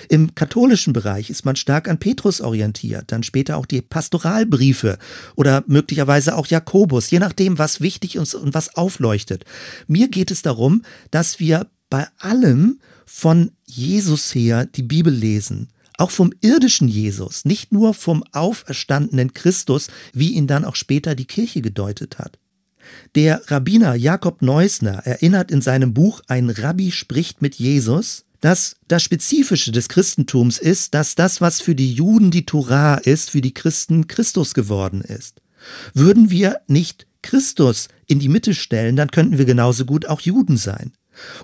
Im 0.09 0.35
katholischen 0.35 0.93
Bereich 0.93 1.29
ist 1.29 1.45
man 1.45 1.55
stark 1.55 1.87
an 1.87 1.99
Petrus 1.99 2.41
orientiert, 2.41 3.11
dann 3.11 3.23
später 3.23 3.57
auch 3.57 3.65
die 3.65 3.81
Pastoralbriefe 3.81 4.97
oder 5.35 5.63
möglicherweise 5.67 6.35
auch 6.35 6.47
Jakobus, 6.47 7.09
je 7.09 7.19
nachdem, 7.19 7.57
was 7.57 7.81
wichtig 7.81 8.15
ist 8.15 8.35
und 8.35 8.53
was 8.53 8.75
aufleuchtet. 8.75 9.45
Mir 9.87 10.07
geht 10.07 10.31
es 10.31 10.41
darum, 10.41 10.83
dass 11.11 11.39
wir 11.39 11.67
bei 11.89 12.07
allem 12.17 12.79
von 13.05 13.51
Jesus 13.65 14.33
her 14.33 14.65
die 14.65 14.83
Bibel 14.83 15.13
lesen. 15.13 15.69
Auch 15.97 16.09
vom 16.09 16.33
irdischen 16.41 16.87
Jesus, 16.87 17.45
nicht 17.45 17.71
nur 17.71 17.93
vom 17.93 18.23
auferstandenen 18.31 19.33
Christus, 19.33 19.89
wie 20.11 20.33
ihn 20.33 20.47
dann 20.47 20.65
auch 20.65 20.75
später 20.75 21.13
die 21.13 21.25
Kirche 21.25 21.61
gedeutet 21.61 22.17
hat. 22.17 22.39
Der 23.15 23.41
Rabbiner 23.51 23.95
Jakob 23.95 24.41
Neusner 24.41 25.05
erinnert 25.05 25.51
in 25.51 25.61
seinem 25.61 25.93
Buch 25.93 26.21
Ein 26.27 26.49
Rabbi 26.49 26.91
spricht 26.91 27.41
mit 27.41 27.55
Jesus, 27.55 28.25
dass 28.43 28.75
das 28.89 29.01
Spezifische 29.01 29.71
des 29.71 29.87
Christentums 29.87 30.57
ist, 30.57 30.93
dass 30.93 31.15
das, 31.15 31.39
was 31.39 31.61
für 31.61 31.75
die 31.75 31.93
Juden 31.93 32.29
die 32.29 32.45
Torah 32.45 32.95
ist, 32.95 33.29
für 33.29 33.39
die 33.39 33.53
Christen 33.53 34.07
Christus 34.07 34.53
geworden 34.53 34.99
ist. 34.99 35.41
Würden 35.93 36.29
wir 36.29 36.57
nicht 36.67 37.07
Christus 37.21 37.87
in 38.05 38.19
die 38.19 38.27
Mitte 38.27 38.53
stellen, 38.53 38.97
dann 38.97 39.11
könnten 39.11 39.37
wir 39.37 39.45
genauso 39.45 39.85
gut 39.85 40.07
auch 40.07 40.19
Juden 40.19 40.57
sein. 40.57 40.91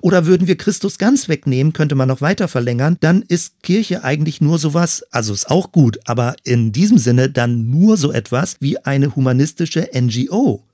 Oder 0.01 0.25
würden 0.25 0.47
wir 0.47 0.57
Christus 0.57 0.97
ganz 0.97 1.29
wegnehmen, 1.29 1.71
könnte 1.71 1.95
man 1.95 2.09
noch 2.09 2.19
weiter 2.19 2.49
verlängern, 2.49 2.97
dann 2.99 3.21
ist 3.21 3.63
Kirche 3.63 4.03
eigentlich 4.03 4.41
nur 4.41 4.59
sowas, 4.59 5.05
also 5.09 5.31
ist 5.31 5.49
auch 5.49 5.71
gut, 5.71 5.99
aber 6.03 6.35
in 6.43 6.73
diesem 6.73 6.97
Sinne 6.97 7.29
dann 7.29 7.69
nur 7.69 7.95
so 7.95 8.11
etwas 8.11 8.57
wie 8.59 8.77
eine 8.77 9.15
humanistische 9.15 9.87
NGO. 9.95 10.65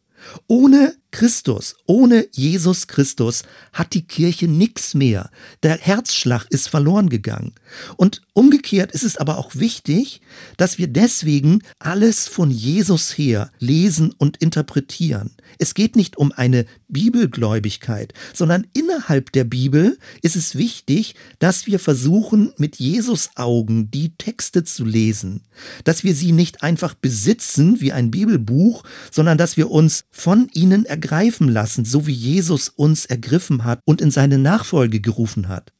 Ohne 0.47 0.95
Christus, 1.15 1.77
ohne 1.85 2.27
Jesus 2.33 2.87
Christus 2.87 3.43
hat 3.71 3.93
die 3.93 4.01
Kirche 4.01 4.49
nichts 4.49 4.93
mehr. 4.93 5.29
Der 5.63 5.77
Herzschlag 5.77 6.45
ist 6.49 6.67
verloren 6.67 7.07
gegangen. 7.07 7.53
Und 7.95 8.21
umgekehrt 8.33 8.91
ist 8.91 9.03
es 9.03 9.15
aber 9.15 9.37
auch 9.37 9.55
wichtig, 9.55 10.19
dass 10.57 10.77
wir 10.77 10.87
deswegen 10.87 11.61
alles 11.79 12.27
von 12.27 12.51
Jesus 12.51 13.17
her 13.17 13.49
lesen 13.59 14.13
und 14.17 14.37
interpretieren. 14.37 15.31
Es 15.57 15.73
geht 15.73 15.95
nicht 15.95 16.17
um 16.17 16.33
eine 16.33 16.65
Bibelgläubigkeit, 16.89 18.13
sondern 18.33 18.67
innerhalb 18.73 19.31
der 19.31 19.45
Bibel 19.45 19.97
ist 20.21 20.35
es 20.35 20.55
wichtig, 20.55 21.15
dass 21.39 21.65
wir 21.65 21.79
versuchen, 21.79 22.51
mit 22.57 22.75
Jesus 22.75 23.29
Augen 23.35 23.89
die 23.89 24.15
Texte 24.17 24.65
zu 24.65 24.83
lesen, 24.83 25.43
dass 25.85 26.03
wir 26.03 26.13
sie 26.13 26.33
nicht 26.33 26.61
einfach 26.61 26.93
besitzen 26.93 27.79
wie 27.79 27.93
ein 27.93 28.11
Bibelbuch, 28.11 28.83
sondern 29.11 29.37
dass 29.37 29.55
wir 29.55 29.71
uns 29.71 30.03
von 30.11 30.49
ihnen 30.53 30.85
ergreifen 30.85 31.04
ergreifen 31.05 31.49
lassen, 31.49 31.85
so 31.85 32.07
wie 32.07 32.13
Jesus 32.13 32.69
uns 32.69 33.05
ergriffen 33.05 33.63
hat 33.63 33.79
und 33.85 34.01
in 34.01 34.09
seine 34.09 34.39
Nachfolge 34.39 34.99
gerufen 34.99 35.47
hat. 35.47 35.71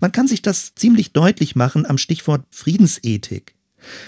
Man 0.00 0.12
kann 0.12 0.28
sich 0.28 0.40
das 0.40 0.74
ziemlich 0.76 1.12
deutlich 1.12 1.56
machen 1.56 1.84
am 1.84 1.98
Stichwort 1.98 2.44
Friedensethik. 2.50 3.54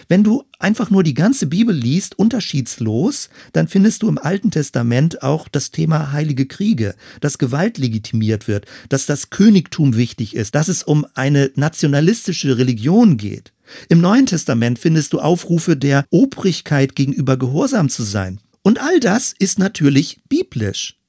Wenn 0.09 0.25
du 0.25 0.45
einfach 0.59 0.91
nur 0.91 1.03
die 1.03 1.15
ganze 1.15 1.47
Bibel 1.47 1.75
liest, 1.75 2.19
unterschiedslos, 2.19 3.31
dann 3.53 3.69
findest 3.69 4.03
du 4.03 4.09
im 4.09 4.19
Alten 4.19 4.51
Testament 4.51 5.23
auch 5.23 5.49
das 5.49 5.71
Thema 5.71 6.13
heilige 6.13 6.47
Kriege, 6.47 6.95
dass 7.21 7.39
Gewalt 7.39 7.79
legitimiert 7.79 8.49
wird, 8.49 8.67
dass 8.89 9.07
das 9.07 9.31
Königtum 9.31 9.97
wichtig 9.97 10.35
ist, 10.35 10.55
dass 10.55 10.69
es 10.69 10.83
um 10.83 11.07
eine 11.15 11.51
nationalistische 11.57 12.59
Religion 12.59 13.17
geht. 13.17 13.53
Im 13.89 14.01
Neuen 14.01 14.27
Testament 14.27 14.79
findest 14.79 15.13
du 15.13 15.21
Aufrufe 15.21 15.77
der 15.77 16.05
Obrigkeit 16.11 16.97
gegenüber 16.97 17.37
gehorsam 17.37 17.89
zu 17.89 18.03
sein. 18.03 18.41
Und 18.63 18.81
all 18.81 19.01
das 19.01 19.35
ist 19.39 19.59
natürlich 19.59 20.21
biblisch. 20.29 21.01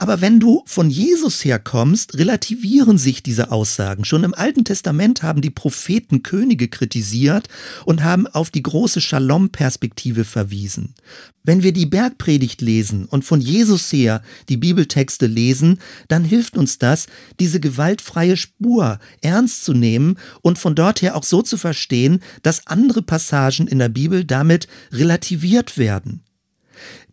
Aber 0.00 0.20
wenn 0.20 0.38
du 0.38 0.62
von 0.64 0.90
Jesus 0.90 1.44
herkommst, 1.44 2.16
relativieren 2.16 2.98
sich 2.98 3.24
diese 3.24 3.50
Aussagen. 3.50 4.04
Schon 4.04 4.22
im 4.22 4.32
Alten 4.32 4.64
Testament 4.64 5.24
haben 5.24 5.40
die 5.40 5.50
Propheten 5.50 6.22
Könige 6.22 6.68
kritisiert 6.68 7.48
und 7.84 8.04
haben 8.04 8.28
auf 8.28 8.52
die 8.52 8.62
große 8.62 9.00
Shalom-Perspektive 9.00 10.24
verwiesen. 10.24 10.94
Wenn 11.42 11.64
wir 11.64 11.72
die 11.72 11.86
Bergpredigt 11.86 12.60
lesen 12.60 13.06
und 13.06 13.24
von 13.24 13.40
Jesus 13.40 13.92
her 13.92 14.22
die 14.48 14.56
Bibeltexte 14.56 15.26
lesen, 15.26 15.80
dann 16.06 16.22
hilft 16.22 16.56
uns 16.56 16.78
das, 16.78 17.08
diese 17.40 17.58
gewaltfreie 17.58 18.36
Spur 18.36 19.00
ernst 19.20 19.64
zu 19.64 19.72
nehmen 19.72 20.16
und 20.42 20.60
von 20.60 20.76
dort 20.76 21.02
her 21.02 21.16
auch 21.16 21.24
so 21.24 21.42
zu 21.42 21.56
verstehen, 21.56 22.22
dass 22.44 22.68
andere 22.68 23.02
Passagen 23.02 23.66
in 23.66 23.80
der 23.80 23.88
Bibel 23.88 24.24
damit 24.24 24.68
relativiert 24.92 25.76
werden. 25.76 26.22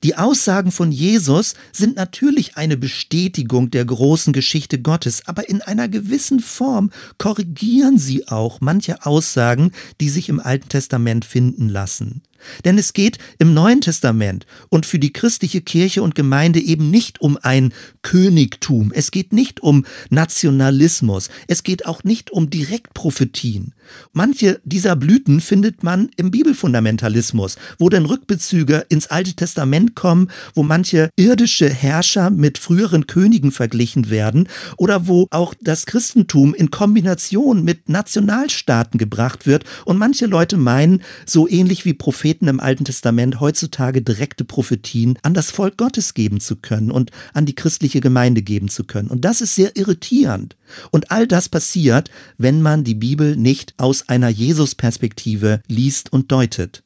Die 0.05 0.15
Aussagen 0.15 0.71
von 0.71 0.91
Jesus 0.91 1.55
sind 1.71 1.95
natürlich 1.95 2.57
eine 2.57 2.77
Bestätigung 2.77 3.71
der 3.71 3.85
großen 3.85 4.33
Geschichte 4.33 4.79
Gottes, 4.79 5.23
aber 5.25 5.49
in 5.49 5.63
einer 5.63 5.87
gewissen 5.89 6.41
Form 6.41 6.91
korrigieren 7.17 7.97
sie 7.97 8.27
auch 8.27 8.61
manche 8.61 9.03
Aussagen, 9.03 9.71
die 9.99 10.09
sich 10.09 10.29
im 10.29 10.39
Alten 10.39 10.69
Testament 10.69 11.25
finden 11.25 11.69
lassen. 11.69 12.21
Denn 12.63 12.77
es 12.77 12.93
geht 12.93 13.17
im 13.39 13.53
Neuen 13.53 13.81
Testament 13.81 14.45
und 14.69 14.85
für 14.85 14.99
die 14.99 15.13
christliche 15.13 15.61
Kirche 15.61 16.03
und 16.03 16.15
Gemeinde 16.15 16.59
eben 16.59 16.89
nicht 16.89 17.21
um 17.21 17.37
ein 17.41 17.73
Königtum, 18.01 18.91
es 18.93 19.11
geht 19.11 19.33
nicht 19.33 19.61
um 19.61 19.85
Nationalismus, 20.09 21.29
es 21.47 21.63
geht 21.63 21.85
auch 21.85 22.03
nicht 22.03 22.31
um 22.31 22.49
Direktprophetien. 22.49 23.73
Manche 24.13 24.59
dieser 24.63 24.95
Blüten 24.95 25.41
findet 25.41 25.83
man 25.83 26.09
im 26.17 26.31
Bibelfundamentalismus, 26.31 27.57
wo 27.77 27.89
dann 27.89 28.05
Rückbezüge 28.05 28.85
ins 28.89 29.07
Alte 29.07 29.33
Testament 29.33 29.95
kommen, 29.95 30.29
wo 30.53 30.63
manche 30.63 31.09
irdische 31.15 31.69
Herrscher 31.69 32.29
mit 32.29 32.57
früheren 32.57 33.07
Königen 33.07 33.51
verglichen 33.51 34.09
werden 34.09 34.49
oder 34.77 35.07
wo 35.07 35.27
auch 35.31 35.53
das 35.61 35.85
Christentum 35.85 36.55
in 36.55 36.71
Kombination 36.71 37.63
mit 37.63 37.89
Nationalstaaten 37.89 38.97
gebracht 38.97 39.45
wird 39.45 39.65
und 39.85 39.97
manche 39.97 40.25
Leute 40.25 40.57
meinen, 40.57 41.03
so 41.25 41.47
ähnlich 41.47 41.85
wie 41.85 41.93
Propheten 41.93 42.24
Propheten 42.25 42.47
im 42.47 42.59
Alten 42.59 42.85
Testament 42.85 43.39
heutzutage 43.39 44.01
direkte 44.01 44.45
Prophetien 44.45 45.15
an 45.21 45.35
das 45.35 45.51
Volk 45.51 45.77
Gottes 45.77 46.15
geben 46.15 46.39
zu 46.39 46.55
können 46.55 46.89
und 46.89 47.11
an 47.35 47.45
die 47.45 47.53
christliche 47.53 48.01
Gemeinde 48.01 48.41
geben 48.41 48.67
zu 48.67 48.83
können. 48.83 49.09
Und 49.09 49.25
das 49.25 49.41
ist 49.41 49.53
sehr 49.53 49.77
irritierend. 49.77 50.55
Und 50.89 51.11
all 51.11 51.27
das 51.27 51.49
passiert, 51.49 52.09
wenn 52.39 52.63
man 52.63 52.83
die 52.83 52.95
Bibel 52.95 53.35
nicht 53.35 53.75
aus 53.77 54.09
einer 54.09 54.29
Jesus-Perspektive 54.29 55.61
liest 55.67 56.11
und 56.11 56.31
deutet. 56.31 56.81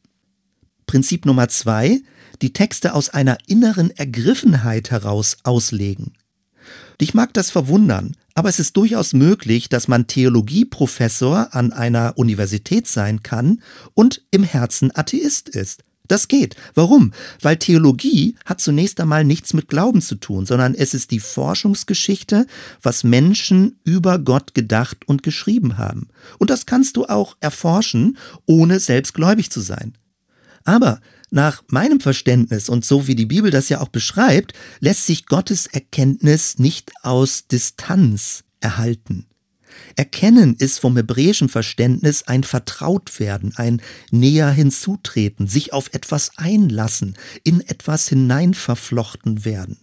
Prinzip 0.87 1.25
Nummer 1.25 1.47
zwei, 1.47 2.01
die 2.41 2.51
Texte 2.51 2.93
aus 2.93 3.07
einer 3.07 3.37
inneren 3.47 3.91
Ergriffenheit 3.91 4.91
heraus 4.91 5.37
auslegen. 5.43 6.15
Dich 7.01 7.13
mag 7.13 7.33
das 7.33 7.49
verwundern, 7.49 8.15
aber 8.35 8.49
es 8.49 8.59
ist 8.59 8.75
durchaus 8.75 9.13
möglich, 9.13 9.69
dass 9.69 9.87
man 9.87 10.07
Theologieprofessor 10.07 11.49
an 11.51 11.71
einer 11.71 12.13
Universität 12.17 12.87
sein 12.87 13.23
kann 13.23 13.61
und 13.93 14.23
im 14.31 14.43
Herzen 14.43 14.91
Atheist 14.93 15.49
ist. 15.49 15.83
Das 16.09 16.27
geht. 16.27 16.55
Warum? 16.73 17.13
Weil 17.39 17.57
Theologie 17.57 18.35
hat 18.43 18.59
zunächst 18.59 18.99
einmal 18.99 19.23
nichts 19.23 19.53
mit 19.53 19.67
Glauben 19.67 20.01
zu 20.01 20.15
tun, 20.15 20.47
sondern 20.47 20.73
es 20.73 20.95
ist 20.95 21.11
die 21.11 21.19
Forschungsgeschichte, 21.19 22.47
was 22.81 23.03
Menschen 23.03 23.79
über 23.83 24.17
Gott 24.17 24.55
gedacht 24.55 25.07
und 25.07 25.21
geschrieben 25.21 25.77
haben. 25.77 26.07
Und 26.39 26.49
das 26.49 26.65
kannst 26.65 26.97
du 26.97 27.05
auch 27.05 27.37
erforschen, 27.39 28.17
ohne 28.47 28.79
selbst 28.79 29.13
gläubig 29.13 29.51
zu 29.51 29.61
sein. 29.61 29.93
Aber 30.63 30.99
nach 31.31 31.63
meinem 31.67 31.99
Verständnis 31.99 32.69
und 32.69 32.85
so 32.85 33.07
wie 33.07 33.15
die 33.15 33.25
Bibel 33.25 33.51
das 33.51 33.69
ja 33.69 33.81
auch 33.81 33.89
beschreibt, 33.89 34.53
lässt 34.79 35.05
sich 35.05 35.25
Gottes 35.25 35.67
Erkenntnis 35.67 36.59
nicht 36.59 36.91
aus 37.03 37.47
Distanz 37.47 38.43
erhalten. 38.59 39.25
Erkennen 39.95 40.55
ist 40.55 40.79
vom 40.79 40.95
hebräischen 40.95 41.49
Verständnis 41.49 42.23
ein 42.23 42.43
Vertrautwerden, 42.43 43.53
ein 43.55 43.81
näher 44.11 44.49
hinzutreten, 44.51 45.47
sich 45.47 45.73
auf 45.73 45.93
etwas 45.93 46.31
einlassen, 46.37 47.15
in 47.43 47.61
etwas 47.61 48.07
hineinverflochten 48.07 49.45
werden. 49.45 49.77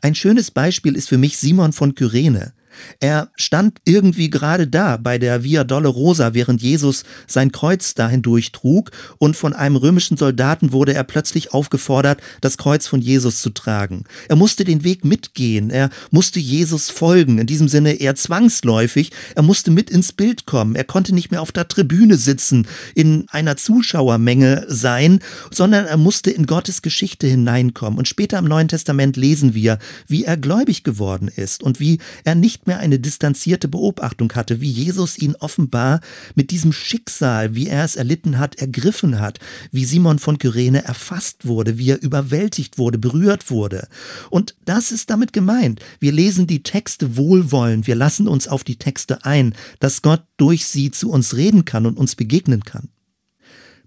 Ein 0.00 0.14
schönes 0.14 0.50
Beispiel 0.50 0.96
ist 0.96 1.08
für 1.08 1.18
mich 1.18 1.38
Simon 1.38 1.72
von 1.72 1.94
Kyrene. 1.94 2.52
Er 3.00 3.30
stand 3.36 3.78
irgendwie 3.84 4.30
gerade 4.30 4.66
da 4.66 4.96
bei 4.96 5.18
der 5.18 5.44
Via 5.44 5.64
Dolorosa, 5.64 6.34
während 6.34 6.62
Jesus 6.62 7.04
sein 7.26 7.52
Kreuz 7.52 7.94
dahin 7.94 8.22
durchtrug, 8.22 8.90
und 9.18 9.36
von 9.36 9.52
einem 9.52 9.76
römischen 9.76 10.16
Soldaten 10.16 10.72
wurde 10.72 10.94
er 10.94 11.04
plötzlich 11.04 11.52
aufgefordert, 11.52 12.20
das 12.40 12.58
Kreuz 12.58 12.86
von 12.86 13.00
Jesus 13.00 13.40
zu 13.40 13.50
tragen. 13.50 14.04
Er 14.28 14.36
musste 14.36 14.64
den 14.64 14.84
Weg 14.84 15.04
mitgehen, 15.04 15.70
er 15.70 15.90
musste 16.10 16.40
Jesus 16.40 16.90
folgen, 16.90 17.38
in 17.38 17.46
diesem 17.46 17.68
Sinne 17.68 17.94
eher 17.94 18.14
zwangsläufig, 18.14 19.10
er 19.34 19.42
musste 19.42 19.70
mit 19.70 19.90
ins 19.90 20.12
Bild 20.12 20.46
kommen, 20.46 20.74
er 20.74 20.84
konnte 20.84 21.14
nicht 21.14 21.30
mehr 21.30 21.42
auf 21.42 21.52
der 21.52 21.68
Tribüne 21.68 22.16
sitzen, 22.16 22.66
in 22.94 23.26
einer 23.30 23.56
Zuschauermenge 23.56 24.64
sein, 24.68 25.20
sondern 25.50 25.86
er 25.86 25.96
musste 25.96 26.30
in 26.30 26.46
Gottes 26.46 26.82
Geschichte 26.82 27.26
hineinkommen. 27.26 27.98
Und 27.98 28.08
später 28.08 28.38
im 28.38 28.46
Neuen 28.46 28.68
Testament 28.68 29.16
lesen 29.16 29.54
wir, 29.54 29.78
wie 30.06 30.24
er 30.24 30.36
gläubig 30.36 30.84
geworden 30.84 31.28
ist 31.34 31.62
und 31.62 31.80
wie 31.80 31.98
er 32.24 32.34
nicht 32.34 32.61
nicht 32.62 32.68
mehr 32.68 32.78
eine 32.78 33.00
distanzierte 33.00 33.66
Beobachtung 33.66 34.32
hatte, 34.34 34.60
wie 34.60 34.70
Jesus 34.70 35.18
ihn 35.18 35.34
offenbar 35.40 36.00
mit 36.36 36.52
diesem 36.52 36.72
Schicksal, 36.72 37.56
wie 37.56 37.66
er 37.66 37.84
es 37.84 37.96
erlitten 37.96 38.38
hat, 38.38 38.54
ergriffen 38.54 39.18
hat, 39.18 39.40
wie 39.72 39.84
Simon 39.84 40.20
von 40.20 40.38
Kyrene 40.38 40.84
erfasst 40.84 41.44
wurde, 41.44 41.76
wie 41.76 41.90
er 41.90 42.00
überwältigt 42.00 42.78
wurde, 42.78 42.98
berührt 42.98 43.50
wurde. 43.50 43.88
Und 44.30 44.54
das 44.64 44.92
ist 44.92 45.10
damit 45.10 45.32
gemeint. 45.32 45.80
Wir 45.98 46.12
lesen 46.12 46.46
die 46.46 46.62
Texte 46.62 47.16
wohlwollend, 47.16 47.88
wir 47.88 47.96
lassen 47.96 48.28
uns 48.28 48.46
auf 48.46 48.62
die 48.62 48.76
Texte 48.76 49.24
ein, 49.24 49.54
dass 49.80 50.02
Gott 50.02 50.22
durch 50.36 50.64
sie 50.64 50.92
zu 50.92 51.10
uns 51.10 51.34
reden 51.34 51.64
kann 51.64 51.84
und 51.84 51.98
uns 51.98 52.14
begegnen 52.14 52.62
kann. 52.62 52.90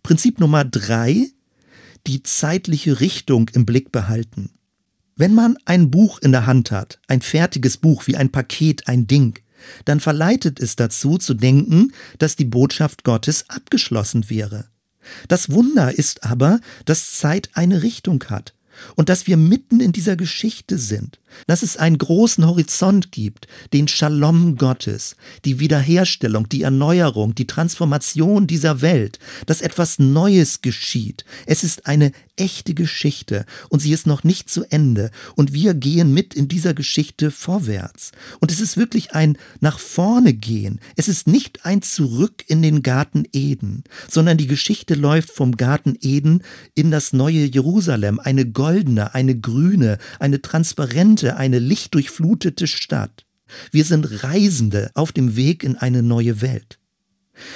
Prinzip 0.04 0.42
Nummer 0.42 0.66
drei, 0.66 1.30
die 2.08 2.24
zeitliche 2.24 3.00
Richtung 3.00 3.50
im 3.54 3.66
Blick 3.66 3.94
behalten. 3.94 4.50
Wenn 5.18 5.34
man 5.34 5.58
ein 5.64 5.92
Buch 5.92 6.20
in 6.20 6.34
der 6.34 6.46
Hand 6.46 6.72
hat, 6.72 7.00
ein 7.08 7.22
fertiges 7.22 7.78
Buch 7.78 8.06
wie 8.06 8.18
ein 8.18 8.34
Paket, 8.34 8.90
ein 8.90 9.08
Ding, 9.08 9.40
dann 9.86 10.02
verleitet 10.02 10.60
es 10.60 10.76
dazu 10.76 11.18
zu 11.18 11.34
denken, 11.34 11.94
dass 12.20 12.36
die 12.36 12.44
Botschaft 12.44 13.06
Gottes 13.06 13.50
abgeschlossen 13.50 14.30
wäre. 14.30 14.66
Das 15.30 15.50
Wunder 15.50 15.98
ist 15.98 16.26
aber, 16.26 16.60
dass 16.84 17.14
Zeit 17.14 17.50
eine 17.54 17.82
Richtung 17.82 18.26
hat 18.26 18.56
und 18.96 19.08
dass 19.08 19.26
wir 19.26 19.38
mitten 19.38 19.80
in 19.80 19.94
dieser 19.94 20.18
Geschichte 20.18 20.78
sind, 20.78 21.22
dass 21.48 21.64
es 21.64 21.78
einen 21.78 21.98
großen 21.98 22.46
Horizont 22.46 23.12
gibt, 23.12 23.48
den 23.74 23.88
Shalom 23.88 24.56
Gottes, 24.56 25.16
die 25.46 25.60
Wiederherstellung, 25.60 26.50
die 26.50 26.64
Erneuerung, 26.64 27.36
die 27.36 27.48
Transformation 27.48 28.48
dieser 28.48 28.82
Welt, 28.82 29.20
dass 29.46 29.62
etwas 29.62 30.00
Neues 30.00 30.62
geschieht. 30.62 31.26
Es 31.46 31.64
ist 31.64 31.88
eine 31.88 32.12
echte 32.38 32.74
Geschichte 32.74 33.46
und 33.70 33.80
sie 33.80 33.94
ist 33.94 34.08
noch 34.08 34.24
nicht 34.24 34.50
zu 34.50 34.66
Ende 34.70 35.12
und 35.36 35.54
wir 35.54 35.74
gehen 35.74 36.14
mit 36.14 36.34
in 36.34 36.48
dieser 36.48 36.74
Geschichte 36.74 37.32
vorwärts. 37.32 38.12
Und 38.40 38.52
es 38.52 38.60
ist 38.60 38.78
wirklich 38.78 39.14
ein 39.14 39.38
nach 39.60 39.80
vorne 39.80 40.34
gehen. 40.34 40.80
Es 40.96 41.08
ist 41.08 41.28
nicht 41.28 41.66
ein 41.66 41.82
Zurück 41.82 42.44
in 42.48 42.62
den 42.62 42.84
Garten 42.84 43.26
Eden, 43.32 43.84
sondern 44.10 44.38
die 44.38 44.48
Geschichte 44.48 44.96
läuft 44.96 45.32
vom 45.32 45.56
Garten 45.58 45.98
Eden 46.02 46.44
in 46.74 46.92
das 46.92 47.14
neue 47.14 47.46
Jerusalem, 47.46 48.20
eine 48.20 48.46
goldene, 48.46 49.14
eine 49.14 49.40
grüne, 49.40 49.98
eine 50.20 50.42
transparente, 50.42 51.25
eine 51.34 51.60
lichtdurchflutete 51.60 52.68
Stadt. 52.68 53.26
Wir 53.72 53.84
sind 53.84 54.24
Reisende 54.24 54.92
auf 54.94 55.12
dem 55.12 55.36
Weg 55.36 55.64
in 55.64 55.76
eine 55.76 56.02
neue 56.02 56.42
Welt. 56.42 56.80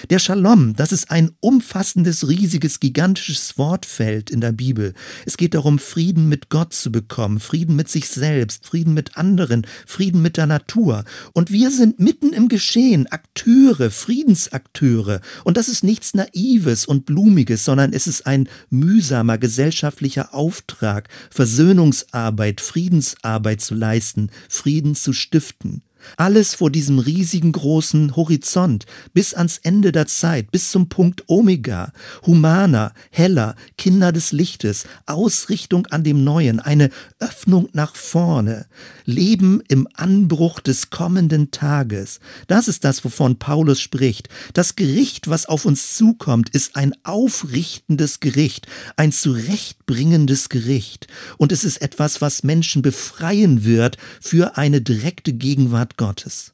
Der 0.10 0.20
Shalom, 0.20 0.76
das 0.76 0.92
ist 0.92 1.12
ein 1.12 1.32
umfassendes, 1.40 2.28
riesiges, 2.28 2.80
gigantisches 2.80 3.58
Wortfeld 3.58 4.30
in 4.30 4.42
der 4.42 4.52
Bibel. 4.52 4.94
Es 5.26 5.38
geht 5.38 5.54
darum, 5.54 5.80
Frieden 5.80 6.30
mit 6.30 6.50
Gott 6.50 6.74
zu 6.74 6.92
bekommen, 6.92 7.40
Frieden 7.40 7.76
mit 7.76 7.90
sich 7.90 8.10
selbst, 8.10 8.66
Frieden 8.66 8.94
mit 8.94 9.18
anderen, 9.18 9.66
Frieden 9.86 10.22
mit 10.22 10.38
der 10.38 10.48
Natur. 10.48 11.04
Und 11.34 11.52
wir 11.52 11.72
sind 11.72 12.00
mitten 12.00 12.34
im 12.34 12.48
Geschehen, 12.48 13.08
Akteure, 13.08 13.92
Friedensakteure. 13.92 15.22
Und 15.44 15.58
das 15.58 15.68
ist 15.70 15.84
nichts 15.84 16.14
Naives 16.14 16.86
und 16.86 17.06
Blumiges, 17.06 17.66
sondern 17.66 17.94
es 17.94 18.08
ist 18.08 18.26
ein 18.26 18.50
mühsamer 18.70 19.38
gesellschaftlicher 19.38 20.34
Auftrag, 20.34 21.10
Versöhnungsarbeit, 21.30 22.62
Friedensarbeit 22.62 23.62
zu 23.62 23.76
leisten, 23.76 24.30
Frieden 24.48 24.96
zu 24.96 25.14
stiften. 25.14 25.84
Alles 26.18 26.56
vor 26.56 26.70
diesem 26.70 27.00
riesigen 27.00 27.52
großen 27.52 28.16
Horizont, 28.16 28.86
bis 29.14 29.34
ans 29.34 29.60
Ende 29.60 29.92
der 29.92 30.08
Zeit, 30.08 30.52
bis 30.52 30.72
zum 30.72 30.90
Punkt 30.90 31.24
Omega, 31.28 31.92
Humana, 32.26 32.94
Heller, 33.12 33.56
Kinder 33.78 34.12
des 34.12 34.32
Lichtes, 34.32 34.86
Ausrichtung 35.06 35.88
an 35.88 36.04
dem 36.04 36.24
Neuen, 36.24 36.60
eine 36.60 36.90
Öffnung 37.20 37.70
nach 37.74 37.96
vorne, 37.96 38.68
Leben 39.06 39.62
im 39.68 39.88
Anbruch 39.94 40.60
des 40.60 40.90
kommenden 40.90 41.52
Tages. 41.52 42.20
Das 42.48 42.68
ist 42.68 42.84
das, 42.84 43.04
wovon 43.04 43.40
Paulus 43.40 43.80
spricht. 43.80 44.30
Das 44.54 44.76
Gericht, 44.76 45.30
was 45.30 45.48
auf 45.48 45.66
uns 45.66 45.96
zukommt, 45.96 46.50
ist 46.50 46.76
ein 46.76 46.94
aufrichtendes 47.04 48.20
Gericht, 48.20 48.68
ein 48.98 49.12
zurechtbringendes 49.12 50.50
Gericht. 50.50 51.08
Und 51.38 51.52
es 51.52 51.64
ist 51.64 51.82
etwas, 51.82 52.22
was 52.22 52.44
Menschen 52.44 52.82
befreien 52.82 53.64
wird 53.64 53.98
für 54.22 54.58
eine 54.58 54.82
direkte 54.82 55.34
Gegenwart 55.34 55.89
Gottes. 55.98 56.54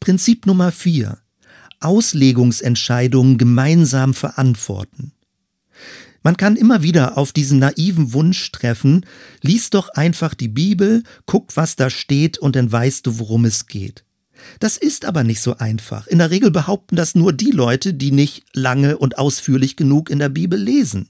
Prinzip 0.00 0.46
Nummer 0.46 0.72
vier. 0.72 1.18
Auslegungsentscheidungen 1.80 3.38
gemeinsam 3.38 4.14
verantworten. 4.14 5.12
Man 6.22 6.36
kann 6.36 6.56
immer 6.56 6.82
wieder 6.82 7.16
auf 7.16 7.32
diesen 7.32 7.60
naiven 7.60 8.12
Wunsch 8.12 8.50
treffen, 8.50 9.06
lies 9.42 9.70
doch 9.70 9.88
einfach 9.90 10.34
die 10.34 10.48
Bibel, 10.48 11.04
guck, 11.26 11.56
was 11.56 11.76
da 11.76 11.90
steht 11.90 12.38
und 12.38 12.56
dann 12.56 12.70
weißt 12.70 13.06
du, 13.06 13.18
worum 13.18 13.44
es 13.44 13.66
geht. 13.66 14.04
Das 14.60 14.76
ist 14.76 15.04
aber 15.04 15.24
nicht 15.24 15.40
so 15.40 15.56
einfach. 15.56 16.06
In 16.06 16.18
der 16.18 16.30
Regel 16.30 16.50
behaupten 16.50 16.96
das 16.96 17.14
nur 17.14 17.32
die 17.32 17.50
Leute, 17.50 17.94
die 17.94 18.12
nicht 18.12 18.44
lange 18.52 18.98
und 18.98 19.18
ausführlich 19.18 19.76
genug 19.76 20.10
in 20.10 20.18
der 20.18 20.28
Bibel 20.28 20.60
lesen. 20.60 21.08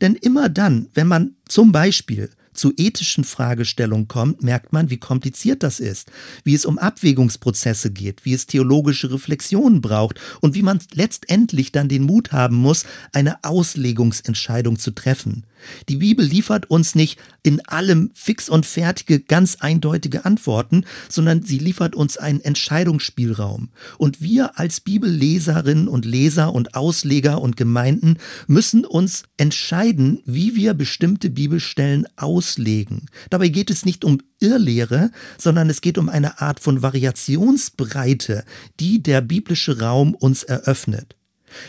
Denn 0.00 0.14
immer 0.14 0.48
dann, 0.48 0.88
wenn 0.94 1.08
man 1.08 1.34
zum 1.48 1.72
Beispiel 1.72 2.30
zu 2.56 2.72
ethischen 2.76 3.24
Fragestellungen 3.24 4.08
kommt, 4.08 4.42
merkt 4.42 4.72
man, 4.72 4.90
wie 4.90 4.98
kompliziert 4.98 5.62
das 5.62 5.80
ist, 5.80 6.10
wie 6.44 6.54
es 6.54 6.64
um 6.64 6.78
Abwägungsprozesse 6.78 7.90
geht, 7.90 8.24
wie 8.24 8.32
es 8.32 8.46
theologische 8.46 9.12
Reflexionen 9.12 9.80
braucht 9.80 10.20
und 10.40 10.54
wie 10.54 10.62
man 10.62 10.80
letztendlich 10.94 11.72
dann 11.72 11.88
den 11.88 12.02
Mut 12.02 12.32
haben 12.32 12.56
muss, 12.56 12.84
eine 13.12 13.44
Auslegungsentscheidung 13.44 14.78
zu 14.78 14.90
treffen. 14.92 15.44
Die 15.88 15.96
Bibel 15.96 16.24
liefert 16.24 16.70
uns 16.70 16.94
nicht 16.94 17.18
in 17.42 17.64
allem 17.66 18.10
fix 18.14 18.48
und 18.48 18.66
fertige, 18.66 19.20
ganz 19.20 19.56
eindeutige 19.56 20.24
Antworten, 20.24 20.84
sondern 21.08 21.42
sie 21.42 21.58
liefert 21.58 21.94
uns 21.94 22.16
einen 22.16 22.40
Entscheidungsspielraum. 22.40 23.70
Und 23.98 24.20
wir 24.20 24.58
als 24.58 24.80
Bibelleserinnen 24.80 25.88
und 25.88 26.04
Leser 26.04 26.52
und 26.54 26.74
Ausleger 26.74 27.40
und 27.40 27.56
Gemeinden 27.56 28.18
müssen 28.46 28.84
uns 28.84 29.24
entscheiden, 29.36 30.20
wie 30.24 30.56
wir 30.56 30.74
bestimmte 30.74 31.30
Bibelstellen 31.30 32.06
auslegen. 32.46 33.06
Dabei 33.30 33.48
geht 33.48 33.70
es 33.70 33.84
nicht 33.84 34.04
um 34.04 34.18
Irrlehre, 34.38 35.10
sondern 35.38 35.68
es 35.68 35.80
geht 35.80 35.98
um 35.98 36.08
eine 36.08 36.40
Art 36.40 36.60
von 36.60 36.82
Variationsbreite, 36.82 38.44
die 38.78 39.02
der 39.02 39.20
biblische 39.20 39.80
Raum 39.80 40.14
uns 40.14 40.42
eröffnet. 40.44 41.15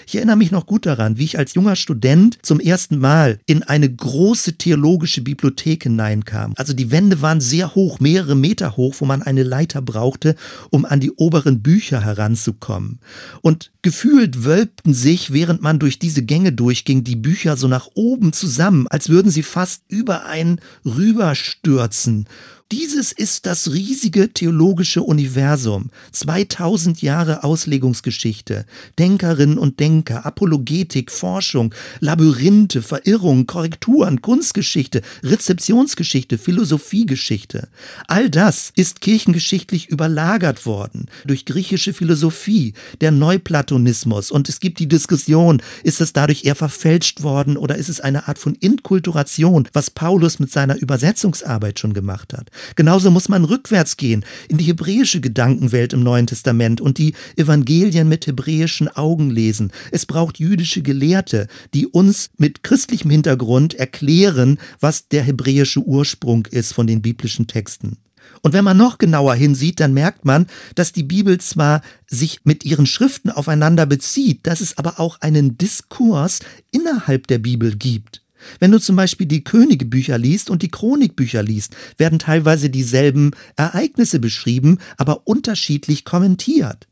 Ich 0.05 0.15
erinnere 0.15 0.37
mich 0.37 0.51
noch 0.51 0.65
gut 0.65 0.85
daran, 0.85 1.17
wie 1.17 1.23
ich 1.23 1.37
als 1.37 1.53
junger 1.53 1.75
Student 1.75 2.39
zum 2.41 2.59
ersten 2.59 2.97
Mal 2.97 3.39
in 3.45 3.63
eine 3.63 3.93
große 3.93 4.57
theologische 4.57 5.21
Bibliothek 5.21 5.83
hineinkam. 5.83 6.53
Also 6.57 6.73
die 6.73 6.91
Wände 6.91 7.21
waren 7.21 7.41
sehr 7.41 7.75
hoch, 7.75 7.99
mehrere 7.99 8.35
Meter 8.35 8.77
hoch, 8.77 8.95
wo 8.99 9.05
man 9.05 9.21
eine 9.21 9.43
Leiter 9.43 9.81
brauchte, 9.81 10.35
um 10.69 10.85
an 10.85 10.99
die 10.99 11.11
oberen 11.11 11.61
Bücher 11.61 12.01
heranzukommen. 12.01 12.99
Und 13.41 13.71
gefühlt 13.81 14.43
wölbten 14.43 14.93
sich, 14.93 15.33
während 15.33 15.61
man 15.61 15.79
durch 15.79 15.99
diese 15.99 16.23
Gänge 16.23 16.51
durchging, 16.51 17.03
die 17.03 17.15
Bücher 17.15 17.57
so 17.57 17.67
nach 17.67 17.89
oben 17.93 18.33
zusammen, 18.33 18.87
als 18.89 19.09
würden 19.09 19.31
sie 19.31 19.43
fast 19.43 19.83
über 19.87 20.25
einen 20.25 20.59
rüberstürzen. 20.85 22.27
Dieses 22.73 23.13
ist 23.13 23.45
das 23.45 23.71
riesige 23.71 24.33
theologische 24.33 25.01
Universum. 25.01 25.89
2000 26.11 27.01
Jahre 27.01 27.45
Auslegungsgeschichte, 27.45 28.65
Denkerinnen 28.99 29.57
und 29.57 29.79
Denker, 29.79 30.25
Apologetik, 30.25 31.09
Forschung, 31.09 31.73
Labyrinthe, 32.01 32.81
Verirrungen, 32.81 33.47
Korrekturen, 33.47 34.21
Kunstgeschichte, 34.21 35.01
Rezeptionsgeschichte, 35.23 36.37
Philosophiegeschichte. 36.37 37.69
All 38.09 38.29
das 38.29 38.73
ist 38.75 38.99
kirchengeschichtlich 38.99 39.87
überlagert 39.87 40.65
worden 40.65 41.05
durch 41.23 41.45
griechische 41.45 41.93
Philosophie, 41.93 42.73
der 42.99 43.11
Neuplatonismus. 43.11 44.29
Und 44.29 44.49
es 44.49 44.59
gibt 44.59 44.79
die 44.79 44.89
Diskussion, 44.89 45.61
ist 45.83 46.01
es 46.01 46.11
dadurch 46.11 46.43
eher 46.43 46.55
verfälscht 46.55 47.23
worden 47.23 47.55
oder 47.55 47.77
ist 47.77 47.87
es 47.87 48.01
eine 48.01 48.27
Art 48.27 48.39
von 48.39 48.55
Inkulturation, 48.55 49.69
was 49.71 49.89
Paulus 49.89 50.39
mit 50.39 50.51
seiner 50.51 50.75
Übersetzungsarbeit 50.75 51.79
schon 51.79 51.93
gemacht 51.93 52.33
hat. 52.33 52.51
Genauso 52.75 53.11
muss 53.11 53.29
man 53.29 53.45
rückwärts 53.45 53.97
gehen 53.97 54.25
in 54.47 54.57
die 54.57 54.65
hebräische 54.65 55.21
Gedankenwelt 55.21 55.93
im 55.93 56.03
Neuen 56.03 56.27
Testament 56.27 56.81
und 56.81 56.97
die 56.97 57.13
Evangelien 57.35 58.07
mit 58.07 58.27
hebräischen 58.27 58.87
Augen 58.87 59.29
lesen. 59.29 59.71
Es 59.91 60.05
braucht 60.05 60.39
jüdische 60.39 60.81
Gelehrte, 60.81 61.47
die 61.73 61.87
uns 61.87 62.29
mit 62.37 62.63
christlichem 62.63 63.11
Hintergrund 63.11 63.73
erklären, 63.73 64.59
was 64.79 65.07
der 65.07 65.23
hebräische 65.23 65.81
Ursprung 65.81 66.45
ist 66.47 66.73
von 66.73 66.87
den 66.87 67.01
biblischen 67.01 67.47
Texten. 67.47 67.97
Und 68.41 68.53
wenn 68.53 68.63
man 68.63 68.77
noch 68.77 68.97
genauer 68.97 69.35
hinsieht, 69.35 69.79
dann 69.79 69.93
merkt 69.93 70.25
man, 70.25 70.47
dass 70.75 70.91
die 70.91 71.03
Bibel 71.03 71.39
zwar 71.39 71.81
sich 72.07 72.41
mit 72.43 72.65
ihren 72.65 72.85
Schriften 72.85 73.31
aufeinander 73.31 73.85
bezieht, 73.85 74.45
dass 74.45 74.61
es 74.61 74.77
aber 74.77 74.99
auch 74.99 75.21
einen 75.21 75.57
Diskurs 75.57 76.39
innerhalb 76.71 77.27
der 77.27 77.39
Bibel 77.39 77.75
gibt. 77.75 78.21
Wenn 78.59 78.71
du 78.71 78.79
zum 78.79 78.95
Beispiel 78.95 79.27
die 79.27 79.43
Königebücher 79.43 80.17
liest 80.17 80.49
und 80.49 80.61
die 80.61 80.71
Chronikbücher 80.71 81.43
liest, 81.43 81.75
werden 81.97 82.19
teilweise 82.19 82.69
dieselben 82.69 83.31
Ereignisse 83.55 84.19
beschrieben, 84.19 84.79
aber 84.97 85.27
unterschiedlich 85.27 86.05
kommentiert. 86.05 86.87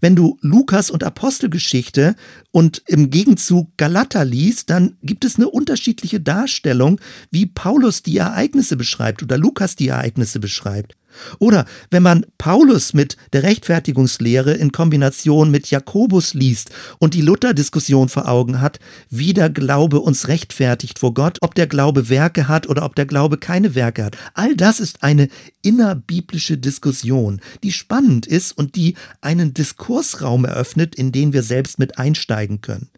Wenn 0.00 0.16
du 0.16 0.36
Lukas 0.40 0.90
und 0.90 1.04
Apostelgeschichte 1.04 2.16
und 2.50 2.82
im 2.86 3.10
Gegenzug 3.10 3.76
Galater 3.76 4.24
liest, 4.24 4.70
dann 4.70 4.96
gibt 5.02 5.24
es 5.24 5.36
eine 5.36 5.48
unterschiedliche 5.48 6.20
Darstellung, 6.20 7.00
wie 7.30 7.46
Paulus 7.46 8.02
die 8.02 8.16
Ereignisse 8.16 8.76
beschreibt 8.76 9.22
oder 9.22 9.38
Lukas 9.38 9.76
die 9.76 9.88
Ereignisse 9.88 10.40
beschreibt. 10.40 10.96
Oder 11.38 11.66
wenn 11.90 12.02
man 12.02 12.26
Paulus 12.38 12.94
mit 12.94 13.16
der 13.32 13.42
Rechtfertigungslehre 13.42 14.52
in 14.52 14.72
Kombination 14.72 15.50
mit 15.50 15.70
Jakobus 15.70 16.34
liest 16.34 16.70
und 16.98 17.14
die 17.14 17.22
Luther-Diskussion 17.22 18.08
vor 18.08 18.28
Augen 18.28 18.60
hat, 18.60 18.78
wie 19.08 19.34
der 19.34 19.50
Glaube 19.50 20.00
uns 20.00 20.28
rechtfertigt 20.28 20.98
vor 20.98 21.14
Gott, 21.14 21.38
ob 21.40 21.54
der 21.54 21.66
Glaube 21.66 22.08
Werke 22.08 22.48
hat 22.48 22.68
oder 22.68 22.84
ob 22.84 22.94
der 22.94 23.06
Glaube 23.06 23.38
keine 23.38 23.74
Werke 23.74 24.04
hat. 24.04 24.16
All 24.34 24.54
das 24.56 24.80
ist 24.80 25.02
eine 25.02 25.28
innerbiblische 25.62 26.58
Diskussion, 26.58 27.40
die 27.62 27.72
spannend 27.72 28.26
ist 28.26 28.52
und 28.52 28.76
die 28.76 28.94
einen 29.20 29.54
Diskursraum 29.54 30.44
eröffnet, 30.44 30.94
in 30.94 31.12
den 31.12 31.32
wir 31.32 31.42
selbst 31.42 31.78
mit 31.78 31.98
einsteigen 31.98 32.60
können. 32.60 32.88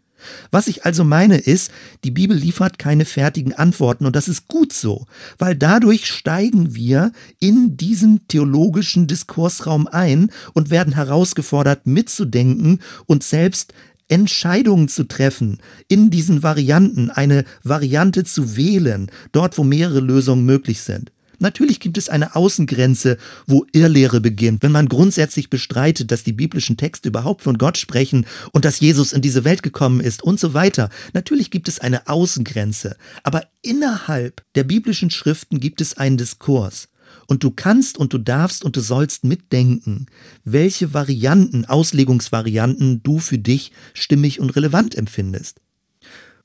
Was 0.51 0.67
ich 0.67 0.85
also 0.85 1.03
meine 1.03 1.37
ist, 1.37 1.71
die 2.03 2.11
Bibel 2.11 2.37
liefert 2.37 2.79
keine 2.79 3.05
fertigen 3.05 3.53
Antworten 3.53 4.05
und 4.05 4.15
das 4.15 4.27
ist 4.27 4.47
gut 4.47 4.73
so, 4.73 5.05
weil 5.37 5.55
dadurch 5.55 6.07
steigen 6.07 6.75
wir 6.75 7.11
in 7.39 7.77
diesen 7.77 8.27
theologischen 8.27 9.07
Diskursraum 9.07 9.87
ein 9.87 10.31
und 10.53 10.69
werden 10.69 10.93
herausgefordert 10.93 11.85
mitzudenken 11.87 12.79
und 13.05 13.23
selbst 13.23 13.73
Entscheidungen 14.07 14.89
zu 14.89 15.05
treffen, 15.05 15.59
in 15.87 16.09
diesen 16.09 16.43
Varianten 16.43 17.09
eine 17.09 17.45
Variante 17.63 18.23
zu 18.23 18.55
wählen, 18.55 19.09
dort 19.31 19.57
wo 19.57 19.63
mehrere 19.63 20.01
Lösungen 20.01 20.45
möglich 20.45 20.81
sind. 20.81 21.11
Natürlich 21.43 21.81
gibt 21.81 21.97
es 21.97 22.07
eine 22.07 22.37
Außengrenze, 22.37 23.17
wo 23.47 23.65
Irrlehre 23.73 24.21
beginnt, 24.21 24.63
wenn 24.63 24.71
man 24.71 24.87
grundsätzlich 24.87 25.49
bestreitet, 25.49 26.09
dass 26.09 26.23
die 26.23 26.31
biblischen 26.31 26.77
Texte 26.77 27.09
überhaupt 27.09 27.41
von 27.41 27.57
Gott 27.57 27.77
sprechen 27.77 28.25
und 28.53 28.63
dass 28.63 28.79
Jesus 28.79 29.11
in 29.11 29.21
diese 29.21 29.43
Welt 29.43 29.61
gekommen 29.61 29.99
ist 29.99 30.23
und 30.23 30.39
so 30.39 30.53
weiter. 30.53 30.89
Natürlich 31.11 31.51
gibt 31.51 31.67
es 31.67 31.79
eine 31.79 32.07
Außengrenze, 32.07 32.95
aber 33.23 33.43
innerhalb 33.61 34.41
der 34.55 34.63
biblischen 34.63 35.09
Schriften 35.09 35.59
gibt 35.59 35.81
es 35.81 35.97
einen 35.97 36.15
Diskurs. 36.15 36.87
Und 37.27 37.43
du 37.43 37.51
kannst 37.51 37.97
und 37.97 38.13
du 38.13 38.19
darfst 38.19 38.63
und 38.63 38.77
du 38.77 38.79
sollst 38.79 39.25
mitdenken, 39.25 40.05
welche 40.45 40.93
Varianten, 40.93 41.65
Auslegungsvarianten 41.65 43.03
du 43.03 43.19
für 43.19 43.37
dich 43.37 43.73
stimmig 43.93 44.39
und 44.39 44.51
relevant 44.55 44.95
empfindest. 44.95 45.59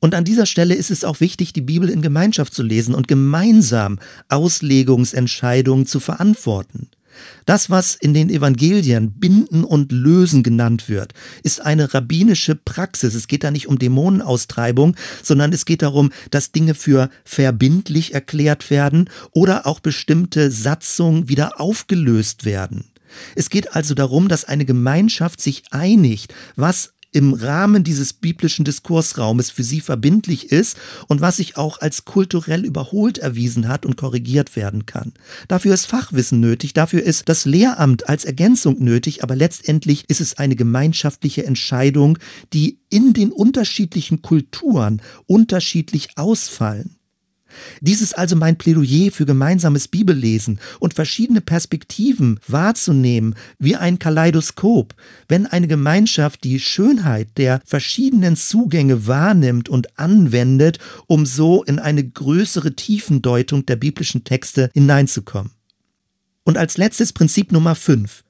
Und 0.01 0.14
an 0.14 0.24
dieser 0.24 0.46
Stelle 0.46 0.74
ist 0.74 0.90
es 0.90 1.05
auch 1.05 1.20
wichtig, 1.20 1.53
die 1.53 1.61
Bibel 1.61 1.88
in 1.88 2.03
Gemeinschaft 2.03 2.55
zu 2.55 2.62
lesen 2.62 2.94
und 2.94 3.09
gemeinsam 3.09 3.99
Auslegungsentscheidungen 4.28 5.86
zu 5.86 5.99
verantworten. 5.99 6.88
Das, 7.46 7.68
was 7.68 7.96
in 7.96 8.14
den 8.14 8.30
Evangelien 8.30 9.12
Binden 9.12 9.64
und 9.64 9.90
Lösen 9.90 10.44
genannt 10.44 10.88
wird, 10.88 11.14
ist 11.42 11.61
eine 11.61 11.92
rabbinische 11.92 12.55
Praxis. 12.55 13.14
Es 13.14 13.26
geht 13.26 13.42
da 13.42 13.51
nicht 13.51 13.66
um 13.66 13.78
Dämonenaustreibung, 13.78 14.94
sondern 15.22 15.53
es 15.53 15.64
geht 15.64 15.82
darum, 15.82 16.12
dass 16.30 16.53
Dinge 16.53 16.74
für 16.74 17.11
verbindlich 17.24 18.14
erklärt 18.14 18.70
werden 18.70 19.11
oder 19.32 19.66
auch 19.66 19.80
bestimmte 19.80 20.51
Satzungen 20.53 21.28
wieder 21.28 21.61
aufgelöst 21.61 22.44
werden. 22.44 22.84
Es 23.34 23.51
geht 23.51 23.74
also 23.74 23.94
darum, 23.94 24.28
dass 24.28 24.44
eine 24.44 24.64
Gemeinschaft 24.64 25.40
sich 25.40 25.64
einigt, 25.70 26.34
was 26.57 26.92
im 27.13 27.33
Rahmen 27.33 27.85
dieses 27.85 28.13
biblischen 28.13 28.65
Diskursraumes 28.65 29.51
für 29.51 29.63
sie 29.63 29.81
verbindlich 29.81 30.53
ist 30.53 30.77
und 31.07 31.21
was 31.21 31.39
sich 31.39 31.57
auch 31.57 31.81
als 31.81 32.05
kulturell 32.05 32.65
überholt 32.65 33.19
erwiesen 33.19 33.69
hat 33.69 33.87
und 33.87 33.97
korrigiert 33.97 34.57
werden 34.57 34.85
kann. 34.85 35.13
Dafür 35.49 35.75
ist 35.75 35.87
Fachwissen 35.87 36.41
nötig, 36.41 36.75
dafür 36.75 37.03
ist 37.03 37.29
das 37.29 37.47
Lehramt 37.47 38.09
als 38.09 38.25
Ergänzung 38.25 38.83
nötig, 38.83 39.23
aber 39.23 39.37
letztendlich 39.37 40.05
ist 40.09 40.21
es 40.21 40.37
eine 40.37 40.57
gemeinschaftliche 40.57 41.47
Entscheidung, 41.47 42.19
die 42.53 42.79
in 42.91 43.15
den 43.15 43.33
unterschiedlichen 43.33 44.21
Kulturen 44.21 45.01
unterschiedlich 45.27 46.17
ausfallen. 46.17 46.97
Dies 47.81 48.03
ist 48.03 48.17
also 48.17 48.37
mein 48.37 48.57
Plädoyer 48.57 49.11
für 49.11 49.27
gemeinsames 49.27 49.89
Bibellesen 49.89 50.61
und 50.79 50.95
verschiedene 50.95 51.41
Perspektiven 51.41 52.41
wahrzunehmen 52.47 53.35
wie 53.59 53.77
ein 53.77 53.99
Kaleidoskop, 53.99 54.95
wenn 55.29 55.47
eine 55.47 55.69
Gemeinschaft 55.69 56.45
die 56.45 56.61
Schönheit 56.61 57.29
der 57.37 57.61
verschiedenen 57.65 58.37
Zugänge 58.37 59.07
wahrnimmt 59.07 59.69
und 59.69 59.99
anwendet, 59.99 60.79
um 61.07 61.27
so 61.27 61.63
in 61.65 61.79
eine 61.79 62.05
größere 62.05 62.75
Tiefendeutung 62.75 63.67
der 63.67 63.77
biblischen 63.77 64.25
Texte 64.25 64.71
hineinzukommen. 64.75 65.53
Und 66.45 66.57
als 66.57 66.79
letztes 66.79 67.13
Prinzip 67.13 67.53
Nummer 67.53 67.75
5. 67.75 68.25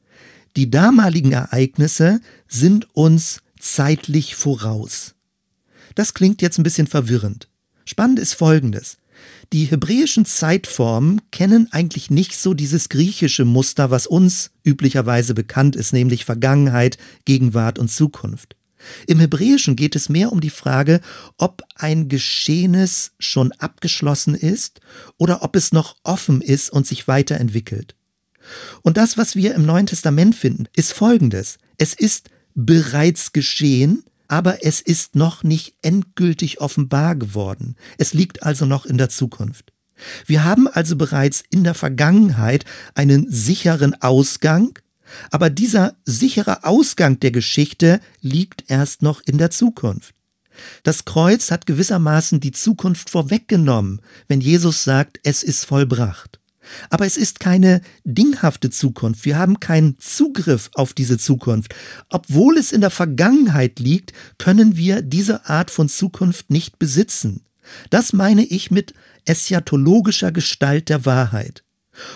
Die 0.57 0.71
damaligen 0.71 1.33
Ereignisse 1.33 2.21
sind 2.49 2.89
uns 2.95 3.43
zeitlich 3.61 4.35
voraus. 4.35 5.15
Das 5.95 6.15
klingt 6.15 6.43
jetzt 6.43 6.59
ein 6.59 6.65
bisschen 6.65 6.87
verwirrend. 6.87 7.49
Spannend 7.85 8.19
ist 8.19 8.35
Folgendes. 8.35 8.98
Die 9.53 9.65
hebräischen 9.65 10.27
Zeitformen 10.27 11.23
kennen 11.31 11.69
eigentlich 11.71 12.11
nicht 12.11 12.37
so 12.37 12.53
dieses 12.53 12.91
griechische 12.91 13.47
Muster, 13.47 13.91
was 13.91 14.07
uns 14.07 14.51
üblicherweise 14.63 15.33
bekannt 15.33 15.75
ist, 15.75 15.95
nämlich 15.95 16.27
Vergangenheit, 16.27 16.99
Gegenwart 17.25 17.79
und 17.79 17.91
Zukunft. 17.91 18.57
Im 19.07 19.19
Hebräischen 19.19 19.75
geht 19.75 19.97
es 19.97 20.11
mehr 20.11 20.33
um 20.33 20.41
die 20.41 20.51
Frage, 20.51 21.01
ob 21.39 21.63
ein 21.75 22.09
Geschehenes 22.09 23.13
schon 23.19 23.53
abgeschlossen 23.53 24.35
ist 24.35 24.81
oder 25.17 25.43
ob 25.43 25.57
es 25.57 25.73
noch 25.73 25.97
offen 26.05 26.43
ist 26.43 26.71
und 26.71 26.87
sich 26.87 27.09
weiterentwickelt. 27.09 27.97
Und 28.83 28.99
das, 28.99 29.17
was 29.17 29.35
wir 29.35 29.55
im 29.55 29.65
Neuen 29.65 29.87
Testament 29.87 30.35
finden, 30.35 30.67
ist 30.77 30.93
Folgendes. 30.93 31.59
Es 31.79 31.95
ist 31.95 32.29
bereits 32.55 33.33
geschehen, 33.33 34.05
aber 34.29 34.65
es 34.65 34.81
ist 34.81 35.17
noch 35.17 35.43
nicht 35.43 35.75
endgültig 35.83 36.61
offenbar 36.61 37.17
geworden. 37.17 37.77
Es 37.97 38.15
liegt 38.15 38.43
also 38.43 38.67
noch 38.67 38.87
in 38.87 38.99
der 38.99 39.09
Zukunft. 39.09 39.73
Wir 40.27 40.45
haben 40.45 40.69
also 40.69 40.97
bereits 40.97 41.43
in 41.51 41.65
der 41.65 41.75
Vergangenheit 41.75 42.65
einen 42.95 43.27
sicheren 43.31 44.01
Ausgang, 44.01 44.79
aber 45.31 45.51
dieser 45.51 45.97
sichere 46.05 46.65
Ausgang 46.65 47.19
der 47.19 47.31
Geschichte 47.31 48.01
liegt 48.21 48.65
erst 48.69 49.03
noch 49.03 49.23
in 49.27 49.39
der 49.39 49.51
Zukunft. 49.51 50.15
Das 50.83 51.05
Kreuz 51.05 51.51
hat 51.51 51.67
gewissermaßen 51.67 52.41
die 52.41 52.53
Zukunft 52.53 53.11
vorweggenommen, 53.11 54.01
wenn 54.27 54.41
Jesus 54.41 54.85
sagt, 54.85 55.21
es 55.23 55.43
ist 55.43 55.65
vollbracht. 55.65 56.38
Aber 56.91 57.07
es 57.07 57.17
ist 57.17 57.41
keine 57.41 57.81
dinghafte 58.05 58.71
Zukunft. 58.71 59.25
Wir 59.25 59.39
haben 59.39 59.61
keinen 59.61 59.99
Zugriff 59.99 60.71
auf 60.75 60.93
diese 60.93 61.19
Zukunft. 61.19 61.75
Obwohl 62.11 62.59
es 62.59 62.73
in 62.73 62.81
der 62.81 62.91
Vergangenheit 62.91 63.79
liegt, 63.79 64.13
können 64.39 64.77
wir 64.77 65.03
diese 65.03 65.47
Art 65.47 65.71
von 65.71 65.89
Zukunft 65.89 66.51
nicht 66.51 66.79
besitzen. 66.79 67.45
Das 67.91 68.13
meine 68.13 68.45
ich 68.45 68.71
mit 68.71 68.95
eschatologischer 69.25 70.33
Gestalt 70.33 70.89
der 70.89 71.05
Wahrheit. 71.05 71.65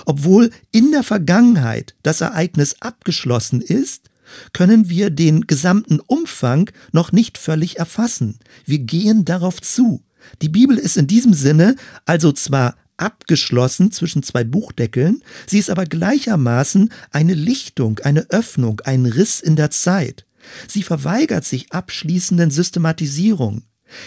Obwohl 0.07 0.51
in 0.71 0.93
der 0.93 1.03
Vergangenheit 1.03 1.95
das 2.03 2.21
Ereignis 2.21 2.77
abgeschlossen 2.81 3.61
ist, 3.61 4.11
können 4.53 4.89
wir 4.89 5.11
den 5.11 5.47
gesamten 5.47 6.01
Umfang 6.01 6.71
noch 6.93 7.13
nicht 7.13 7.37
völlig 7.37 7.79
erfassen. 7.79 8.39
Wir 8.65 8.79
gehen 8.79 9.25
darauf 9.25 9.61
zu. 9.61 10.03
Die 10.41 10.49
Bibel 10.49 10.79
ist 10.79 10.97
in 10.97 11.07
diesem 11.07 11.35
Sinne 11.35 11.77
also 12.07 12.33
zwar 12.33 12.77
abgeschlossen 12.97 13.93
zwischen 13.93 14.23
zwei 14.23 14.45
Buchdeckeln, 14.45 15.23
sie 15.47 15.59
ist 15.59 15.71
aber 15.71 15.85
gleichermaßen 15.85 16.93
eine 17.11 17.35
Lichtung, 17.35 17.99
eine 18.01 18.31
Öffnung, 18.31 18.81
ein 18.85 19.07
Riss 19.07 19.41
in 19.41 19.57
der 19.57 19.71
Zeit. 19.71 20.27
Sie 20.69 20.83
verweigert 20.83 21.45
sich 21.45 21.73
abschließenden 21.73 22.51
Systematisierungen. 22.51 23.65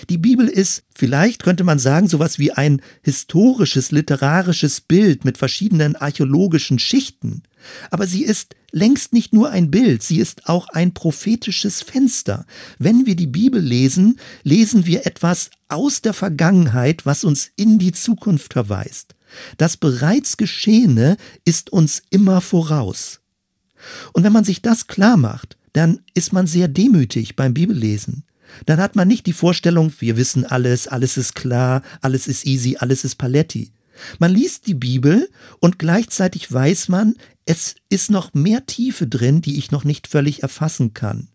Die 0.09 0.17
Bibel 0.17 0.47
ist, 0.47 0.83
vielleicht 0.93 1.43
könnte 1.43 1.63
man 1.63 1.79
sagen, 1.79 2.07
sowas 2.07 2.39
wie 2.39 2.51
ein 2.51 2.81
historisches, 3.01 3.91
literarisches 3.91 4.81
Bild 4.81 5.25
mit 5.25 5.38
verschiedenen 5.38 5.95
archäologischen 5.95 6.79
Schichten. 6.79 7.43
Aber 7.91 8.07
sie 8.07 8.23
ist 8.23 8.55
längst 8.71 9.13
nicht 9.13 9.33
nur 9.33 9.49
ein 9.49 9.71
Bild, 9.71 10.03
sie 10.03 10.19
ist 10.19 10.47
auch 10.47 10.67
ein 10.67 10.93
prophetisches 10.93 11.81
Fenster. 11.81 12.45
Wenn 12.77 13.05
wir 13.05 13.15
die 13.15 13.27
Bibel 13.27 13.61
lesen, 13.61 14.19
lesen 14.43 14.86
wir 14.86 15.05
etwas 15.05 15.49
aus 15.69 16.01
der 16.01 16.13
Vergangenheit, 16.13 17.05
was 17.05 17.23
uns 17.23 17.51
in 17.55 17.79
die 17.79 17.93
Zukunft 17.93 18.53
verweist. 18.53 19.15
Das 19.57 19.77
bereits 19.77 20.38
Geschehene 20.38 21.17
ist 21.45 21.71
uns 21.71 22.03
immer 22.09 22.41
voraus. 22.41 23.21
Und 24.13 24.23
wenn 24.23 24.33
man 24.33 24.43
sich 24.43 24.61
das 24.61 24.88
klar 24.88 25.17
macht, 25.17 25.57
dann 25.73 25.99
ist 26.13 26.33
man 26.33 26.47
sehr 26.47 26.67
demütig 26.67 27.36
beim 27.36 27.53
Bibellesen. 27.53 28.23
Dann 28.66 28.80
hat 28.80 28.95
man 28.95 29.08
nicht 29.08 29.26
die 29.26 29.34
Vorstellung, 29.34 29.91
wir 29.99 30.18
wissen 30.18 30.45
alles, 30.45 30.88
alles 30.88 31.18
ist 31.18 31.36
klar, 31.36 31.82
alles 32.01 32.28
ist 32.28 32.45
easy, 32.45 32.78
alles 32.80 33.03
ist 33.03 33.16
paletti. 33.16 33.72
Man 34.20 34.32
liest 34.32 34.68
die 34.68 34.74
Bibel 34.74 35.30
und 35.60 35.80
gleichzeitig 35.80 36.51
weiß 36.51 36.89
man, 36.89 37.16
es 37.45 37.76
ist 37.89 38.12
noch 38.12 38.34
mehr 38.34 38.66
Tiefe 38.66 39.08
drin, 39.08 39.41
die 39.41 39.58
ich 39.58 39.72
noch 39.72 39.84
nicht 39.84 40.08
völlig 40.08 40.43
erfassen 40.43 40.93
kann. 40.93 41.30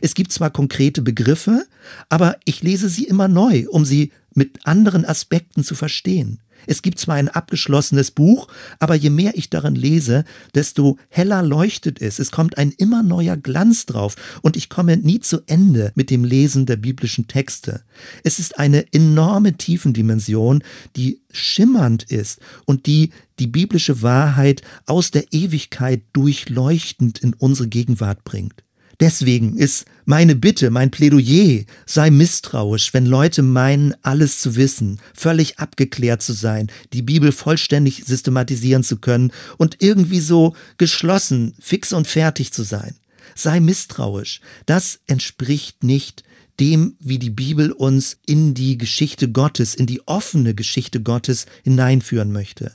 Es 0.00 0.14
gibt 0.14 0.32
zwar 0.32 0.50
konkrete 0.50 1.02
Begriffe, 1.02 1.66
aber 2.08 2.36
ich 2.44 2.62
lese 2.62 2.88
sie 2.88 3.04
immer 3.04 3.28
neu, 3.28 3.66
um 3.68 3.84
sie 3.84 4.12
mit 4.34 4.66
anderen 4.66 5.04
Aspekten 5.04 5.64
zu 5.64 5.74
verstehen. 5.74 6.40
Es 6.66 6.82
gibt 6.82 6.98
zwar 6.98 7.16
ein 7.16 7.28
abgeschlossenes 7.28 8.10
Buch, 8.10 8.48
aber 8.78 8.94
je 8.94 9.10
mehr 9.10 9.36
ich 9.36 9.50
darin 9.50 9.74
lese, 9.74 10.24
desto 10.54 10.98
heller 11.08 11.42
leuchtet 11.42 12.00
es. 12.00 12.18
Es 12.18 12.30
kommt 12.30 12.58
ein 12.58 12.72
immer 12.72 13.02
neuer 13.02 13.36
Glanz 13.36 13.86
drauf 13.86 14.16
und 14.42 14.56
ich 14.56 14.68
komme 14.68 14.96
nie 14.96 15.20
zu 15.20 15.40
Ende 15.46 15.92
mit 15.94 16.10
dem 16.10 16.24
Lesen 16.24 16.66
der 16.66 16.76
biblischen 16.76 17.28
Texte. 17.28 17.82
Es 18.24 18.38
ist 18.38 18.58
eine 18.58 18.92
enorme 18.92 19.56
Tiefendimension, 19.56 20.62
die 20.96 21.20
schimmernd 21.30 22.04
ist 22.04 22.40
und 22.64 22.86
die 22.86 23.10
die 23.38 23.46
biblische 23.46 24.02
Wahrheit 24.02 24.62
aus 24.86 25.10
der 25.10 25.32
Ewigkeit 25.32 26.02
durchleuchtend 26.12 27.18
in 27.20 27.34
unsere 27.34 27.68
Gegenwart 27.68 28.24
bringt. 28.24 28.64
Deswegen 29.00 29.56
ist 29.56 29.84
meine 30.06 30.34
Bitte, 30.34 30.70
mein 30.70 30.90
Plädoyer, 30.90 31.64
sei 31.86 32.10
misstrauisch, 32.10 32.92
wenn 32.92 33.06
Leute 33.06 33.42
meinen, 33.42 33.94
alles 34.02 34.40
zu 34.40 34.56
wissen, 34.56 34.98
völlig 35.14 35.60
abgeklärt 35.60 36.20
zu 36.20 36.32
sein, 36.32 36.68
die 36.92 37.02
Bibel 37.02 37.30
vollständig 37.30 38.04
systematisieren 38.06 38.82
zu 38.82 38.96
können 38.96 39.30
und 39.56 39.76
irgendwie 39.80 40.20
so 40.20 40.56
geschlossen, 40.78 41.54
fix 41.60 41.92
und 41.92 42.08
fertig 42.08 42.52
zu 42.52 42.64
sein. 42.64 42.96
Sei 43.36 43.60
misstrauisch. 43.60 44.40
Das 44.66 44.98
entspricht 45.06 45.84
nicht 45.84 46.24
dem, 46.58 46.96
wie 46.98 47.20
die 47.20 47.30
Bibel 47.30 47.70
uns 47.70 48.18
in 48.26 48.54
die 48.54 48.78
Geschichte 48.78 49.30
Gottes, 49.30 49.76
in 49.76 49.86
die 49.86 50.02
offene 50.08 50.54
Geschichte 50.54 51.00
Gottes 51.00 51.46
hineinführen 51.62 52.32
möchte. 52.32 52.72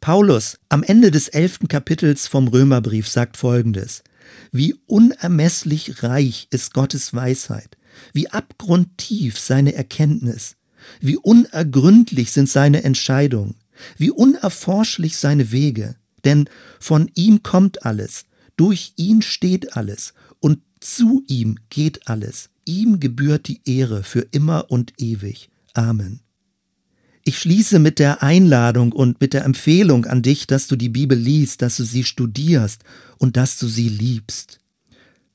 Paulus 0.00 0.58
am 0.68 0.82
Ende 0.82 1.12
des 1.12 1.28
elften 1.28 1.68
Kapitels 1.68 2.26
vom 2.26 2.48
Römerbrief 2.48 3.06
sagt 3.06 3.36
Folgendes. 3.36 4.02
Wie 4.52 4.74
unermesslich 4.86 6.02
reich 6.02 6.48
ist 6.50 6.74
Gottes 6.74 7.14
Weisheit, 7.14 7.76
wie 8.12 8.28
abgrundtief 8.28 9.38
seine 9.38 9.74
Erkenntnis, 9.74 10.56
wie 11.00 11.16
unergründlich 11.16 12.32
sind 12.32 12.48
seine 12.48 12.84
Entscheidungen, 12.84 13.56
wie 13.96 14.10
unerforschlich 14.10 15.16
seine 15.16 15.52
Wege. 15.52 15.96
Denn 16.24 16.48
von 16.78 17.10
ihm 17.14 17.42
kommt 17.42 17.84
alles, 17.84 18.26
durch 18.56 18.92
ihn 18.96 19.22
steht 19.22 19.76
alles 19.76 20.12
und 20.38 20.58
zu 20.80 21.22
ihm 21.28 21.58
geht 21.70 22.08
alles. 22.08 22.50
Ihm 22.64 23.00
gebührt 23.00 23.48
die 23.48 23.60
Ehre 23.64 24.02
für 24.02 24.20
immer 24.30 24.70
und 24.70 24.94
ewig. 24.98 25.50
Amen. 25.74 26.20
Ich 27.30 27.38
schließe 27.38 27.78
mit 27.78 28.00
der 28.00 28.24
Einladung 28.24 28.90
und 28.90 29.20
mit 29.20 29.34
der 29.34 29.44
Empfehlung 29.44 30.04
an 30.04 30.20
dich, 30.20 30.48
dass 30.48 30.66
du 30.66 30.74
die 30.74 30.88
Bibel 30.88 31.16
liest, 31.16 31.62
dass 31.62 31.76
du 31.76 31.84
sie 31.84 32.02
studierst 32.02 32.82
und 33.18 33.36
dass 33.36 33.56
du 33.56 33.68
sie 33.68 33.88
liebst. 33.88 34.58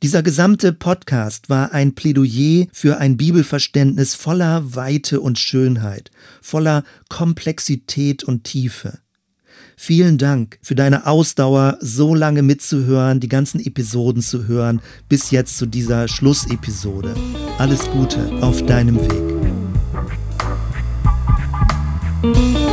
Dieser 0.03 0.21
gesamte 0.21 0.73
Podcast 0.73 1.49
war 1.49 1.71
ein 1.71 1.95
Plädoyer 1.95 2.65
für 2.73 2.97
ein 2.97 3.15
Bibelverständnis 3.15 4.13
voller 4.13 4.75
Weite 4.75 5.21
und 5.21 5.39
Schönheit, 5.39 6.11
voller 6.41 6.83
Komplexität 7.07 8.25
und 8.25 8.43
Tiefe. 8.43 8.99
Vielen 9.77 10.17
Dank 10.17 10.59
für 10.61 10.75
deine 10.75 11.07
Ausdauer, 11.07 11.77
so 11.79 12.13
lange 12.13 12.41
mitzuhören, 12.41 13.21
die 13.21 13.29
ganzen 13.29 13.65
Episoden 13.65 14.21
zu 14.21 14.47
hören, 14.47 14.81
bis 15.07 15.31
jetzt 15.31 15.57
zu 15.57 15.65
dieser 15.65 16.09
Schlussepisode. 16.09 17.15
Alles 17.57 17.89
Gute 17.89 18.19
auf 18.41 18.65
deinem 18.65 18.99
Weg. 18.99 19.44
thank 22.33 22.57
you. 22.59 22.64